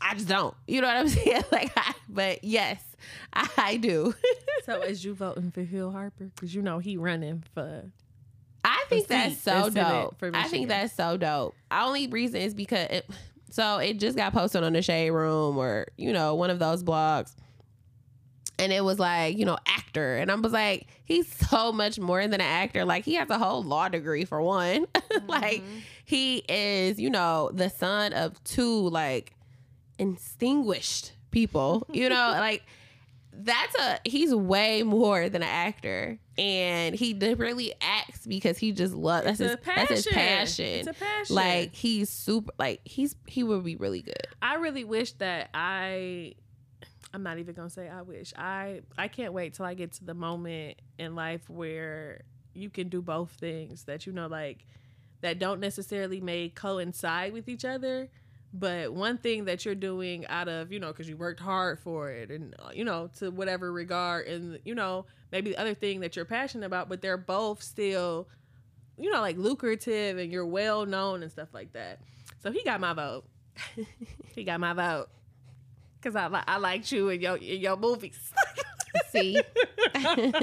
I 0.00 0.14
just 0.14 0.28
don't. 0.28 0.54
You 0.66 0.80
know 0.80 0.88
what 0.88 0.96
I'm 0.96 1.08
saying? 1.08 1.44
Like 1.50 1.72
I, 1.76 1.94
but 2.08 2.44
yes, 2.44 2.82
I, 3.32 3.48
I 3.56 3.76
do. 3.76 4.14
So 4.64 4.82
is 4.82 5.02
you 5.02 5.14
voting 5.14 5.50
for 5.50 5.62
Hill 5.62 5.90
Harper? 5.92 6.30
Cause 6.38 6.52
you 6.54 6.60
know 6.60 6.78
he 6.78 6.98
running 6.98 7.42
for. 7.54 7.84
I 8.90 8.94
think 9.00 9.06
that's 9.08 9.38
so 9.38 9.70
dope. 9.70 10.18
for 10.18 10.30
I 10.34 10.48
think 10.48 10.68
that's 10.68 10.94
so 10.94 11.16
dope. 11.16 11.54
Only 11.70 12.06
reason 12.08 12.40
is 12.40 12.54
because 12.54 12.88
it, 12.90 13.10
so 13.50 13.78
it 13.78 13.98
just 13.98 14.16
got 14.16 14.32
posted 14.32 14.62
on 14.64 14.72
the 14.72 14.82
Shade 14.82 15.10
Room 15.10 15.56
or 15.58 15.86
you 15.96 16.12
know 16.12 16.34
one 16.34 16.50
of 16.50 16.58
those 16.58 16.82
blogs, 16.82 17.34
and 18.58 18.72
it 18.72 18.82
was 18.84 18.98
like 18.98 19.36
you 19.38 19.44
know 19.44 19.58
actor, 19.66 20.16
and 20.16 20.30
I 20.30 20.34
was 20.34 20.52
like 20.52 20.86
he's 21.04 21.30
so 21.50 21.72
much 21.72 21.98
more 21.98 22.22
than 22.22 22.34
an 22.34 22.40
actor. 22.42 22.84
Like 22.84 23.04
he 23.04 23.14
has 23.14 23.28
a 23.30 23.38
whole 23.38 23.62
law 23.62 23.88
degree 23.88 24.24
for 24.24 24.40
one. 24.42 24.86
like 25.26 25.62
Mhm. 25.62 25.80
he 26.04 26.38
is 26.48 26.98
you 26.98 27.10
know 27.10 27.50
the 27.52 27.68
son 27.70 28.12
of 28.12 28.42
two 28.44 28.88
like 28.90 29.32
distinguished 29.98 31.12
people. 31.30 31.86
You 31.92 32.08
know 32.08 32.14
like 32.38 32.62
that's 33.32 33.74
a 33.78 33.98
he's 34.04 34.34
way 34.34 34.82
more 34.82 35.28
than 35.28 35.42
an 35.42 35.48
actor 35.48 36.18
and 36.38 36.94
he 36.94 37.12
really 37.34 37.74
acts 37.80 38.26
because 38.26 38.56
he 38.56 38.72
just 38.72 38.94
loves 38.94 39.24
that's 39.26 39.38
his 39.40 39.52
a 39.52 39.58
that's 39.66 39.90
his 39.90 40.06
passion. 40.06 40.14
passion 40.14 40.64
It's 40.66 40.88
a 40.88 40.92
passion. 40.94 41.36
like 41.36 41.74
he's 41.74 42.08
super 42.08 42.52
like 42.58 42.80
he's 42.84 43.16
he 43.26 43.42
would 43.42 43.64
be 43.64 43.76
really 43.76 44.02
good 44.02 44.28
I 44.40 44.54
really 44.54 44.84
wish 44.84 45.12
that 45.14 45.50
I 45.52 46.34
I'm 47.12 47.22
not 47.22 47.38
even 47.38 47.54
gonna 47.54 47.70
say 47.70 47.88
I 47.88 48.02
wish. 48.02 48.32
I 48.36 48.82
I 48.96 49.08
can't 49.08 49.32
wait 49.32 49.54
till 49.54 49.64
I 49.66 49.74
get 49.74 49.92
to 49.94 50.04
the 50.04 50.14
moment 50.14 50.76
in 50.98 51.14
life 51.14 51.48
where 51.48 52.22
you 52.54 52.70
can 52.70 52.88
do 52.88 53.00
both 53.02 53.30
things 53.30 53.84
that 53.84 54.06
you 54.06 54.12
know 54.12 54.26
like 54.26 54.64
that 55.22 55.38
don't 55.38 55.58
necessarily 55.60 56.20
may 56.20 56.48
coincide 56.50 57.32
with 57.32 57.48
each 57.48 57.64
other 57.64 58.08
but 58.52 58.92
one 58.92 59.18
thing 59.18 59.44
that 59.44 59.64
you're 59.64 59.74
doing 59.74 60.26
out 60.28 60.48
of 60.48 60.72
you 60.72 60.80
know 60.80 60.88
because 60.88 61.08
you 61.08 61.16
worked 61.16 61.40
hard 61.40 61.78
for 61.78 62.10
it 62.10 62.30
and 62.30 62.54
uh, 62.58 62.70
you 62.72 62.84
know 62.84 63.10
to 63.18 63.30
whatever 63.30 63.72
regard 63.72 64.26
and 64.26 64.58
you 64.64 64.74
know 64.74 65.04
maybe 65.30 65.50
the 65.50 65.60
other 65.60 65.74
thing 65.74 66.00
that 66.00 66.16
you're 66.16 66.24
passionate 66.24 66.64
about 66.66 66.88
but 66.88 67.02
they're 67.02 67.18
both 67.18 67.62
still 67.62 68.26
you 68.96 69.10
know 69.10 69.20
like 69.20 69.36
lucrative 69.36 70.18
and 70.18 70.32
you're 70.32 70.46
well 70.46 70.86
known 70.86 71.22
and 71.22 71.30
stuff 71.30 71.48
like 71.52 71.72
that. 71.72 72.00
So 72.42 72.52
he 72.52 72.62
got 72.64 72.80
my 72.80 72.92
vote. 72.92 73.24
He 74.34 74.44
got 74.44 74.60
my 74.60 74.72
vote. 74.72 75.08
Because 76.00 76.14
I, 76.14 76.44
I 76.46 76.58
liked 76.58 76.92
you 76.92 77.08
in 77.08 77.20
your, 77.20 77.36
in 77.38 77.60
your 77.60 77.76
movies 77.76 78.32
See, 79.10 79.36
and 79.94 80.34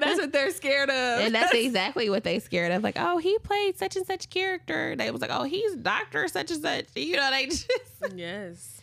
that's 0.00 0.18
what 0.18 0.32
they're 0.32 0.50
scared 0.50 0.90
of 0.90 1.20
and 1.20 1.34
that's 1.34 1.54
exactly 1.54 2.10
what 2.10 2.24
they 2.24 2.38
scared 2.38 2.72
of. 2.72 2.82
Like, 2.82 2.96
oh, 2.98 3.18
he 3.18 3.38
played 3.38 3.78
such 3.78 3.96
and 3.96 4.06
such 4.06 4.30
character. 4.30 4.94
They 4.96 5.10
was 5.10 5.20
like, 5.20 5.30
oh, 5.32 5.44
he's 5.44 5.74
doctor 5.76 6.28
such 6.28 6.50
and 6.50 6.62
such. 6.62 6.86
You 6.94 7.16
know, 7.16 7.30
they 7.30 7.46
just 7.48 7.68
yes 8.14 8.80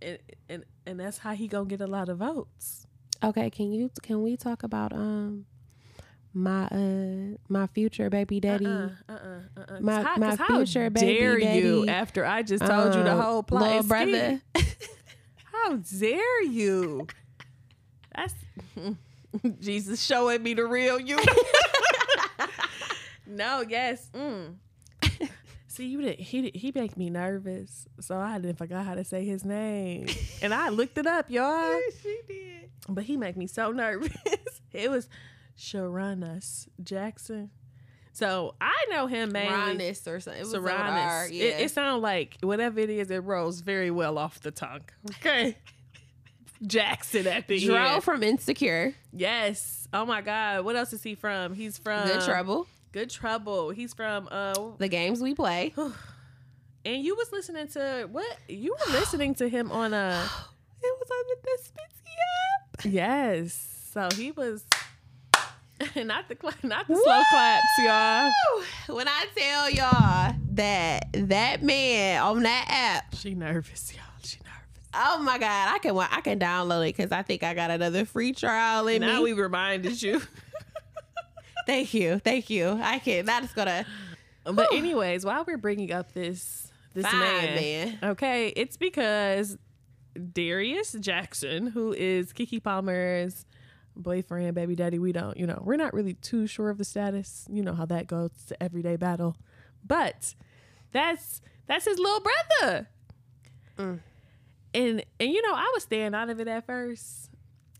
and, 0.00 0.18
and 0.48 0.64
and 0.86 1.00
that's 1.00 1.18
how 1.18 1.32
he 1.32 1.48
gonna 1.48 1.66
get 1.66 1.80
a 1.80 1.86
lot 1.86 2.08
of 2.08 2.18
votes 2.18 2.86
Okay, 3.22 3.50
can 3.50 3.72
you 3.72 3.90
can 4.02 4.22
we 4.22 4.36
talk 4.36 4.62
about 4.62 4.92
um 4.92 5.46
my 6.32 6.66
uh 6.66 7.36
my 7.48 7.66
future 7.66 8.08
baby 8.10 8.38
daddy? 8.38 8.66
Uh-uh, 8.66 8.90
uh-uh, 9.08 9.40
uh-uh. 9.56 9.80
My- 9.80 10.02
how, 10.02 10.16
my 10.16 10.36
future 10.36 10.88
baby 10.88 11.18
dare 11.18 11.38
you 11.38 11.86
after 11.88 12.24
I 12.24 12.42
just 12.42 12.64
told 12.64 12.94
you 12.94 13.02
the 13.02 13.12
um, 13.12 13.20
whole 13.20 13.42
plot? 13.42 13.62
little 13.62 13.82
brother. 13.82 14.40
How 15.52 15.76
dare 15.76 16.42
you? 16.44 17.08
That's 18.18 18.34
Jesus 19.60 20.02
showing 20.02 20.42
me 20.42 20.54
the 20.54 20.66
real 20.66 20.98
you. 20.98 21.18
no, 23.26 23.64
yes. 23.68 24.08
Mm. 24.12 24.56
See, 25.68 25.86
you 25.86 26.02
did. 26.02 26.18
He 26.18 26.42
did, 26.42 26.56
he 26.56 26.72
make 26.74 26.96
me 26.96 27.10
nervous, 27.10 27.86
so 28.00 28.18
I 28.18 28.38
didn't 28.38 28.56
forgot 28.56 28.84
how 28.84 28.94
to 28.94 29.04
say 29.04 29.24
his 29.24 29.44
name, 29.44 30.08
and 30.42 30.52
I 30.52 30.70
looked 30.70 30.98
it 30.98 31.06
up, 31.06 31.30
y'all. 31.30 31.78
she 32.02 32.20
did. 32.26 32.70
But 32.88 33.04
he 33.04 33.16
make 33.16 33.36
me 33.36 33.46
so 33.46 33.70
nervous. 33.70 34.12
it 34.72 34.90
was 34.90 35.08
Sarunas 35.56 36.66
Jackson. 36.82 37.50
So 38.12 38.56
I 38.60 38.86
know 38.90 39.06
him 39.06 39.30
mainly. 39.30 39.76
Ronis 39.76 40.08
or 40.08 40.18
something. 40.18 40.40
It 40.40 40.44
was 40.44 40.54
Serranis. 40.54 41.30
Yeah. 41.30 41.44
It, 41.44 41.60
it 41.66 41.70
sounds 41.70 42.02
like 42.02 42.38
whatever 42.40 42.80
it 42.80 42.90
is, 42.90 43.12
it 43.12 43.18
rolls 43.18 43.60
very 43.60 43.92
well 43.92 44.18
off 44.18 44.40
the 44.40 44.50
tongue. 44.50 44.82
Okay. 45.10 45.56
Jackson 46.66 47.26
at 47.26 47.48
the 47.48 47.64
Dro 47.64 47.76
end. 47.76 48.04
from 48.04 48.22
Insecure. 48.22 48.94
Yes. 49.12 49.88
Oh 49.92 50.04
my 50.04 50.20
God. 50.20 50.64
What 50.64 50.76
else 50.76 50.92
is 50.92 51.02
he 51.02 51.14
from? 51.14 51.54
He's 51.54 51.78
from 51.78 52.06
Good 52.06 52.20
Trouble. 52.22 52.66
Good 52.92 53.10
Trouble. 53.10 53.70
He's 53.70 53.94
from 53.94 54.28
uh 54.30 54.54
The 54.78 54.88
games 54.88 55.20
we 55.20 55.34
play. 55.34 55.74
and 56.84 57.02
you 57.04 57.14
was 57.16 57.30
listening 57.32 57.68
to 57.68 58.08
what? 58.10 58.36
You 58.48 58.74
were 58.74 58.92
listening 58.92 59.34
to 59.36 59.48
him 59.48 59.70
on 59.70 59.94
a 59.94 60.28
It 60.82 60.96
was 61.00 61.10
on 61.10 61.24
the 61.28 61.48
Despitsy 61.48 62.14
app. 62.54 62.92
Yes. 62.92 63.88
So 63.92 64.08
he 64.14 64.30
was 64.32 64.64
not 65.96 66.28
the 66.28 66.36
not 66.64 66.88
the 66.88 66.94
slow 66.96 67.22
claps, 67.30 67.62
y'all. 67.78 68.30
When 68.96 69.06
I 69.08 69.26
tell 69.36 69.70
y'all 69.70 70.34
that 70.54 71.06
that 71.12 71.62
man 71.62 72.22
on 72.22 72.42
that 72.42 72.66
app, 72.68 73.14
She 73.14 73.34
nervous, 73.34 73.92
y'all. 73.94 74.04
She 74.92 74.98
nervous. 74.98 75.16
oh 75.16 75.22
my 75.22 75.38
god, 75.38 75.74
I 75.74 75.78
can 75.78 75.96
I 75.96 76.20
can 76.20 76.38
download 76.38 76.88
it 76.88 76.96
because 76.96 77.12
I 77.12 77.22
think 77.22 77.42
I 77.42 77.54
got 77.54 77.70
another 77.70 78.04
free 78.04 78.32
trial 78.32 78.86
in 78.88 79.00
Now 79.02 79.18
me. 79.18 79.24
we 79.24 79.32
reminded 79.40 80.00
you. 80.02 80.20
Thank 81.66 81.92
you, 81.92 82.18
thank 82.18 82.48
you. 82.48 82.78
I 82.82 82.98
can. 82.98 83.26
That 83.26 83.44
is 83.44 83.52
gonna 83.52 83.84
But 84.44 84.70
Whew. 84.70 84.78
anyways, 84.78 85.26
while 85.26 85.44
we're 85.46 85.58
bringing 85.58 85.92
up 85.92 86.12
this 86.12 86.72
this 86.94 87.04
fine, 87.04 87.20
man, 87.20 87.54
man. 87.56 87.98
okay, 88.12 88.48
it's 88.56 88.78
because 88.78 89.58
Darius 90.32 90.92
Jackson, 90.98 91.66
who 91.66 91.92
is 91.92 92.32
Keke 92.32 92.62
Palmer's 92.62 93.44
boyfriend, 93.94 94.54
baby 94.54 94.74
daddy, 94.76 94.98
we 94.98 95.12
don't, 95.12 95.36
you 95.36 95.46
know, 95.46 95.60
we're 95.62 95.76
not 95.76 95.92
really 95.92 96.14
too 96.14 96.46
sure 96.46 96.70
of 96.70 96.78
the 96.78 96.84
status. 96.84 97.46
You 97.50 97.62
know 97.62 97.74
how 97.74 97.84
that 97.86 98.06
goes 98.06 98.30
to 98.46 98.62
everyday 98.62 98.96
battle, 98.96 99.36
but 99.86 100.34
that's 100.92 101.42
that's 101.66 101.84
his 101.84 101.98
little 101.98 102.20
brother. 102.60 102.88
Mm. 103.78 103.98
And 104.74 105.04
and 105.18 105.30
you 105.32 105.42
know, 105.42 105.54
I 105.54 105.70
was 105.74 105.84
staying 105.84 106.14
out 106.14 106.30
of 106.30 106.40
it 106.40 106.48
at 106.48 106.66
first, 106.66 107.30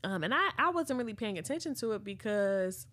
um, 0.04 0.24
and 0.24 0.32
I 0.34 0.50
I 0.58 0.70
wasn't 0.70 0.98
really 0.98 1.14
paying 1.14 1.38
attention 1.38 1.74
to 1.76 1.92
it 1.92 2.04
because 2.04 2.86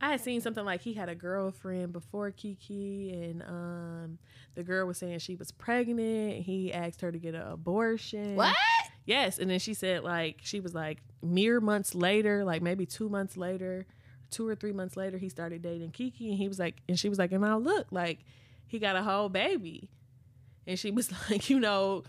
I 0.00 0.10
had 0.10 0.20
seen 0.20 0.40
something 0.42 0.64
like 0.64 0.82
he 0.82 0.92
had 0.92 1.08
a 1.08 1.14
girlfriend 1.14 1.92
before 1.92 2.30
Keke, 2.30 3.12
and 3.12 3.42
um, 3.42 4.18
the 4.54 4.62
girl 4.62 4.86
was 4.86 4.98
saying 4.98 5.20
she 5.20 5.34
was 5.34 5.50
pregnant. 5.50 6.42
He 6.44 6.72
asked 6.72 7.00
her 7.00 7.10
to 7.10 7.18
get 7.18 7.34
an 7.34 7.40
abortion. 7.42 8.36
What? 8.36 8.54
Yes, 9.06 9.38
and 9.38 9.50
then 9.50 9.58
she 9.58 9.72
said 9.72 10.02
like 10.02 10.40
she 10.42 10.60
was 10.60 10.74
like 10.74 10.98
mere 11.22 11.60
months 11.60 11.94
later, 11.94 12.44
like 12.44 12.60
maybe 12.60 12.84
two 12.84 13.08
months 13.08 13.36
later, 13.36 13.86
two 14.30 14.46
or 14.46 14.54
three 14.54 14.72
months 14.72 14.96
later, 14.96 15.16
he 15.16 15.28
started 15.28 15.62
dating 15.62 15.92
Keke, 15.92 16.28
and 16.28 16.38
he 16.38 16.48
was 16.48 16.58
like, 16.58 16.82
and 16.88 16.98
she 16.98 17.08
was 17.08 17.18
like, 17.18 17.32
and 17.32 17.42
now 17.42 17.58
look, 17.58 17.86
like 17.90 18.18
he 18.66 18.78
got 18.78 18.96
a 18.96 19.02
whole 19.02 19.28
baby, 19.28 19.88
and 20.66 20.78
she 20.78 20.90
was 20.90 21.10
like, 21.30 21.48
you 21.48 21.60
know. 21.60 22.02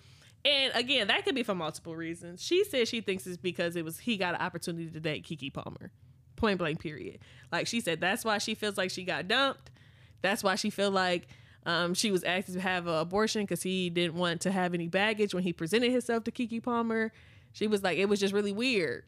And 0.46 0.72
again, 0.76 1.08
that 1.08 1.26
could 1.26 1.34
be 1.34 1.42
for 1.42 1.56
multiple 1.56 1.96
reasons. 1.96 2.42
She 2.42 2.64
said 2.64 2.88
she 2.88 3.02
thinks 3.02 3.26
it's 3.26 3.36
because 3.36 3.76
it 3.76 3.84
was 3.84 3.98
he 3.98 4.16
got 4.16 4.36
an 4.36 4.42
opportunity 4.42 4.88
to 4.92 5.00
date 5.00 5.26
Keke 5.26 5.52
Palmer. 5.52 5.92
Point 6.36 6.60
blank 6.60 6.80
period. 6.80 7.20
Like 7.52 7.66
she 7.66 7.82
said 7.82 8.00
that's 8.00 8.24
why 8.24 8.38
she 8.38 8.54
feels 8.54 8.78
like 8.78 8.92
she 8.92 9.04
got 9.04 9.28
dumped. 9.28 9.72
That's 10.22 10.44
why 10.44 10.56
she 10.56 10.70
feel 10.70 10.92
like 10.92 11.28
um, 11.66 11.96
she 11.96 12.12
was 12.12 12.24
asked 12.24 12.54
to 12.54 12.60
have 12.60 12.86
an 12.86 12.94
abortion 12.96 13.42
because 13.42 13.64
he 13.64 13.90
didn't 13.90 14.14
want 14.14 14.42
to 14.42 14.52
have 14.52 14.76
any 14.76 14.88
baggage 14.88 15.34
when 15.34 15.42
he 15.42 15.52
presented 15.52 15.92
himself 15.92 16.24
to 16.26 16.32
Keke 16.32 16.62
Palmer. 16.62 17.12
She 17.54 17.66
was 17.66 17.82
like, 17.82 17.98
it 17.98 18.08
was 18.08 18.20
just 18.20 18.34
really 18.34 18.52
weird. 18.52 19.04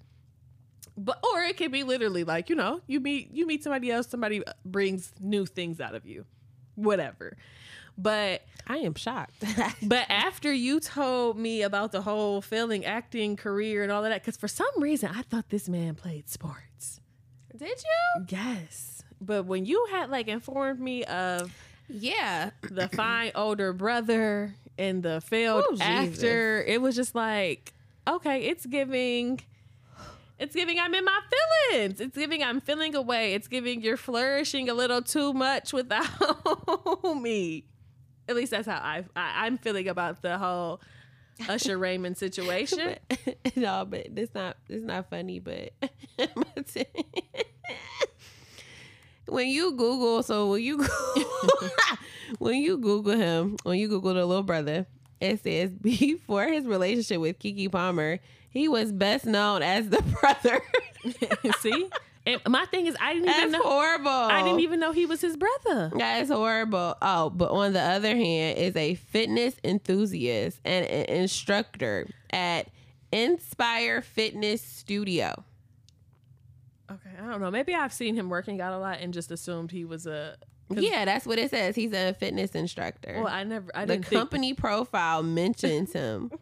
But 0.97 1.23
or 1.23 1.43
it 1.43 1.57
could 1.57 1.71
be 1.71 1.83
literally 1.83 2.23
like 2.23 2.49
you 2.49 2.55
know 2.55 2.81
you 2.87 2.99
meet 2.99 3.31
you 3.31 3.45
meet 3.45 3.63
somebody 3.63 3.91
else, 3.91 4.07
somebody 4.07 4.41
brings 4.65 5.13
new 5.19 5.45
things 5.45 5.79
out 5.79 5.93
of 5.93 6.07
you, 6.07 6.25
whatever. 6.73 7.37
But 7.97 8.43
I 8.67 8.77
am 8.77 8.93
shocked. 8.95 9.43
but 9.81 10.05
after 10.09 10.51
you 10.53 10.79
told 10.79 11.37
me 11.37 11.61
about 11.63 11.91
the 11.91 12.01
whole 12.01 12.41
failing 12.41 12.85
acting 12.85 13.35
career 13.35 13.81
and 13.83 13.91
all 13.91 14.03
of 14.03 14.11
that, 14.11 14.21
because 14.21 14.37
for 14.37 14.47
some 14.47 14.67
reason 14.77 15.09
I 15.15 15.21
thought 15.23 15.49
this 15.49 15.67
man 15.67 15.95
played 15.95 16.29
sports. 16.29 16.99
Did 17.55 17.69
you? 17.83 18.25
Yes. 18.29 19.03
But 19.19 19.45
when 19.45 19.65
you 19.65 19.87
had 19.91 20.11
like 20.11 20.27
informed 20.27 20.79
me 20.79 21.03
of 21.05 21.51
Yeah. 21.87 22.51
the 22.61 22.87
fine 22.89 23.31
older 23.33 23.73
brother 23.73 24.53
and 24.77 25.01
the 25.01 25.21
failed 25.21 25.65
Oh, 25.67 25.75
Jesus. 25.75 26.23
it 26.67 26.79
was 26.81 26.95
just 26.95 27.15
like, 27.15 27.73
okay, 28.07 28.43
it's 28.43 28.65
giving 28.67 29.41
it's 30.37 30.53
giving 30.53 30.77
I'm 30.77 30.93
in 30.93 31.03
my 31.03 31.19
feelings. 31.71 31.99
It's 31.99 32.15
giving 32.15 32.43
I'm 32.43 32.61
feeling 32.61 32.93
away. 32.93 33.33
It's 33.33 33.47
giving 33.47 33.81
you're 33.81 33.97
flourishing 33.97 34.69
a 34.69 34.75
little 34.75 35.01
too 35.01 35.33
much 35.33 35.73
without 35.73 36.05
me. 37.21 37.63
At 38.27 38.35
least 38.35 38.51
that's 38.51 38.67
how 38.67 38.75
I, 38.77 39.05
I 39.15 39.45
I'm 39.45 39.57
feeling 39.57 39.87
about 39.87 40.21
the 40.21 40.37
whole 40.37 40.81
Usher 41.47 41.77
Raymond 41.77 42.17
situation. 42.25 42.95
no, 43.55 43.85
but 43.89 44.07
it's 44.15 44.33
not 44.33 44.57
it's 44.69 44.83
not 44.83 45.09
funny, 45.09 45.39
but 45.39 45.73
when 49.27 49.47
you 49.47 49.71
Google, 49.71 50.23
so 50.23 50.51
when 50.51 50.63
you 50.63 50.85
when 52.39 52.55
you 52.55 52.77
Google 52.77 53.17
him, 53.17 53.57
when 53.63 53.77
you 53.77 53.87
Google 53.87 54.13
the 54.13 54.25
little 54.25 54.43
brother, 54.43 54.85
it 55.19 55.41
says 55.43 55.71
before 55.71 56.47
his 56.47 56.65
relationship 56.65 57.19
with 57.19 57.39
Keke 57.39 57.71
Palmer, 57.71 58.19
he 58.49 58.67
was 58.67 58.91
best 58.91 59.25
known 59.25 59.61
as 59.61 59.89
the 59.89 60.01
brother. 60.01 60.61
See? 61.59 61.89
And 62.27 62.41
my 62.49 62.65
thing 62.65 62.87
is 62.87 62.95
I 62.99 63.13
didn't 63.13 63.29
even 63.29 63.51
That's 63.51 63.63
know 63.63 63.69
horrible. 63.69 64.11
I 64.11 64.43
didn't 64.43 64.59
even 64.59 64.81
know 64.81 64.91
he 64.91 65.05
was 65.05 65.21
his 65.21 65.37
brother. 65.37 65.91
That 65.97 66.21
is 66.21 66.27
horrible. 66.29 66.95
Oh, 67.01 67.29
but 67.29 67.51
on 67.51 67.71
the 67.71 67.81
other 67.81 68.17
hand, 68.17 68.57
is 68.57 68.75
a 68.75 68.95
fitness 68.95 69.55
enthusiast 69.63 70.59
and 70.65 70.85
an 70.85 71.05
instructor 71.05 72.05
at 72.29 72.67
Inspire 73.13 74.01
Fitness 74.01 74.61
Studio. 74.61 75.45
Okay, 76.91 77.09
I 77.17 77.31
don't 77.31 77.39
know. 77.39 77.49
Maybe 77.49 77.73
I've 77.73 77.93
seen 77.93 78.15
him 78.15 78.29
working 78.29 78.59
out 78.59 78.73
a 78.73 78.77
lot 78.77 78.97
and 78.99 79.13
just 79.13 79.31
assumed 79.31 79.71
he 79.71 79.85
was 79.85 80.05
a. 80.05 80.35
Yeah, 80.69 81.05
that's 81.05 81.25
what 81.25 81.39
it 81.39 81.49
says. 81.49 81.77
He's 81.77 81.93
a 81.93 82.13
fitness 82.13 82.51
instructor. 82.51 83.21
Well, 83.23 83.33
I 83.33 83.45
never 83.45 83.71
I 83.73 83.85
the 83.85 83.93
didn't 83.93 84.07
think 84.07 84.19
company 84.19 84.53
profile 84.53 85.23
mentions 85.23 85.93
him. 85.93 86.29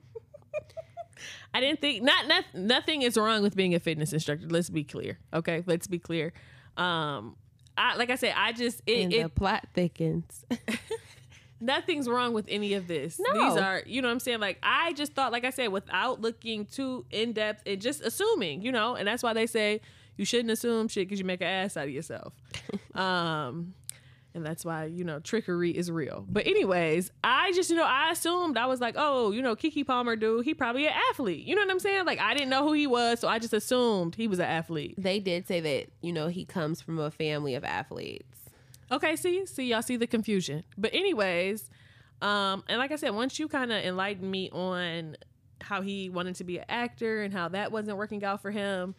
I 1.53 1.59
didn't 1.59 1.81
think 1.81 2.03
not, 2.03 2.27
not 2.27 2.45
nothing 2.53 3.01
is 3.01 3.17
wrong 3.17 3.41
with 3.41 3.55
being 3.55 3.75
a 3.75 3.79
fitness 3.79 4.13
instructor. 4.13 4.47
Let's 4.47 4.69
be 4.69 4.83
clear. 4.83 5.19
Okay, 5.33 5.63
let's 5.65 5.87
be 5.87 5.99
clear. 5.99 6.33
Um 6.77 7.35
I 7.77 7.95
like 7.95 8.09
I 8.09 8.15
said, 8.15 8.33
I 8.37 8.53
just 8.53 8.81
it, 8.85 9.03
and 9.03 9.13
it 9.13 9.23
the 9.23 9.29
plot 9.29 9.67
thickens. 9.73 10.45
nothing's 11.61 12.07
wrong 12.07 12.33
with 12.33 12.45
any 12.47 12.73
of 12.73 12.87
this. 12.87 13.19
No. 13.19 13.33
These 13.33 13.61
are, 13.61 13.81
you 13.85 14.01
know 14.01 14.07
what 14.07 14.13
I'm 14.13 14.19
saying? 14.19 14.39
Like, 14.39 14.59
I 14.63 14.93
just 14.93 15.13
thought, 15.13 15.31
like 15.31 15.45
I 15.45 15.49
said, 15.49 15.69
without 15.69 16.21
looking 16.21 16.65
too 16.65 17.05
in 17.11 17.33
depth 17.33 17.63
and 17.65 17.81
just 17.81 18.01
assuming, 18.01 18.61
you 18.61 18.71
know, 18.71 18.95
and 18.95 19.07
that's 19.07 19.23
why 19.23 19.33
they 19.33 19.47
say 19.47 19.81
you 20.17 20.25
shouldn't 20.25 20.51
assume 20.51 20.87
shit 20.87 21.07
because 21.07 21.19
you 21.19 21.25
make 21.25 21.41
an 21.41 21.47
ass 21.47 21.77
out 21.77 21.85
of 21.85 21.91
yourself. 21.91 22.33
um, 22.95 23.73
and 24.35 24.45
that's 24.45 24.65
why, 24.65 24.85
you 24.85 25.03
know, 25.03 25.19
trickery 25.19 25.71
is 25.71 25.89
real. 25.89 26.25
But, 26.29 26.45
anyways, 26.45 27.09
I 27.23 27.53
just, 27.53 27.69
you 27.69 27.75
know, 27.77 27.85
I 27.85 28.11
assumed, 28.11 28.57
I 28.57 28.65
was 28.65 28.81
like, 28.81 28.95
oh, 28.97 29.31
you 29.31 29.41
know, 29.41 29.55
Keke 29.55 29.87
Palmer, 29.87 30.15
dude, 30.17 30.43
he 30.43 30.53
probably 30.53 30.85
an 30.85 30.93
athlete. 31.11 31.45
You 31.45 31.55
know 31.55 31.61
what 31.61 31.71
I'm 31.71 31.79
saying? 31.79 32.05
Like, 32.05 32.19
I 32.19 32.33
didn't 32.33 32.49
know 32.49 32.67
who 32.67 32.73
he 32.73 32.85
was, 32.85 33.21
so 33.21 33.29
I 33.29 33.39
just 33.39 33.53
assumed 33.53 34.15
he 34.15 34.27
was 34.27 34.39
an 34.39 34.45
athlete. 34.45 34.95
They 34.97 35.19
did 35.19 35.47
say 35.47 35.61
that, 35.61 35.87
you 36.01 36.11
know, 36.11 36.27
he 36.27 36.43
comes 36.43 36.81
from 36.81 36.99
a 36.99 37.09
family 37.09 37.55
of 37.55 37.63
athletes. 37.63 38.37
Okay, 38.91 39.15
see, 39.15 39.45
see, 39.45 39.67
y'all 39.67 39.81
see 39.81 39.95
the 39.95 40.05
confusion. 40.05 40.63
But 40.77 40.93
anyways, 40.93 41.69
um, 42.21 42.63
and 42.67 42.77
like 42.77 42.91
I 42.91 42.97
said, 42.97 43.11
once 43.11 43.39
you 43.39 43.47
kind 43.47 43.71
of 43.71 43.83
enlightened 43.83 44.29
me 44.29 44.49
on 44.51 45.15
how 45.61 45.81
he 45.81 46.09
wanted 46.09 46.35
to 46.35 46.43
be 46.43 46.57
an 46.57 46.65
actor 46.67 47.23
and 47.23 47.33
how 47.33 47.47
that 47.49 47.71
wasn't 47.71 47.97
working 47.97 48.23
out 48.23 48.41
for 48.41 48.51
him, 48.51 48.95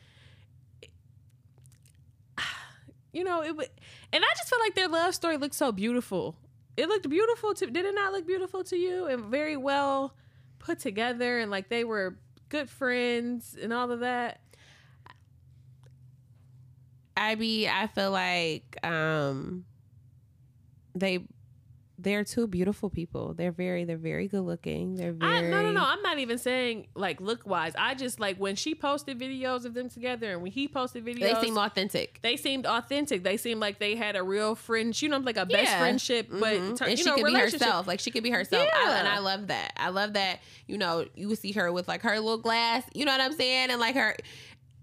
you 3.13 3.25
know, 3.25 3.43
it 3.43 3.57
would, 3.57 3.69
and 4.13 4.25
I 4.25 4.29
just 4.37 4.49
feel 4.49 4.59
like 4.61 4.75
their 4.75 4.89
love 4.89 5.15
story 5.15 5.37
looked 5.37 5.55
so 5.55 5.73
beautiful. 5.73 6.37
It 6.77 6.89
looked 6.89 7.09
beautiful 7.09 7.55
to, 7.55 7.67
did 7.67 7.87
it 7.87 7.95
not 7.95 8.13
look 8.13 8.27
beautiful 8.27 8.63
to 8.65 8.77
you? 8.77 9.07
And 9.07 9.25
very 9.25 9.57
well 9.57 10.15
put 10.59 10.79
together, 10.79 11.39
and 11.39 11.51
like 11.51 11.69
they 11.69 11.85
were 11.85 12.19
good 12.49 12.69
friends 12.69 13.57
and 13.61 13.73
all 13.73 13.91
of 13.91 14.01
that. 14.01 14.41
I 17.17 17.35
be 17.35 17.67
I 17.69 17.87
feel 17.87 18.11
like 18.11 18.77
um 18.85 19.65
they 20.95 21.21
they're 21.99 22.25
two 22.25 22.47
beautiful 22.47 22.91
people. 22.91 23.33
They're 23.33 23.53
very 23.53 23.85
they're 23.85 23.97
very 23.97 24.29
good 24.29 24.43
looking. 24.43 24.97
They're 24.97 25.15
I, 25.21 25.41
very 25.41 25.51
no, 25.51 25.63
no, 25.63 25.73
no. 25.73 25.83
I'm 25.83 26.03
not 26.03 26.19
even 26.19 26.37
saying 26.37 26.89
like 26.95 27.21
look 27.21 27.47
wise. 27.47 27.73
I 27.79 27.95
just 27.95 28.21
like 28.21 28.37
when 28.37 28.55
she 28.55 28.75
posted 28.75 29.19
videos 29.19 29.65
of 29.65 29.73
them 29.73 29.89
together 29.89 30.33
and 30.33 30.43
when 30.43 30.53
he 30.53 30.69
posted 30.69 31.05
videos, 31.07 31.21
They 31.21 31.41
seem 31.41 31.57
authentic. 31.57 32.21
they 32.23 32.37
seemed 32.37 32.67
authentic. 32.67 33.23
They 33.25 33.37
seemed 33.39 33.61
like 33.61 33.79
they 33.79 33.97
had 33.97 34.15
a 34.15 34.23
real 34.23 34.55
friend, 34.55 35.01
you 35.01 35.09
know, 35.09 35.17
like 35.19 35.39
a 35.39 35.47
best 35.47 35.71
Yeah. 35.71 35.79
friendship, 35.79 36.29
but 36.31 36.43
Mhm. 36.55 36.77
ter- 36.77 36.85
and 36.85 36.91
you 36.99 37.05
she 37.05 37.05
know, 37.11 37.17
could 37.17 37.27
be 37.27 37.35
herself. 37.35 37.87
Like 37.87 38.01
she 38.01 38.11
could 38.11 38.23
be 38.23 38.31
herself. 38.31 38.69
I, 38.75 38.99
and 38.99 39.09
I 39.09 39.19
love 39.19 39.47
that. 39.47 39.73
I 39.79 39.89
love 39.89 40.13
that. 40.13 40.41
You 40.67 40.77
know, 40.79 41.07
you 41.15 41.29
would 41.29 41.39
see 41.39 41.53
her 41.53 41.73
with 41.73 41.89
like 41.89 42.03
her 42.03 42.21
little 42.21 42.37
glass. 42.39 42.83
You 42.95 43.07
know 43.07 43.13
what 43.13 43.21
I'm 43.23 43.33
saying? 43.33 43.71
And 43.71 43.81
like 43.81 43.95
her. 43.95 44.17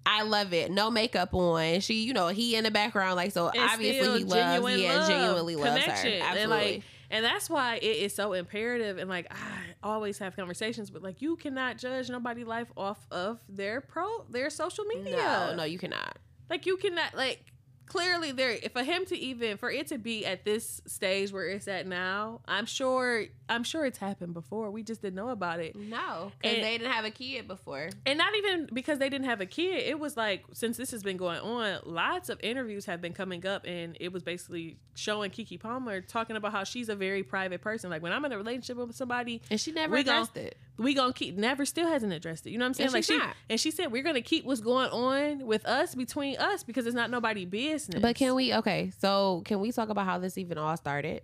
I 0.06 0.24
love 0.24 0.52
it. 0.54 0.70
No 0.70 0.92
makeup 0.92 1.34
on. 1.34 1.80
She, 1.80 2.04
you 2.04 2.12
know, 2.14 2.28
he 2.28 2.58
in 2.58 2.66
the 2.66 2.72
background, 2.72 3.16
like 3.16 3.32
so. 3.32 3.48
And 3.48 3.60
obviously, 3.70 4.18
he 4.20 4.24
loves. 4.26 4.36
Yeah, 4.82 4.98
love, 4.98 5.08
genuinely 5.08 5.56
loves 5.56 5.82
her. 5.86 5.92
Absolutely. 5.92 6.42
And 6.42 6.50
like, 6.52 6.84
and 7.14 7.24
that's 7.24 7.48
why 7.48 7.76
it 7.76 7.84
is 7.84 8.16
so 8.16 8.34
imperative. 8.34 8.98
And 8.98 9.08
like, 9.08 9.28
I 9.32 9.36
always 9.84 10.18
have 10.18 10.36
conversations, 10.36 10.90
but 10.90 11.04
like, 11.04 11.22
you 11.22 11.36
cannot 11.36 11.78
judge 11.78 12.10
nobody' 12.10 12.44
life 12.44 12.72
off 12.76 13.06
of 13.12 13.40
their 13.48 13.82
pro, 13.82 14.26
their 14.32 14.50
social 14.50 14.84
media. 14.86 15.16
no, 15.16 15.56
no, 15.56 15.64
you 15.64 15.78
cannot. 15.78 16.18
Like 16.50 16.66
you 16.66 16.76
cannot 16.76 17.16
like 17.16 17.53
clearly 17.86 18.32
there 18.32 18.58
for 18.72 18.84
him 18.84 19.06
to 19.06 19.18
even 19.18 19.58
for 19.58 19.70
it 19.70 19.88
to 19.88 19.98
be 19.98 20.26
at 20.26 20.46
this 20.46 20.82
stage 20.86 21.32
where 21.32 21.48
it's 21.48 21.68
at 21.68 21.88
now, 21.88 22.42
I'm 22.48 22.66
sure 22.66 23.26
I'm 23.50 23.64
sure 23.64 23.86
it's 23.86 23.98
happened 23.98 24.34
before. 24.34 24.72
We 24.72 24.84
just 24.84 25.02
didn't 25.02 25.16
know 25.16 25.30
about 25.30 25.60
it. 25.60 25.76
No, 25.76 26.32
because 26.42 26.58
they 26.58 26.78
didn't 26.78 26.92
have 26.92 27.06
a 27.06 27.12
kid 27.12 27.48
before. 27.48 27.90
And 28.06 28.18
not 28.18 28.36
even 28.36 28.70
because 28.74 29.00
they 29.00 29.10
didn't 29.10 29.26
have 29.28 29.42
a 29.42 29.46
kid. 29.46 29.84
It 29.84 30.00
was 30.00 30.18
like 30.18 30.44
since 30.54 30.78
this 30.78 30.92
has 30.92 31.04
been 31.04 31.18
going 31.18 31.40
on, 31.40 31.80
lots 31.86 32.30
of 32.30 32.40
interviews 32.42 32.86
have 32.86 33.02
been 33.02 33.14
coming 33.14 33.46
up 33.46 33.66
and 33.66 33.98
it 34.00 34.12
was 34.12 34.24
basically 34.24 34.78
showing 34.96 35.32
Keke 35.32 35.60
Palmer 35.60 36.02
talking 36.02 36.36
about 36.36 36.52
how 36.52 36.64
she's 36.64 36.90
a 36.90 36.96
very 36.96 37.24
private 37.24 37.62
person. 37.62 37.90
Like 37.90 38.02
when 38.02 38.14
I'm 38.14 38.24
in 38.26 38.32
a 38.32 38.38
relationship 38.38 38.78
with 38.78 38.96
somebody, 38.96 39.42
And 39.50 39.60
she 39.60 39.72
never 39.72 39.96
addressed 39.96 40.38
it. 40.38 40.58
we 40.78 40.94
gonna 40.94 41.14
keep 41.14 41.36
never 41.38 41.66
still 41.66 41.88
hasn't 41.88 42.14
addressed 42.14 42.46
it. 42.48 42.52
You 42.52 42.58
know 42.58 42.66
what 42.66 42.70
I'm 42.70 42.74
saying? 42.76 42.88
And 42.88 42.94
like 42.94 43.04
she's 43.04 43.16
she 43.16 43.18
not. 43.20 43.36
and 43.50 43.60
she 43.60 43.72
said 43.72 43.92
we're 43.92 44.04
gonna 44.04 44.22
keep 44.22 44.46
what's 44.46 44.62
going 44.62 44.90
on 44.90 45.46
with 45.46 45.66
us 45.66 45.96
between 45.96 46.38
us 46.38 46.64
because 46.64 46.86
it's 46.86 46.96
not 46.96 47.10
nobody 47.10 47.46
business. 47.74 48.02
But 48.02 48.16
can 48.16 48.36
we? 48.36 48.54
Okay, 48.54 48.92
so 49.00 49.42
can 49.46 49.60
we 49.60 49.72
talk 49.72 49.90
about 49.90 50.06
how 50.06 50.20
this 50.20 50.38
even 50.38 50.58
all 50.58 50.76
started? 50.78 51.22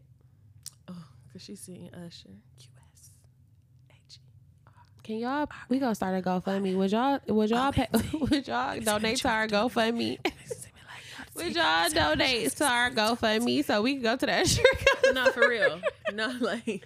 Oh, 0.87 0.95
cause 1.31 1.41
she's 1.41 1.59
seeing 1.59 1.89
Usher. 1.93 2.29
QS. 2.59 2.69
Can 5.03 5.17
y'all? 5.17 5.47
We 5.69 5.79
gonna 5.79 5.95
start 5.95 6.17
a 6.17 6.21
GoFundMe. 6.21 6.75
Would 6.75 6.91
y'all? 6.91 7.19
Would 7.27 7.49
y'all? 7.49 7.71
Pay, 7.71 7.87
would 8.13 8.47
y'all 8.47 8.79
donate 8.79 9.17
to 9.17 9.29
our 9.29 9.47
GoFundMe? 9.47 10.19
Would 11.35 11.55
y'all 11.55 11.89
donate 11.89 12.51
to 12.51 12.65
our 12.65 12.91
GoFundMe 12.99 13.63
so 13.63 13.81
we 13.81 13.93
can 13.93 14.03
go 14.03 14.15
to 14.15 14.25
that 14.25 14.47
shirt? 14.47 14.65
No, 15.11 15.31
for 15.31 15.49
real. 15.49 15.81
No, 16.13 16.31
like, 16.39 16.85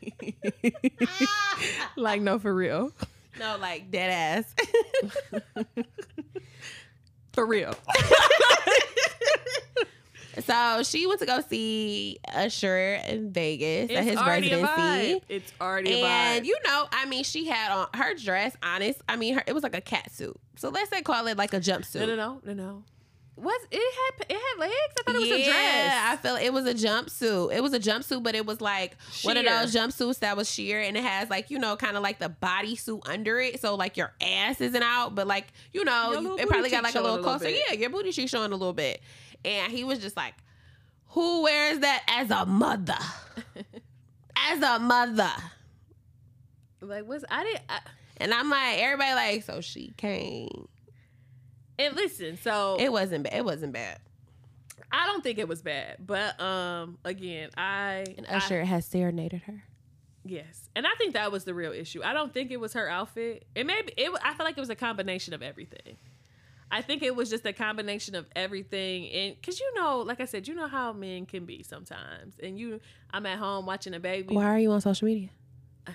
like 1.98 2.22
no, 2.22 2.40
for 2.40 2.56
real. 2.56 2.94
no, 3.38 3.58
like 3.60 3.92
dead 3.92 4.46
ass. 4.46 5.76
For 7.34 7.46
real. 7.46 7.76
So 10.42 10.84
she 10.84 11.08
went 11.08 11.20
to 11.20 11.26
go 11.26 11.42
see 11.42 12.20
Usher 12.34 12.96
in 13.08 13.32
Vegas 13.32 13.96
at 13.96 14.04
his 14.04 14.18
already 14.18 14.52
a 14.52 14.60
vibe. 14.60 14.78
residency. 14.78 15.26
It's 15.30 15.54
already 15.62 16.02
a 16.02 16.06
And 16.06 16.46
you 16.46 16.58
know, 16.66 16.88
I 16.92 17.06
mean, 17.06 17.24
she 17.24 17.48
had 17.48 17.72
on 17.72 17.88
her 17.94 18.16
dress. 18.16 18.56
Honest, 18.64 19.02
I 19.08 19.16
mean, 19.16 19.36
her, 19.36 19.44
it 19.46 19.54
was 19.54 19.64
like 19.64 19.76
a 19.76 19.82
cat 19.82 20.12
suit. 20.12 20.40
So 20.56 20.70
let's 20.70 20.90
say 20.90 21.02
call 21.02 21.28
it 21.28 21.38
like 21.38 21.54
a 21.54 21.60
jumpsuit. 21.60 22.08
no, 22.08 22.16
no, 22.16 22.16
no, 22.16 22.42
no, 22.46 22.54
no. 22.54 22.84
Was 23.36 23.60
it 23.72 23.78
had 23.78 24.26
it 24.30 24.40
had 24.40 24.60
legs? 24.60 24.74
I 25.00 25.04
thought 25.04 25.16
it 25.16 25.20
was 25.20 25.28
yeah, 25.28 25.36
a 25.36 25.44
dress. 25.44 25.86
Yeah, 25.86 26.10
I 26.12 26.16
feel 26.18 26.36
it 26.36 26.54
was 26.54 26.68
a 26.68 26.74
jumpsuit. 26.76 27.56
It 27.56 27.64
was 27.64 27.74
a 27.74 27.80
jumpsuit, 27.80 28.22
but 28.22 28.36
it 28.36 28.46
was 28.46 28.62
like 28.62 28.96
one 29.24 29.38
of 29.38 29.46
those 29.46 29.74
jumpsuits 29.74 30.20
that 30.20 30.38
was 30.38 30.50
sheer 30.50 30.82
and 30.82 30.96
it 30.96 31.04
has 31.04 31.32
like, 31.32 31.50
you 31.50 31.58
know, 31.58 31.76
kind 31.76 31.98
of 31.98 32.04
like 32.04 32.20
the 32.20 32.30
bodysuit 32.30 33.10
under 33.10 33.40
it. 33.40 33.60
So 33.60 33.74
like 33.74 33.98
your 33.98 34.14
ass 34.22 34.62
isn't 34.62 34.84
out, 34.84 35.16
but 35.16 35.26
like, 35.26 35.48
you 35.72 35.84
know, 35.84 36.38
it 36.38 36.48
probably 36.48 36.70
got 36.70 36.84
like 36.84 36.94
a 36.94 37.02
little 37.02 37.16
showing 37.16 37.26
a 37.26 37.28
little 37.28 37.40
closer. 37.40 37.50
Yeah, 37.50 37.74
your 37.74 37.90
booty 37.90 38.12
cheek 38.12 38.30
showing 38.30 38.52
a 38.52 38.56
little 38.56 38.72
bit. 38.72 39.02
And 39.46 39.72
he 39.72 39.84
was 39.84 40.00
just 40.00 40.16
like, 40.18 40.34
Who 41.10 41.44
wears 41.44 41.80
that 41.80 42.04
as 42.08 42.32
a 42.32 42.46
mother? 42.46 42.98
as 44.38 44.62
a 44.62 44.80
mother. 44.80 45.32
like 46.82 47.06
what's 47.08 47.24
I 47.30 47.44
didn't. 47.44 47.62
I, 47.70 47.80
And 48.18 48.34
I'm 48.34 48.50
like, 48.50 48.80
everybody 48.80 49.14
like, 49.16 49.44
so 49.44 49.62
she 49.62 49.94
came. 49.98 50.68
and 51.80 51.96
listen, 51.96 52.38
so 52.42 52.78
It 52.80 52.92
wasn't 52.92 53.24
bad. 53.26 53.34
It 53.34 53.46
wasn't 53.46 53.74
bad. 53.74 54.00
I 54.92 55.08
don't 55.08 55.24
think 55.24 55.40
it 55.40 55.48
was 55.48 55.62
bad, 55.64 55.98
but 56.06 56.40
um, 56.40 56.98
again, 57.04 57.50
I 57.58 58.04
And 58.18 58.28
I- 58.30 58.36
Usher 58.36 58.64
has 58.64 58.86
serenaded 58.86 59.44
her. 59.44 59.64
Yes, 60.26 60.70
and 60.76 60.88
I 60.88 60.92
think 60.98 61.16
that 61.16 61.34
was 61.34 61.44
the 61.44 61.54
real 61.54 61.74
issue. 61.74 62.02
I 62.02 62.14
don't 62.14 62.34
think 62.34 62.50
it 62.52 62.58
was 62.60 62.74
her 62.74 62.88
outfit. 62.88 63.46
It 63.56 63.66
maybe 63.66 63.92
it. 63.98 64.10
I 64.24 64.34
feel 64.34 64.46
like 64.46 64.56
it 64.58 64.62
was 64.62 64.70
a 64.70 64.76
combination 64.76 65.34
of 65.34 65.42
everything. 65.42 65.98
I 66.74 66.82
think 66.82 67.04
it 67.04 67.16
was 67.16 67.30
just 67.30 67.46
a 67.46 67.54
combination 67.54 68.16
of 68.16 68.26
everything, 68.36 69.10
and 69.12 69.36
because 69.36 69.60
you 69.60 69.74
know, 69.76 70.00
like 70.00 70.20
I 70.20 70.26
said, 70.26 70.48
you 70.48 70.56
know 70.56 70.68
how 70.68 70.92
men 70.94 71.26
can 71.26 71.46
be 71.46 71.64
sometimes. 71.64 72.36
And 72.42 72.58
you, 72.60 72.80
I'm 73.12 73.26
at 73.26 73.38
home 73.38 73.66
watching 73.66 73.94
a 73.94 74.00
baby. 74.00 74.34
Why 74.36 74.46
are 74.46 74.60
you 74.60 74.72
on 74.72 74.82
social 74.82 75.06
media? 75.06 75.30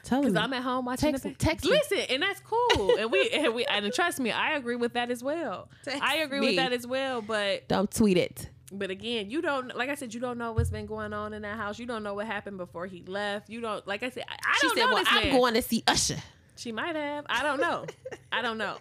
Tell 0.05 0.21
Because. 0.21 0.37
I'm 0.37 0.53
at 0.53 0.63
home 0.63 0.85
watching 0.85 1.11
Text 1.13 1.23
the 1.23 1.31
baby. 1.31 1.39
text. 1.39 1.65
Listen, 1.67 1.99
and 2.11 2.23
that's 2.23 2.41
cool. 2.45 2.97
and 2.99 3.11
we 3.11 3.29
and 3.31 3.55
we 3.55 3.65
and 3.65 3.91
trust 3.93 4.21
me, 4.21 4.31
I 4.31 4.53
agree 4.57 4.77
with 4.77 4.93
that 4.93 5.11
as 5.11 5.23
well. 5.23 5.69
Text 5.85 6.03
I 6.03 6.17
agree 6.19 6.41
me. 6.41 6.47
with 6.49 6.57
that 6.57 6.73
as 6.73 6.87
well. 6.87 7.23
But 7.23 7.67
Don't 7.69 7.91
tweet 7.91 8.19
it. 8.19 8.51
but 8.71 8.91
again, 8.91 9.31
you 9.31 9.41
don't 9.41 9.75
like 9.77 9.89
I 9.89 9.95
said, 9.95 10.13
you 10.13 10.21
don't 10.21 10.37
know 10.39 10.53
what's 10.53 10.69
been 10.71 10.85
going 10.87 11.15
on 11.15 11.33
in 11.33 11.41
that 11.43 11.57
house. 11.57 11.79
You 11.79 11.87
don't 11.87 12.03
know 12.03 12.13
what 12.15 12.27
happened 12.27 12.59
before 12.59 12.87
he 12.87 13.03
left. 13.07 13.49
You 13.49 13.61
don't 13.63 13.87
like 13.87 14.03
I 14.03 14.11
said. 14.11 14.25
I, 14.29 14.35
I 14.35 14.59
She 14.61 14.67
don't 14.69 14.77
said, 14.77 14.85
know 14.85 14.93
"Well, 14.95 14.99
this 15.05 15.09
I'm 15.11 15.23
man. 15.25 15.33
going 15.39 15.55
to 15.55 15.63
see 15.63 15.83
Usher." 15.89 16.17
She 16.57 16.71
might 16.73 16.95
have. 16.97 17.25
I 17.31 17.43
don't 17.43 17.61
know. 17.61 17.87
I 18.33 18.43
don't 18.43 18.59
know. 18.59 18.77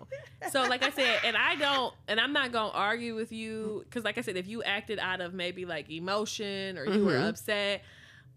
So, 0.51 0.61
like 0.67 0.83
I 0.83 0.91
said, 0.91 1.19
and 1.25 1.35
I 1.35 1.55
don't, 1.55 1.93
and 2.07 2.19
I'm 2.19 2.31
not 2.31 2.51
gonna 2.51 2.71
argue 2.71 3.15
with 3.15 3.31
you 3.31 3.81
because, 3.85 4.03
like 4.03 4.17
I 4.17 4.21
said, 4.21 4.37
if 4.37 4.47
you 4.47 4.61
acted 4.63 4.99
out 4.99 5.19
of 5.19 5.33
maybe 5.33 5.65
like 5.65 5.89
emotion 5.89 6.77
or 6.77 6.85
you 6.85 7.03
were 7.03 7.13
Mhm. 7.13 7.29
upset, 7.29 7.83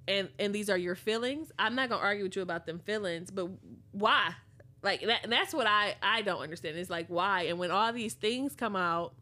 and 0.09 0.29
and 0.39 0.55
these 0.55 0.71
are 0.71 0.79
your 0.79 0.95
feelings, 0.95 1.53
I'm 1.59 1.75
not 1.75 1.89
gonna 1.91 2.03
argue 2.03 2.25
with 2.25 2.37
you 2.37 2.43
about 2.43 2.65
them 2.67 2.79
feelings. 2.79 3.31
But 3.31 3.49
why? 3.93 4.35
Like 4.83 5.03
that. 5.03 5.29
That's 5.29 5.53
what 5.53 5.67
I 5.67 5.95
I 6.03 6.23
don't 6.23 6.41
understand. 6.41 6.79
Is 6.79 6.89
like 6.89 7.07
why? 7.09 7.43
And 7.43 7.59
when 7.59 7.71
all 7.71 7.93
these 7.93 8.15
things 8.15 8.57
come 8.57 8.77
out, 8.77 9.13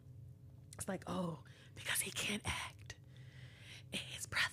it's 0.77 0.87
like 0.87 1.03
oh, 1.05 1.39
because 1.75 1.99
he 1.99 2.11
can't 2.11 2.41
act, 2.45 2.95
and 3.91 4.01
his 4.15 4.25
brother 4.25 4.45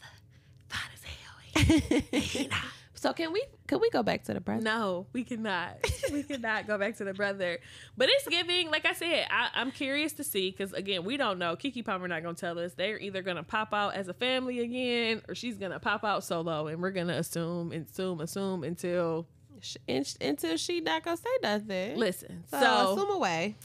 fine 0.68 0.90
as 0.92 1.04
hell. 1.04 2.00
He, 2.10 2.18
he 2.18 2.46
not. 2.48 2.58
So 2.98 3.12
can 3.12 3.30
we 3.32 3.44
can 3.66 3.78
we 3.80 3.90
go 3.90 4.02
back 4.02 4.24
to 4.24 4.34
the 4.34 4.40
brother? 4.40 4.62
No, 4.62 5.06
we 5.12 5.22
cannot. 5.22 5.76
we 6.10 6.22
cannot 6.30 6.66
go 6.66 6.78
back 6.78 6.96
to 6.96 7.04
the 7.04 7.12
brother. 7.12 7.58
But 7.96 8.08
it's 8.10 8.26
giving, 8.26 8.70
like 8.70 8.86
I 8.86 8.94
said, 8.94 9.26
I, 9.30 9.48
I'm 9.54 9.70
curious 9.70 10.14
to 10.14 10.24
see 10.24 10.50
because 10.50 10.72
again, 10.72 11.04
we 11.04 11.16
don't 11.18 11.38
know. 11.38 11.56
Keke 11.56 11.84
Palmer 11.84 12.08
not 12.08 12.22
gonna 12.22 12.34
tell 12.34 12.58
us. 12.58 12.72
They're 12.74 12.98
either 12.98 13.20
gonna 13.22 13.42
pop 13.42 13.74
out 13.74 13.94
as 13.94 14.08
a 14.08 14.14
family 14.14 14.60
again, 14.60 15.20
or 15.28 15.34
she's 15.34 15.58
gonna 15.58 15.78
pop 15.78 16.04
out 16.04 16.24
solo, 16.24 16.68
and 16.68 16.80
we're 16.80 16.90
gonna 16.90 17.14
assume, 17.18 17.70
assume, 17.72 18.20
assume 18.20 18.64
until 18.64 19.26
Sh- 19.60 19.76
in- 19.86 20.04
until 20.20 20.56
she 20.56 20.80
not 20.80 21.02
gonna 21.04 21.16
say 21.18 21.30
nothing. 21.42 21.96
listen. 21.98 22.44
so, 22.50 22.60
So, 22.60 22.92
assume 22.94 23.10
away. 23.10 23.56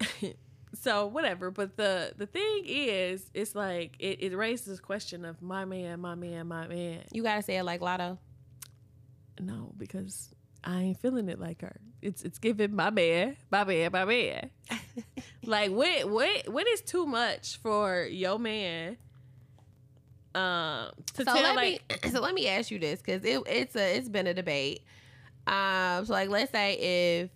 so 0.74 1.06
whatever. 1.06 1.50
But 1.50 1.76
the 1.76 2.12
the 2.16 2.26
thing 2.26 2.64
is, 2.66 3.30
it's 3.34 3.54
like 3.54 3.96
it, 3.98 4.22
it 4.22 4.36
raises 4.36 4.66
this 4.66 4.80
question 4.80 5.24
of 5.24 5.40
my 5.40 5.64
man, 5.64 6.00
my 6.00 6.14
man, 6.14 6.46
my 6.48 6.66
man. 6.66 7.02
You 7.12 7.22
gotta 7.22 7.42
say 7.42 7.56
it 7.58 7.64
like 7.64 7.80
Lotto. 7.80 8.18
No, 9.40 9.72
because 9.76 10.34
I 10.64 10.80
ain't 10.82 10.98
feeling 11.00 11.28
it 11.28 11.38
like 11.38 11.60
her. 11.62 11.76
It's 12.02 12.22
it's 12.22 12.38
giving 12.38 12.74
my 12.74 12.90
man, 12.90 13.36
my 13.50 13.64
man, 13.64 13.90
my 13.92 14.04
man. 14.04 14.50
like 15.44 15.70
what 15.70 16.10
what 16.10 16.48
what 16.48 16.66
is 16.68 16.80
too 16.82 17.06
much 17.06 17.58
for 17.58 18.04
your 18.04 18.38
man? 18.38 18.96
Um, 20.34 20.90
to 21.14 21.24
so 21.24 21.24
tell 21.24 21.42
let 21.42 21.56
like 21.56 21.82
me 22.04 22.10
so 22.10 22.20
let 22.20 22.34
me 22.34 22.46
ask 22.48 22.70
you 22.70 22.78
this 22.78 23.00
because 23.00 23.24
it, 23.24 23.40
it's 23.46 23.74
a 23.74 23.96
it's 23.96 24.08
been 24.08 24.26
a 24.26 24.34
debate. 24.34 24.82
Um, 25.46 26.04
so 26.04 26.12
like 26.12 26.28
let's 26.28 26.52
say 26.52 26.74
if 27.22 27.30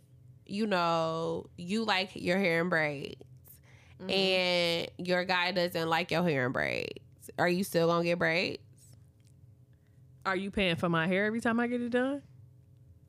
you 0.47 0.67
know 0.67 1.47
you 1.57 1.85
like 1.85 2.11
your 2.15 2.39
hair 2.39 2.61
in 2.61 2.69
braids 2.69 3.23
Mhm. 4.03 4.11
and 4.97 5.09
your 5.09 5.25
guy 5.27 5.53
doesn't 5.53 5.89
like 5.89 6.11
your 6.11 6.23
hair 6.23 6.47
in 6.47 6.53
braids, 6.53 6.99
are 7.39 7.49
you 7.49 7.63
still 7.65 7.87
gonna 7.87 8.03
get 8.05 8.19
braids? 8.19 8.59
Are 10.27 10.37
you 10.37 10.51
paying 10.51 10.77
for 10.77 10.89
my 10.89 11.07
hair 11.07 11.27
every 11.27 11.41
time 11.41 11.61
I 11.61 11.67
get 11.67 11.81
it 11.81 11.91
done? 11.91 12.23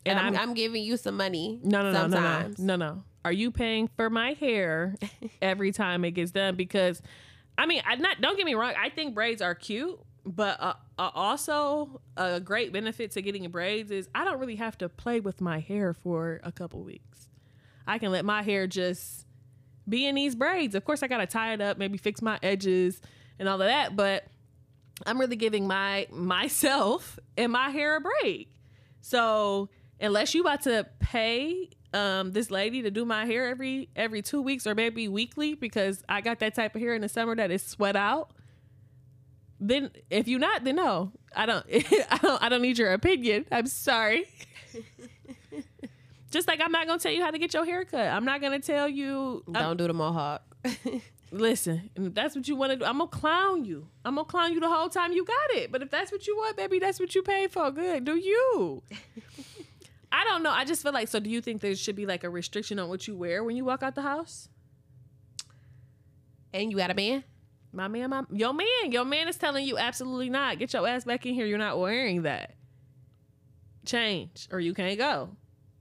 And 0.04 0.18
I'm, 0.18 0.36
I'm 0.36 0.54
giving 0.54 0.82
you 0.82 0.96
some 0.96 1.16
money. 1.16 1.60
No, 1.62 1.82
no, 1.82 1.92
no, 1.92 2.06
no, 2.06 2.18
no, 2.18 2.54
no, 2.58 2.76
no. 2.76 3.04
Are 3.24 3.32
you 3.32 3.52
paying 3.52 3.88
for 3.96 4.10
my 4.10 4.32
hair 4.32 4.96
every 5.42 5.70
time 5.70 6.04
it 6.04 6.12
gets 6.12 6.32
done? 6.32 6.56
Because, 6.56 7.00
I 7.56 7.66
mean, 7.66 7.82
I 7.86 7.94
not. 7.96 8.20
Don't 8.20 8.36
get 8.36 8.46
me 8.46 8.54
wrong. 8.54 8.74
I 8.76 8.88
think 8.88 9.14
braids 9.14 9.40
are 9.40 9.54
cute, 9.54 10.00
but 10.24 10.60
uh, 10.60 10.74
uh, 10.98 11.10
also 11.14 12.00
a 12.16 12.40
great 12.40 12.72
benefit 12.72 13.12
to 13.12 13.22
getting 13.22 13.48
braids 13.50 13.90
is 13.92 14.08
I 14.14 14.24
don't 14.24 14.40
really 14.40 14.56
have 14.56 14.76
to 14.78 14.88
play 14.88 15.20
with 15.20 15.40
my 15.40 15.60
hair 15.60 15.94
for 15.94 16.40
a 16.42 16.50
couple 16.50 16.82
weeks. 16.82 17.28
I 17.86 17.98
can 17.98 18.10
let 18.10 18.24
my 18.24 18.42
hair 18.42 18.66
just 18.66 19.26
be 19.88 20.06
in 20.06 20.14
these 20.14 20.34
braids. 20.34 20.74
Of 20.74 20.84
course, 20.84 21.02
I 21.02 21.06
gotta 21.06 21.26
tie 21.26 21.52
it 21.52 21.60
up, 21.60 21.78
maybe 21.78 21.98
fix 21.98 22.22
my 22.22 22.38
edges 22.42 23.00
and 23.38 23.48
all 23.48 23.60
of 23.60 23.68
that, 23.68 23.96
but 23.96 24.26
I'm 25.06 25.18
really 25.18 25.36
giving 25.36 25.66
my 25.66 26.06
myself 26.10 27.18
and 27.36 27.52
my 27.52 27.70
hair 27.70 27.96
a 27.96 28.00
break. 28.00 28.50
So 29.00 29.68
unless 30.00 30.34
you 30.34 30.42
about 30.42 30.62
to 30.62 30.86
pay 31.00 31.70
um, 31.94 32.32
this 32.32 32.50
lady 32.50 32.82
to 32.82 32.90
do 32.90 33.04
my 33.04 33.26
hair 33.26 33.48
every 33.48 33.88
every 33.96 34.22
two 34.22 34.40
weeks 34.42 34.66
or 34.66 34.74
maybe 34.74 35.08
weekly 35.08 35.54
because 35.54 36.02
I 36.08 36.20
got 36.20 36.38
that 36.40 36.54
type 36.54 36.74
of 36.74 36.80
hair 36.80 36.94
in 36.94 37.02
the 37.02 37.08
summer 37.08 37.34
that 37.36 37.50
is 37.50 37.62
sweat 37.62 37.96
out, 37.96 38.30
then 39.60 39.90
if 40.10 40.26
you're 40.28 40.40
not, 40.40 40.64
then 40.64 40.76
no, 40.76 41.12
I 41.36 41.46
don't. 41.46 41.64
I 42.10 42.18
don't. 42.22 42.42
I 42.42 42.48
don't 42.48 42.62
need 42.62 42.78
your 42.78 42.92
opinion. 42.92 43.46
I'm 43.52 43.66
sorry. 43.66 44.24
Just 46.30 46.48
like 46.48 46.60
I'm 46.62 46.72
not 46.72 46.86
gonna 46.86 46.98
tell 46.98 47.12
you 47.12 47.22
how 47.22 47.30
to 47.30 47.38
get 47.38 47.52
your 47.52 47.64
hair 47.66 47.84
cut. 47.84 48.06
I'm 48.06 48.24
not 48.24 48.40
gonna 48.40 48.58
tell 48.60 48.88
you. 48.88 49.42
I'm- 49.54 49.64
Don't 49.64 49.76
do 49.76 49.86
the 49.86 49.92
mohawk. 49.94 50.42
Listen, 51.34 51.90
if 51.96 52.14
that's 52.14 52.36
what 52.36 52.46
you 52.46 52.54
want 52.56 52.72
to 52.72 52.76
do, 52.76 52.84
I'm 52.84 52.98
gonna 52.98 53.08
clown 53.08 53.64
you. 53.64 53.88
I'm 54.04 54.16
gonna 54.16 54.26
clown 54.26 54.52
you 54.52 54.60
the 54.60 54.68
whole 54.68 54.90
time 54.90 55.12
you 55.12 55.24
got 55.24 55.56
it. 55.56 55.72
But 55.72 55.82
if 55.82 55.90
that's 55.90 56.12
what 56.12 56.26
you 56.26 56.36
want, 56.36 56.56
baby, 56.56 56.78
that's 56.78 57.00
what 57.00 57.14
you 57.14 57.22
paid 57.22 57.50
for. 57.50 57.70
Good, 57.70 58.04
do 58.04 58.16
you? 58.16 58.82
I 60.12 60.24
don't 60.24 60.42
know. 60.42 60.50
I 60.50 60.66
just 60.66 60.82
feel 60.82 60.92
like. 60.92 61.08
So, 61.08 61.18
do 61.18 61.30
you 61.30 61.40
think 61.40 61.62
there 61.62 61.74
should 61.74 61.96
be 61.96 62.04
like 62.04 62.22
a 62.22 62.28
restriction 62.28 62.78
on 62.78 62.90
what 62.90 63.08
you 63.08 63.16
wear 63.16 63.42
when 63.42 63.56
you 63.56 63.64
walk 63.64 63.82
out 63.82 63.94
the 63.94 64.02
house? 64.02 64.50
and 66.52 66.70
you 66.70 66.76
got 66.76 66.90
a 66.90 66.94
man? 66.94 67.24
My 67.72 67.88
man, 67.88 68.10
my 68.10 68.24
your 68.30 68.52
man, 68.52 68.90
your 68.90 69.04
man 69.04 69.28
is 69.28 69.36
telling 69.36 69.66
you 69.66 69.78
absolutely 69.78 70.28
not. 70.28 70.58
Get 70.58 70.72
your 70.74 70.86
ass 70.86 71.04
back 71.04 71.24
in 71.24 71.34
here. 71.34 71.46
You're 71.46 71.58
not 71.58 71.78
wearing 71.78 72.22
that. 72.22 72.54
Change, 73.86 74.48
or 74.52 74.60
you 74.60 74.74
can't 74.74 74.98
go. 74.98 75.30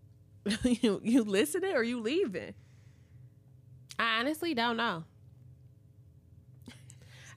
you 0.64 1.02
you 1.04 1.24
listening 1.24 1.76
or 1.76 1.84
you 1.84 2.00
leaving? 2.00 2.54
I 4.00 4.20
honestly 4.20 4.54
don't 4.54 4.78
know. 4.78 5.04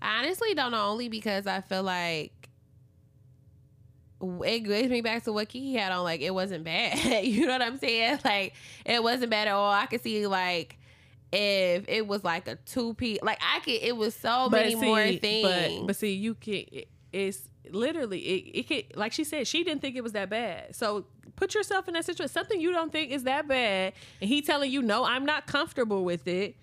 I 0.05 0.19
honestly 0.21 0.55
don't 0.55 0.71
know 0.73 0.87
only 0.89 1.09
because 1.09 1.47
I 1.47 1.61
feel 1.63 1.83
like 1.83 2.49
it 4.21 4.65
brings 4.65 4.89
me 4.91 5.01
back 5.01 5.25
to 5.25 5.33
what 5.33 5.49
Keke 5.49 5.77
had 5.79 5.93
on. 5.93 6.05
Like 6.05 6.21
it 6.21 6.33
wasn't 6.35 6.65
bad. 6.65 7.25
you 7.25 7.47
know 7.47 7.53
what 7.53 7.63
I'm 7.63 7.79
saying? 7.79 8.21
Like 8.25 8.55
it 8.85 9.03
wasn't 9.03 9.31
bad 9.31 9.49
at 9.49 9.55
all. 9.55 9.73
I 9.73 9.87
could 9.87 10.03
see 10.03 10.27
like 10.27 10.79
if 11.33 11.85
it 11.89 12.07
was 12.07 12.23
like 12.25 12.49
a 12.49 12.57
two 12.57 12.95
piece. 12.95 13.19
Like 13.23 13.41
I 13.43 13.61
could. 13.61 13.75
It 13.83 13.97
was 13.97 14.15
so 14.15 14.49
many 14.49 14.75
more 14.87 14.99
things. 15.21 15.43
But, 15.81 15.87
but 15.89 15.97
see, 15.97 16.13
you 16.15 16.35
can. 16.35 16.55
it- 16.73 16.89
It's 17.13 17.49
literally 17.71 18.19
it. 18.21 18.59
It 18.59 18.63
could, 18.69 18.97
like 18.97 19.13
she 19.13 19.25
said, 19.25 19.47
she 19.47 19.63
didn't 19.65 19.81
think 19.81 19.95
it 19.97 20.03
was 20.03 20.13
that 20.13 20.29
bad. 20.31 20.75
So 20.75 21.07
put 21.37 21.55
yourself 21.55 21.87
in 21.89 21.95
that 21.95 22.05
situation. 22.05 22.33
Something 22.33 22.61
you 22.61 22.73
don't 22.73 22.91
think 22.93 23.11
is 23.13 23.23
that 23.25 23.47
bad, 23.49 23.93
and 24.21 24.29
he 24.29 24.43
telling 24.43 24.71
you, 24.71 24.83
"No, 24.83 25.05
I'm 25.05 25.25
not 25.25 25.47
comfortable 25.47 26.05
with 26.05 26.27
it." 26.27 26.57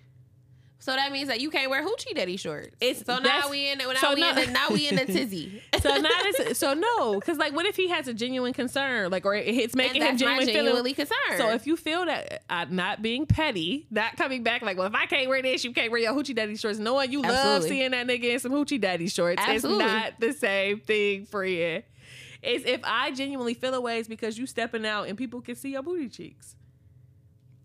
So 0.82 0.90
that 0.96 1.12
means 1.12 1.28
that 1.28 1.40
you 1.40 1.48
can't 1.48 1.70
wear 1.70 1.86
hoochie 1.86 2.12
daddy 2.12 2.36
shorts. 2.36 2.76
It's- 2.80 3.06
so 3.06 3.20
now 3.20 3.48
we 3.48 3.70
in. 3.70 3.78
Now 3.78 3.94
so 3.94 4.14
we 4.14 4.20
no- 4.20 4.30
in. 4.30 4.34
The, 4.34 4.46
now 4.50 4.68
we 4.70 4.88
in 4.88 4.96
the 4.96 5.04
tizzy. 5.06 5.62
So 5.80 5.96
not 5.96 6.40
as, 6.40 6.58
so 6.58 6.74
no, 6.74 7.20
because 7.20 7.38
like, 7.38 7.54
what 7.54 7.66
if 7.66 7.76
he 7.76 7.88
has 7.88 8.08
a 8.08 8.14
genuine 8.14 8.52
concern, 8.52 9.08
like, 9.12 9.24
or 9.24 9.32
it's 9.36 9.76
making 9.76 10.02
him 10.02 10.16
genuine 10.16 10.44
feeling. 10.44 10.54
genuinely 10.54 10.92
concerned. 10.92 11.38
So 11.38 11.50
if 11.50 11.68
you 11.68 11.76
feel 11.76 12.04
that 12.06 12.42
uh, 12.50 12.66
not 12.68 13.00
being 13.00 13.26
petty, 13.26 13.86
not 13.92 14.16
coming 14.16 14.42
back 14.42 14.62
like, 14.62 14.76
well, 14.76 14.88
if 14.88 14.94
I 14.94 15.06
can't 15.06 15.28
wear 15.28 15.40
this, 15.40 15.62
you 15.62 15.72
can't 15.72 15.92
wear 15.92 16.00
your 16.00 16.14
hoochie 16.14 16.34
daddy 16.34 16.56
shorts. 16.56 16.80
Knowing 16.80 17.12
you 17.12 17.22
love 17.22 17.62
seeing 17.62 17.92
that 17.92 18.08
nigga 18.08 18.24
in 18.24 18.38
some 18.40 18.50
hoochie 18.50 18.80
daddy 18.80 19.06
shorts, 19.06 19.40
Absolutely. 19.40 19.84
it's 19.84 19.92
not 19.94 20.20
the 20.20 20.32
same 20.32 20.80
thing, 20.80 21.26
friend. 21.26 21.84
It's 22.42 22.64
if 22.66 22.80
I 22.82 23.12
genuinely 23.12 23.54
feel 23.54 23.72
a 23.74 23.80
ways 23.80 24.08
because 24.08 24.36
you 24.36 24.46
stepping 24.46 24.84
out 24.84 25.06
and 25.06 25.16
people 25.16 25.40
can 25.40 25.54
see 25.54 25.70
your 25.70 25.82
booty 25.82 26.08
cheeks. 26.08 26.56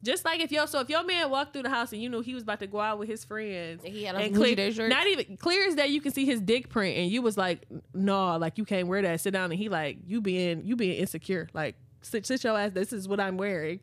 Just 0.03 0.25
like 0.25 0.39
if 0.39 0.51
your 0.51 0.67
so 0.67 0.79
if 0.79 0.89
your 0.89 1.03
man 1.03 1.29
walked 1.29 1.53
through 1.53 1.63
the 1.63 1.69
house 1.69 1.91
and 1.91 2.01
you 2.01 2.09
knew 2.09 2.21
he 2.21 2.33
was 2.33 2.43
about 2.43 2.59
to 2.59 2.67
go 2.67 2.79
out 2.79 2.99
with 2.99 3.09
his 3.09 3.25
friends, 3.25 3.83
and 3.83 3.93
he 3.93 4.03
had 4.03 4.15
on 4.15 4.33
clear, 4.33 4.87
not 4.87 5.07
even 5.07 5.37
clear 5.37 5.67
as 5.67 5.75
that 5.75 5.89
you 5.89 6.01
can 6.01 6.11
see 6.11 6.25
his 6.25 6.39
dick 6.39 6.69
print 6.69 6.97
and 6.97 7.11
you 7.11 7.21
was 7.21 7.37
like 7.37 7.65
no 7.93 8.37
like 8.37 8.57
you 8.57 8.65
can't 8.65 8.87
wear 8.87 9.01
that. 9.01 9.19
Sit 9.21 9.31
down 9.31 9.51
and 9.51 9.59
he 9.59 9.69
like 9.69 9.97
you 10.05 10.21
being 10.21 10.63
you 10.63 10.75
being 10.75 10.97
insecure. 10.97 11.47
Like 11.53 11.75
sit, 12.01 12.25
sit 12.25 12.43
your 12.43 12.57
ass 12.57 12.71
this 12.73 12.93
is 12.93 13.07
what 13.07 13.19
i'm 13.19 13.37
wearing. 13.37 13.79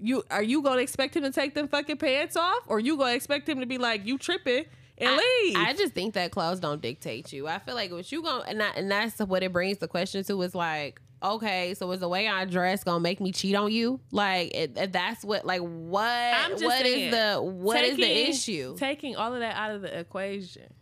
You 0.00 0.24
are 0.30 0.42
you 0.42 0.62
gonna 0.62 0.80
expect 0.80 1.16
him 1.16 1.22
to 1.22 1.30
take 1.30 1.54
them 1.54 1.68
fucking 1.68 1.98
pants 1.98 2.36
off? 2.36 2.64
Or 2.66 2.80
you 2.80 2.96
gonna 2.96 3.12
expect 3.12 3.48
him 3.48 3.60
to 3.60 3.66
be 3.66 3.78
like 3.78 4.04
you 4.04 4.18
tripping 4.18 4.64
and 4.98 5.16
leave? 5.16 5.56
I 5.56 5.74
just 5.74 5.94
think 5.94 6.14
that 6.14 6.32
clothes 6.32 6.60
don't 6.60 6.82
dictate 6.82 7.32
you. 7.32 7.46
I 7.46 7.60
feel 7.60 7.74
like 7.76 7.92
what 7.92 8.10
you 8.10 8.22
going 8.22 8.42
and, 8.48 8.60
that, 8.60 8.76
and 8.76 8.90
that's 8.90 9.20
what 9.20 9.42
it 9.42 9.52
brings 9.52 9.78
the 9.78 9.88
question 9.88 10.24
to 10.24 10.42
is 10.42 10.54
like, 10.54 11.00
okay, 11.22 11.74
so 11.74 11.90
is 11.92 12.00
the 12.00 12.08
way 12.08 12.28
I 12.28 12.44
dress 12.44 12.84
gonna 12.84 13.00
make 13.00 13.20
me 13.20 13.32
cheat 13.32 13.54
on 13.54 13.70
you? 13.72 14.00
Like, 14.10 14.54
it, 14.54 14.76
it- 14.76 14.92
that's 14.92 15.24
what, 15.24 15.44
like, 15.44 15.60
what, 15.60 16.04
I'm 16.06 16.52
just 16.52 16.64
what 16.64 16.84
is 16.86 16.94
saying, 16.94 17.10
the, 17.10 17.40
what 17.42 17.84
is 17.84 17.96
the 17.96 18.28
issue? 18.28 18.76
taking 18.76 19.16
all 19.16 19.32
of 19.34 19.40
that 19.40 19.56
out 19.56 19.70
of 19.72 19.82
the 19.82 19.98
equation 19.98 20.72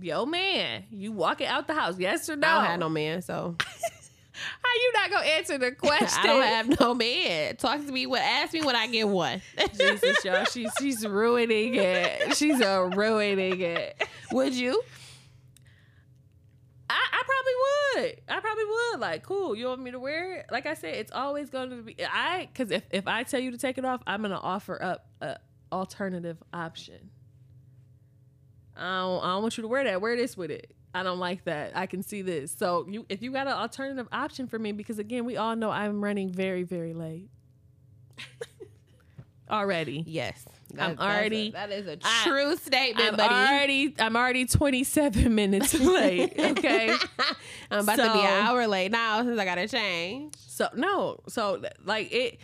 yo 0.00 0.26
man 0.26 0.82
you 0.90 1.12
walking 1.12 1.46
out 1.46 1.68
the 1.68 1.74
house 1.74 1.96
yes 1.96 2.28
or 2.28 2.34
no 2.34 2.48
I 2.48 2.54
don't 2.54 2.64
have 2.64 2.80
no 2.80 2.88
man, 2.88 3.22
so 3.22 3.54
how 4.32 4.70
you 4.74 4.92
not 4.94 5.10
gonna 5.10 5.26
answer 5.26 5.58
the 5.58 5.70
question 5.72 6.08
I 6.22 6.26
don't 6.26 6.42
have 6.42 6.80
no 6.80 6.94
man. 6.94 7.54
Talk 7.56 7.84
to 7.86 7.92
me. 7.92 8.06
What? 8.06 8.20
Ask 8.20 8.52
me 8.52 8.62
when 8.62 8.74
I 8.74 8.86
get 8.88 9.06
one. 9.06 9.40
Jesus, 9.78 10.24
y'all, 10.24 10.44
she's 10.46 10.72
she's 10.80 11.06
ruining 11.06 11.74
it. 11.76 12.36
She's 12.36 12.60
uh, 12.60 12.90
ruining 12.96 13.60
it. 13.60 14.02
Would 14.32 14.54
you? 14.54 14.82
I, 16.92 17.06
I 17.12 17.22
probably 17.24 18.04
would. 18.10 18.20
I 18.28 18.40
probably 18.40 18.64
would. 18.64 19.00
Like, 19.00 19.22
cool. 19.22 19.54
You 19.56 19.66
want 19.66 19.82
me 19.82 19.90
to 19.90 19.98
wear 19.98 20.40
it? 20.40 20.46
Like 20.50 20.66
I 20.66 20.74
said, 20.74 20.94
it's 20.94 21.12
always 21.12 21.50
going 21.50 21.70
to 21.70 21.76
be. 21.76 21.96
I 22.04 22.48
because 22.52 22.70
if 22.70 22.84
if 22.90 23.06
I 23.06 23.22
tell 23.22 23.40
you 23.40 23.50
to 23.50 23.58
take 23.58 23.78
it 23.78 23.84
off, 23.84 24.02
I'm 24.06 24.22
gonna 24.22 24.40
offer 24.40 24.82
up 24.82 25.06
a 25.20 25.38
alternative 25.72 26.42
option. 26.52 27.10
I 28.76 29.00
don't, 29.00 29.24
I 29.24 29.26
don't 29.28 29.42
want 29.42 29.56
you 29.56 29.62
to 29.62 29.68
wear 29.68 29.84
that. 29.84 30.00
Wear 30.00 30.16
this 30.16 30.36
with 30.36 30.50
it. 30.50 30.74
I 30.94 31.02
don't 31.02 31.18
like 31.18 31.44
that. 31.44 31.72
I 31.74 31.86
can 31.86 32.02
see 32.02 32.22
this. 32.22 32.54
So 32.58 32.86
you, 32.88 33.06
if 33.08 33.22
you 33.22 33.32
got 33.32 33.46
an 33.46 33.54
alternative 33.54 34.08
option 34.12 34.46
for 34.46 34.58
me, 34.58 34.72
because 34.72 34.98
again, 34.98 35.24
we 35.24 35.36
all 35.36 35.56
know 35.56 35.70
I'm 35.70 36.02
running 36.02 36.30
very, 36.30 36.62
very 36.62 36.92
late. 36.92 37.28
already. 39.50 40.04
Yes. 40.06 40.44
I'm 40.78 40.96
that's 40.96 41.00
a- 41.00 41.04
already- 41.04 41.50
that 41.52 41.70
is 41.70 41.86
a 41.86 41.96
true 42.24 42.56
statement, 42.56 43.10
I'm 43.10 43.16
buddy. 43.16 43.34
already 43.34 43.94
I'm 43.98 44.16
already 44.16 44.46
27 44.46 45.34
minutes 45.34 45.74
late. 45.78 46.32
Okay. 46.38 46.94
I'm 47.70 47.80
about 47.84 47.96
to 47.96 48.02
be 48.12 48.20
an 48.20 48.46
hour 48.46 48.66
late 48.66 48.90
now 48.92 49.22
since 49.22 49.38
I 49.38 49.44
gotta 49.44 49.68
change. 49.68 50.34
So 50.36 50.68
no, 50.74 51.20
so 51.28 51.62
like 51.84 52.12
it, 52.12 52.38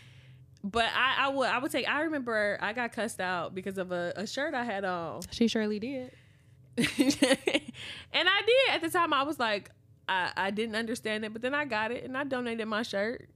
but 0.65 0.87
I 0.95 1.27
I 1.27 1.29
would 1.29 1.49
I 1.49 1.59
would 1.59 1.71
take. 1.71 1.89
I 1.89 2.03
remember 2.03 2.59
I 2.61 2.73
got 2.73 2.93
cussed 2.93 3.21
out 3.21 3.55
because 3.55 3.79
of 3.79 3.93
a, 3.93 4.13
a 4.17 4.27
shirt 4.27 4.55
I 4.55 4.65
had 4.65 4.85
on, 4.85 5.21
She 5.31 5.47
surely 5.49 5.79
did. 5.79 6.13
and 6.79 6.85
I 6.99 8.41
did 8.47 8.75
at 8.75 8.81
the 8.83 8.91
time. 8.91 9.13
I 9.13 9.23
was 9.23 9.39
like, 9.39 9.71
I 10.09 10.31
I 10.37 10.51
didn't 10.51 10.77
understand 10.77 11.25
it, 11.25 11.33
but 11.33 11.43
then 11.43 11.55
I 11.55 11.65
got 11.65 11.91
it 11.93 12.05
and 12.05 12.17
I 12.17 12.25
donated 12.25 12.67
my 12.69 12.83
shirt, 12.83 13.29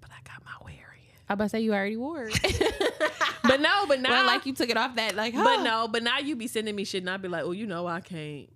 but 0.00 0.10
I 0.10 0.20
got 0.28 0.44
my 0.44 0.52
wearing. 0.64 0.75
I 1.28 1.34
about 1.34 1.44
to 1.44 1.48
say 1.50 1.60
you 1.60 1.72
already 1.72 1.96
wore 1.96 2.28
it. 2.30 2.72
But 3.46 3.60
no, 3.60 3.86
but 3.86 4.00
now 4.00 4.10
well, 4.10 4.26
like 4.26 4.46
you 4.46 4.52
took 4.52 4.70
it 4.70 4.76
off 4.76 4.96
that 4.96 5.14
like, 5.14 5.34
But 5.34 5.62
no, 5.62 5.88
but 5.88 6.02
now 6.02 6.18
you 6.18 6.36
be 6.36 6.46
sending 6.46 6.74
me 6.74 6.84
shit, 6.84 7.02
and 7.02 7.10
I 7.10 7.16
be 7.16 7.28
like, 7.28 7.44
oh, 7.44 7.52
you 7.52 7.66
know 7.66 7.86
I 7.86 8.00
can't. 8.00 8.48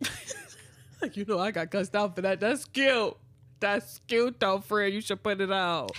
like 1.02 1.16
you 1.16 1.24
know 1.26 1.38
I 1.38 1.50
got 1.50 1.70
cussed 1.70 1.94
out 1.94 2.14
for 2.14 2.22
that. 2.22 2.40
That's 2.40 2.64
cute. 2.64 3.14
That's 3.60 4.00
cute 4.06 4.40
though, 4.40 4.60
friend. 4.60 4.92
You 4.92 5.00
should 5.00 5.22
put 5.22 5.40
it 5.40 5.52
out. 5.52 5.92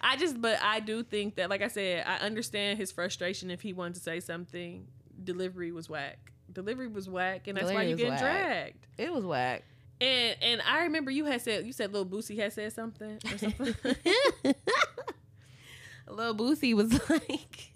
I 0.00 0.16
just, 0.16 0.40
but 0.40 0.60
I 0.62 0.80
do 0.80 1.02
think 1.02 1.36
that, 1.36 1.50
like 1.50 1.62
I 1.62 1.68
said, 1.68 2.04
I 2.06 2.18
understand 2.18 2.78
his 2.78 2.92
frustration 2.92 3.50
if 3.50 3.62
he 3.62 3.72
wanted 3.72 3.94
to 3.94 4.00
say 4.00 4.20
something. 4.20 4.86
Delivery 5.24 5.72
was 5.72 5.88
whack. 5.88 6.32
Delivery 6.52 6.86
was 6.86 7.08
whack, 7.08 7.48
and 7.48 7.56
that's 7.56 7.72
why 7.72 7.82
you 7.82 7.96
getting 7.96 8.12
whack. 8.12 8.20
dragged. 8.20 8.86
It 8.98 9.12
was 9.12 9.24
whack. 9.24 9.64
And 10.00 10.36
and 10.42 10.62
I 10.62 10.84
remember 10.84 11.10
you 11.10 11.24
had 11.24 11.40
said 11.40 11.66
you 11.66 11.72
said 11.72 11.92
Lil 11.92 12.06
Boosie 12.06 12.38
had 12.38 12.52
said 12.52 12.72
something 12.72 13.18
or 13.32 13.38
something. 13.38 13.74
Lil 16.08 16.34
Boosie 16.34 16.74
was 16.74 16.92
like, 17.10 17.72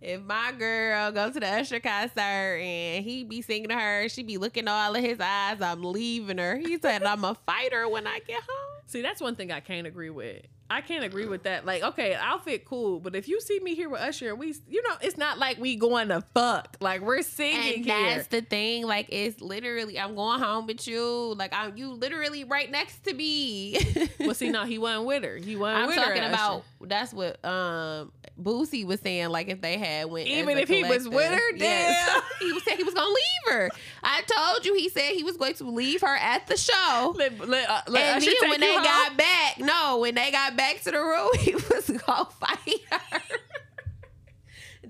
if 0.00 0.20
my 0.22 0.52
girl 0.52 1.12
go 1.12 1.30
to 1.30 1.40
the 1.40 1.46
Usher 1.46 1.80
concert 1.80 2.58
and 2.60 3.04
he 3.04 3.24
be 3.24 3.42
singing 3.42 3.68
to 3.68 3.74
her, 3.74 4.08
she 4.08 4.22
be 4.22 4.38
looking 4.38 4.68
all 4.68 4.94
of 4.94 5.02
his 5.02 5.18
eyes, 5.20 5.60
I'm 5.60 5.82
leaving 5.82 6.38
her. 6.38 6.56
He 6.56 6.78
said, 6.78 7.02
I'm 7.02 7.24
a 7.24 7.36
fighter 7.46 7.88
when 7.88 8.06
I 8.06 8.20
get 8.20 8.40
home. 8.40 8.82
See, 8.86 9.02
that's 9.02 9.20
one 9.20 9.36
thing 9.36 9.52
I 9.52 9.60
can't 9.60 9.86
agree 9.86 10.10
with. 10.10 10.42
I 10.72 10.80
can't 10.80 11.04
agree 11.04 11.26
with 11.26 11.42
that. 11.42 11.66
Like, 11.66 11.82
okay, 11.82 12.14
outfit 12.14 12.64
cool, 12.64 12.98
but 13.00 13.14
if 13.14 13.28
you 13.28 13.40
see 13.40 13.60
me 13.60 13.74
here 13.74 13.88
with 13.88 14.00
Usher, 14.00 14.34
we, 14.34 14.54
you 14.68 14.82
know, 14.82 14.94
it's 15.00 15.16
not 15.18 15.38
like 15.38 15.58
we 15.58 15.76
going 15.76 16.08
to 16.08 16.22
fuck. 16.34 16.76
Like 16.80 17.00
we're 17.02 17.22
singing 17.22 17.74
And 17.76 17.84
here. 17.84 18.10
that's 18.16 18.28
the 18.28 18.40
thing. 18.40 18.86
Like, 18.86 19.06
it's 19.10 19.40
literally, 19.40 19.98
I'm 19.98 20.14
going 20.14 20.40
home 20.40 20.66
with 20.66 20.86
you. 20.88 21.34
Like, 21.34 21.52
I'm 21.54 21.76
you 21.76 21.90
literally 21.92 22.44
right 22.44 22.70
next 22.70 23.04
to 23.04 23.14
me. 23.14 23.78
well, 24.20 24.34
see, 24.34 24.48
no, 24.56 24.64
he 24.64 24.78
wasn't 24.78 25.04
with 25.06 25.24
her. 25.24 25.36
He 25.36 25.56
wasn't 25.56 25.82
I'm 25.82 25.86
with 25.88 25.96
her. 25.96 26.02
talking 26.04 26.22
Usher. 26.22 26.32
about 26.34 26.64
that's 26.80 27.12
what 27.12 27.44
um 27.44 28.10
Boosie 28.40 28.84
was 28.84 29.00
saying. 29.00 29.28
Like 29.30 29.48
if 29.48 29.60
they 29.60 29.78
had 29.78 30.10
went, 30.10 30.28
Even 30.28 30.58
if 30.58 30.68
he 30.68 30.84
was 30.84 31.08
with 31.08 31.30
her? 31.30 31.56
Yes. 31.56 32.08
Damn. 32.12 32.22
he 32.48 32.52
was 32.52 32.62
saying 32.64 32.78
he 32.78 32.84
was 32.84 32.94
gonna 32.94 33.08
leave 33.08 33.54
her. 33.54 33.70
I 34.02 34.22
told 34.22 34.64
you 34.66 34.74
he 34.74 34.88
said 34.88 35.12
he 35.12 35.22
was 35.22 35.36
going 35.36 35.54
to 35.54 35.64
leave 35.64 36.00
her 36.00 36.16
at 36.16 36.46
the 36.46 36.56
show. 36.56 37.14
Let, 37.16 37.48
let, 37.48 37.68
uh, 37.68 37.80
let 37.88 38.16
and 38.16 38.24
then 38.24 38.50
when 38.50 38.60
they 38.60 38.74
home. 38.74 38.84
got 38.84 39.16
back, 39.16 39.58
no, 39.58 39.98
when 39.98 40.14
they 40.14 40.30
got 40.30 40.56
back 40.56 40.80
to 40.82 40.90
the 40.90 40.98
room, 40.98 41.30
he 41.38 41.54
was 41.54 41.90
gonna 42.06 42.28
fight 42.40 42.80
her. 42.90 43.21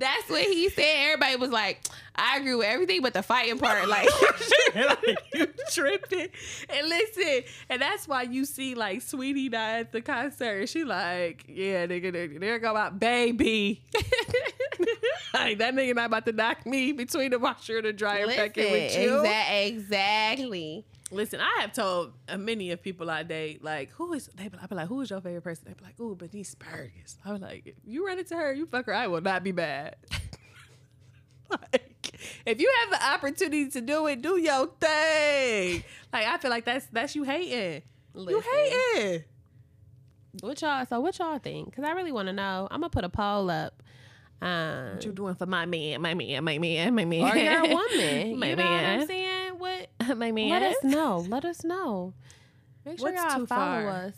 That's 0.03 0.29
what 0.29 0.43
he 0.43 0.69
said. 0.69 1.13
Everybody 1.13 1.37
was 1.37 1.51
like, 1.51 1.81
I 2.15 2.39
agree 2.39 2.55
with 2.55 2.67
everything 2.67 3.03
but 3.03 3.15
the 3.15 3.23
fighting 3.23 3.59
part. 3.59 3.89
Like, 3.93 4.09
like 4.75 5.19
you 5.35 5.47
tripping. 5.71 6.29
And 6.69 6.89
listen, 6.89 7.43
and 7.69 7.83
that's 7.83 8.09
why 8.09 8.23
you 8.23 8.45
see 8.45 8.75
like 8.75 9.03
Sweetie 9.03 9.49
die 9.49 9.81
at 9.81 9.93
the 9.93 10.01
concert. 10.01 10.69
She 10.69 10.85
like, 10.85 11.45
yeah, 11.49 11.87
nigga, 11.87 12.13
nigga 12.13 12.41
there 12.41 12.59
go 12.59 12.73
my 12.73 12.91
baby. 12.91 13.83
like 15.35 15.59
that 15.59 15.75
nigga 15.75 15.95
not 15.95 16.07
about 16.07 16.27
to 16.27 16.33
knock 16.33 16.65
me 16.65 16.93
between 16.93 17.31
the 17.31 17.39
washer 17.39 17.79
and 17.79 17.87
the 17.87 17.93
dryer 17.93 18.27
listen, 18.27 18.43
back 18.45 18.59
in 18.59 18.73
with 18.73 18.97
you. 18.97 19.11
exa- 19.11 19.67
exactly. 19.69 20.85
Listen, 21.13 21.41
I 21.41 21.59
have 21.61 21.73
told 21.73 22.13
uh, 22.29 22.39
many 22.39 22.71
of 22.71 22.83
people 22.83 23.11
I 23.11 23.23
date, 23.23 23.63
like, 23.63 23.91
who 23.93 24.13
is, 24.15 24.31
they 24.35 24.49
be, 24.49 24.57
I 24.61 24.67
be 24.67 24.75
like, 24.75 24.89
who 24.89 25.01
is 25.03 25.11
your 25.11 25.21
favorite 25.21 25.43
person? 25.43 25.65
They 25.69 25.75
be 25.75 25.85
like, 25.85 26.01
ooh, 26.01 26.15
Bernice 26.15 26.55
Burgos. 26.55 27.19
I 27.25 27.33
was 27.33 27.41
like, 27.43 27.67
if 27.67 27.75
you 27.85 28.07
run 28.07 28.19
into 28.19 28.35
her, 28.35 28.53
you 28.53 28.67
fuck 28.67 28.87
her, 28.87 28.95
I 28.95 29.07
will 29.09 29.21
not 29.21 29.45
be 29.45 29.53
mad. 29.53 29.97
like, 31.51 32.19
if 32.47 32.61
you 32.61 32.73
have 32.81 32.99
the 32.99 33.07
opportunity 33.09 33.69
to 33.69 33.81
do 33.81 34.07
it, 34.07 34.23
do 34.23 34.39
your 34.41 34.69
thing. 34.81 35.85
Like, 36.13 36.27
I 36.27 36.39
feel 36.39 36.51
like 36.51 36.65
that's 36.65 36.87
that's 36.87 37.15
you 37.15 37.25
hating. 37.25 37.83
You 38.15 38.41
hating. 38.41 39.25
What 40.41 40.61
y'all? 40.63 40.87
So 40.87 41.01
what 41.01 41.19
y'all 41.19 41.39
think? 41.39 41.71
Because 41.71 41.85
I 41.85 41.93
really 41.93 42.13
want 42.13 42.29
to 42.29 42.33
know. 42.33 42.69
I'm 42.71 42.81
gonna 42.81 42.91
put 42.91 43.05
a 43.05 43.09
poll 43.09 43.51
up. 43.51 43.83
Um, 44.41 44.95
What 44.95 45.05
you 45.05 45.13
doing 45.13 45.35
for 45.37 45.47
my 45.47 45.67
man, 45.67 46.01
my 46.03 46.15
man, 46.15 46.43
my 46.43 46.59
man, 46.59 46.95
my 46.95 47.05
man? 47.05 47.33
or 47.33 47.37
your 47.37 47.63
woman. 47.63 48.39
my 48.41 48.49
you 48.51 48.57
know 48.57 48.65
what 48.65 48.73
I'm 48.73 48.99
man. 48.99 49.07
saying? 49.07 49.53
What? 49.59 49.89
my 50.17 50.33
man. 50.33 50.51
Let 50.51 50.63
us 50.63 50.85
know. 50.85 51.19
Let 51.29 51.45
us 51.45 51.65
know. 51.65 52.15
Make 52.85 52.99
sure 52.99 53.13
What's 53.13 53.23
y'all 53.35 53.47
follow 53.47 53.83
far? 53.83 53.89
us. 54.07 54.15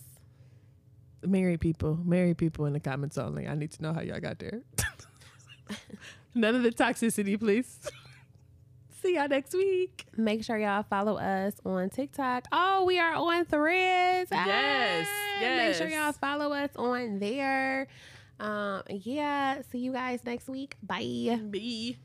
married 1.27 1.61
people, 1.61 1.99
married 2.05 2.39
people 2.39 2.67
in 2.67 2.73
the 2.73 2.81
comments 2.81 3.19
only. 3.19 3.47
I 3.47 3.55
need 3.55 3.73
to 3.73 3.83
know 3.83 3.93
how 3.93 4.01
y'all 4.01 4.21
got 4.21 4.39
there. 4.39 4.61
None 6.35 6.55
of 6.57 6.63
the 6.63 6.71
toxicity, 6.71 7.39
please. 7.39 7.79
See 9.03 9.17
y'all 9.17 9.29
next 9.29 9.53
week. 9.53 10.07
Make 10.17 10.45
sure 10.45 10.57
y'all 10.57 10.83
follow 10.83 11.17
us 11.19 11.55
on 11.67 11.91
TikTok. 11.91 12.47
Oh, 12.51 12.85
we 12.87 12.99
are 12.99 13.15
on 13.15 13.45
Threads. 13.45 14.31
Yes, 14.33 15.07
Ah, 15.11 15.41
Make 15.41 15.75
sure 15.75 15.89
y'all 15.89 16.13
follow 16.13 16.53
us 16.55 16.71
on 16.77 17.19
there. 17.19 17.87
Um, 18.41 18.83
yeah. 18.89 19.61
See 19.71 19.79
you 19.79 19.93
guys 19.93 20.21
next 20.25 20.49
week. 20.49 20.77
Bye. 20.83 21.39
B. 21.51 21.99